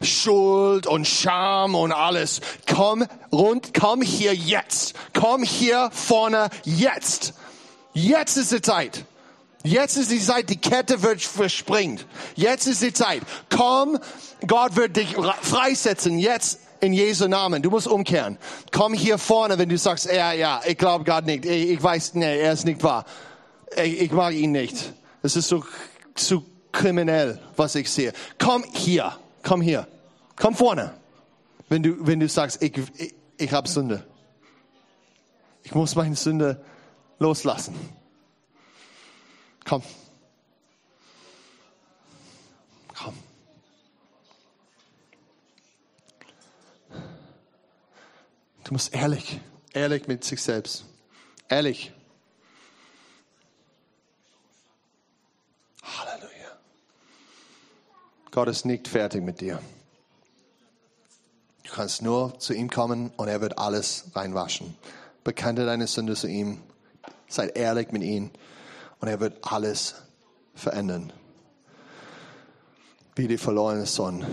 Schuld 0.00 0.86
und 0.86 1.06
Scham 1.06 1.74
und 1.74 1.92
alles. 1.92 2.40
Komm 2.66 3.04
rund, 3.32 3.74
komm 3.78 4.02
hier 4.02 4.34
jetzt. 4.34 4.94
Komm 5.12 5.42
hier 5.42 5.90
vorne 5.92 6.48
jetzt. 6.64 7.34
Jetzt 7.92 8.36
ist 8.36 8.52
die 8.52 8.62
Zeit. 8.62 9.04
Jetzt 9.62 9.96
ist 9.96 10.10
die 10.10 10.20
Zeit, 10.20 10.50
die 10.50 10.58
Kette 10.58 11.02
wird 11.02 11.22
verspringt. 11.22 12.06
Jetzt 12.34 12.66
ist 12.66 12.82
die 12.82 12.92
Zeit. 12.92 13.22
Komm, 13.48 13.98
Gott 14.46 14.76
wird 14.76 14.96
dich 14.96 15.16
freisetzen. 15.42 16.18
Jetzt 16.18 16.60
in 16.80 16.92
Jesu 16.92 17.28
Namen. 17.28 17.62
Du 17.62 17.70
musst 17.70 17.88
umkehren. 17.88 18.38
Komm 18.70 18.94
hier 18.94 19.18
vorne, 19.18 19.58
wenn 19.58 19.68
du 19.68 19.78
sagst, 19.78 20.06
ja, 20.12 20.32
ja, 20.32 20.60
ich 20.66 20.78
glaube 20.78 21.04
Gott 21.04 21.26
nicht. 21.26 21.44
Ich, 21.44 21.70
ich, 21.70 21.82
weiß, 21.82 22.14
nee, 22.14 22.40
er 22.40 22.52
ist 22.52 22.64
nicht 22.64 22.82
wahr. 22.82 23.04
Ich, 23.76 24.02
ich 24.02 24.12
mag 24.12 24.34
ihn 24.34 24.52
nicht. 24.52 24.92
Es 25.22 25.36
ist 25.36 25.48
so, 25.48 25.64
so 26.14 26.44
kriminell, 26.72 27.40
was 27.56 27.74
ich 27.74 27.90
sehe. 27.90 28.12
Komm 28.38 28.64
hier. 28.72 29.16
Komm 29.42 29.60
hier. 29.60 29.86
Komm 30.36 30.54
vorne. 30.54 30.94
Wenn 31.68 31.82
du, 31.82 32.06
wenn 32.06 32.20
du 32.20 32.28
sagst, 32.28 32.62
ich, 32.62 32.76
ich, 32.96 33.14
ich 33.38 33.52
habe 33.52 33.68
Sünde. 33.68 34.04
Ich 35.62 35.74
muss 35.74 35.94
meine 35.94 36.16
Sünde 36.16 36.62
loslassen. 37.18 37.74
Komm. 39.64 39.82
Du 48.64 48.72
musst 48.72 48.94
ehrlich, 48.94 49.40
ehrlich 49.74 50.08
mit 50.08 50.24
sich 50.24 50.42
selbst. 50.42 50.86
Ehrlich. 51.50 51.92
Halleluja. 55.82 56.58
Gott 58.30 58.48
ist 58.48 58.64
nicht 58.64 58.88
fertig 58.88 59.22
mit 59.22 59.42
dir. 59.42 59.60
Du 61.64 61.72
kannst 61.72 62.00
nur 62.00 62.38
zu 62.38 62.54
ihm 62.54 62.70
kommen 62.70 63.10
und 63.18 63.28
er 63.28 63.42
wird 63.42 63.58
alles 63.58 64.06
reinwaschen. 64.14 64.74
Bekannte 65.24 65.66
deine 65.66 65.86
Sünde 65.86 66.14
zu 66.14 66.26
ihm. 66.26 66.62
Seid 67.28 67.58
ehrlich 67.58 67.92
mit 67.92 68.02
ihm 68.02 68.30
und 68.98 69.08
er 69.08 69.20
wird 69.20 69.52
alles 69.52 69.96
verändern. 70.54 71.12
Wie 73.14 73.28
die 73.28 73.38
verlorene 73.38 73.84
Sohn. 73.84 74.24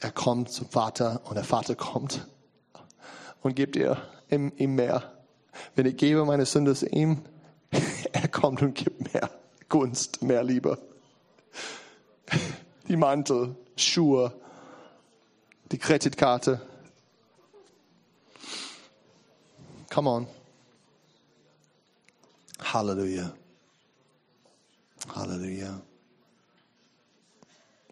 Er 0.00 0.12
kommt 0.12 0.50
zum 0.50 0.68
Vater 0.70 1.20
und 1.24 1.34
der 1.34 1.44
Vater 1.44 1.74
kommt 1.74 2.26
und 3.44 3.54
gibt 3.54 3.76
ihr 3.76 3.96
ihm, 4.30 4.52
ihm 4.56 4.74
mehr. 4.74 5.12
Wenn 5.76 5.86
ich 5.86 5.96
gebe 5.96 6.24
meine 6.24 6.46
Sünde 6.46 6.74
ihm, 6.90 7.22
er 8.12 8.28
kommt 8.28 8.62
und 8.62 8.74
gibt 8.74 9.12
mehr 9.12 9.30
Gunst, 9.68 10.22
mehr 10.22 10.42
Liebe. 10.42 10.78
Die 12.88 12.96
Mantel, 12.96 13.54
Schuhe, 13.76 14.32
die 15.72 15.78
Kreditkarte. 15.78 16.60
Come 19.90 20.10
on. 20.10 20.26
Halleluja. 22.60 23.32
Halleluja. 25.14 25.80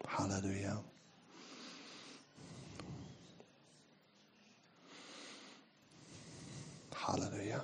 Halleluja. 0.07 0.83
Halleluja. 7.07 7.63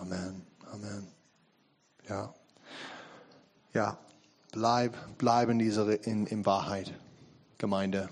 Amen. 0.00 0.46
Amen. 0.72 1.06
Ja. 2.08 2.34
Ja. 3.74 3.98
Bleib, 4.52 4.94
bleib 5.18 5.48
in 5.48 5.58
dieser, 5.58 6.06
in, 6.06 6.26
in 6.26 6.44
Wahrheit. 6.46 6.92
Gemeinde. 7.58 8.08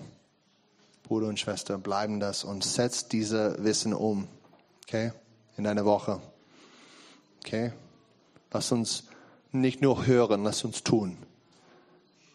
Bruder 1.03 1.27
und 1.27 1.39
Schwester, 1.39 1.77
bleiben 1.77 2.19
das 2.19 2.43
und 2.43 2.63
setz 2.63 3.07
diese 3.07 3.63
Wissen 3.63 3.93
um. 3.93 4.27
Okay? 4.83 5.11
In 5.55 5.63
deiner 5.63 5.85
Woche. 5.85 6.19
Okay? 7.43 7.71
Lass 8.51 8.71
uns 8.71 9.03
nicht 9.51 9.81
nur 9.81 10.05
hören, 10.05 10.43
lass 10.43 10.63
uns 10.63 10.83
tun. 10.83 11.17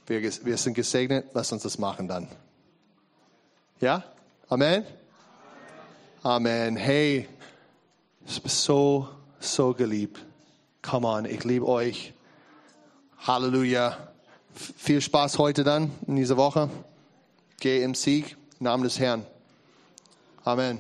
Wir, 0.07 0.23
wir 0.23 0.57
sind 0.57 0.75
gesegnet, 0.75 1.27
lass 1.35 1.53
uns 1.53 1.63
das 1.63 1.79
machen 1.79 2.09
dann. 2.09 2.29
Ja? 3.81 4.05
Amen? 4.49 4.85
Amen. 6.23 6.77
Hey, 6.77 7.29
ich 8.27 8.43
bin 8.43 8.51
so, 8.51 9.09
so 9.41 9.75
geliebt. 9.75 10.25
Come 10.83 11.07
on, 11.07 11.25
ich 11.25 11.45
liebe 11.45 11.67
euch. 11.67 12.13
Halleluja. 13.19 13.97
Viel 14.55 15.01
Spaß 15.01 15.39
heute 15.39 15.65
dann, 15.65 15.91
in 16.07 16.17
dieser 16.17 16.37
Woche. 16.37 16.69
Geh 17.61 17.83
im 17.83 17.95
Sieg, 17.95 18.37
im 18.59 18.65
Namen 18.65 18.83
des 18.85 18.99
Herrn. 18.99 19.25
Amen. 20.45 20.79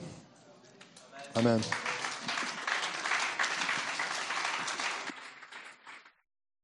Amen. 1.34 1.62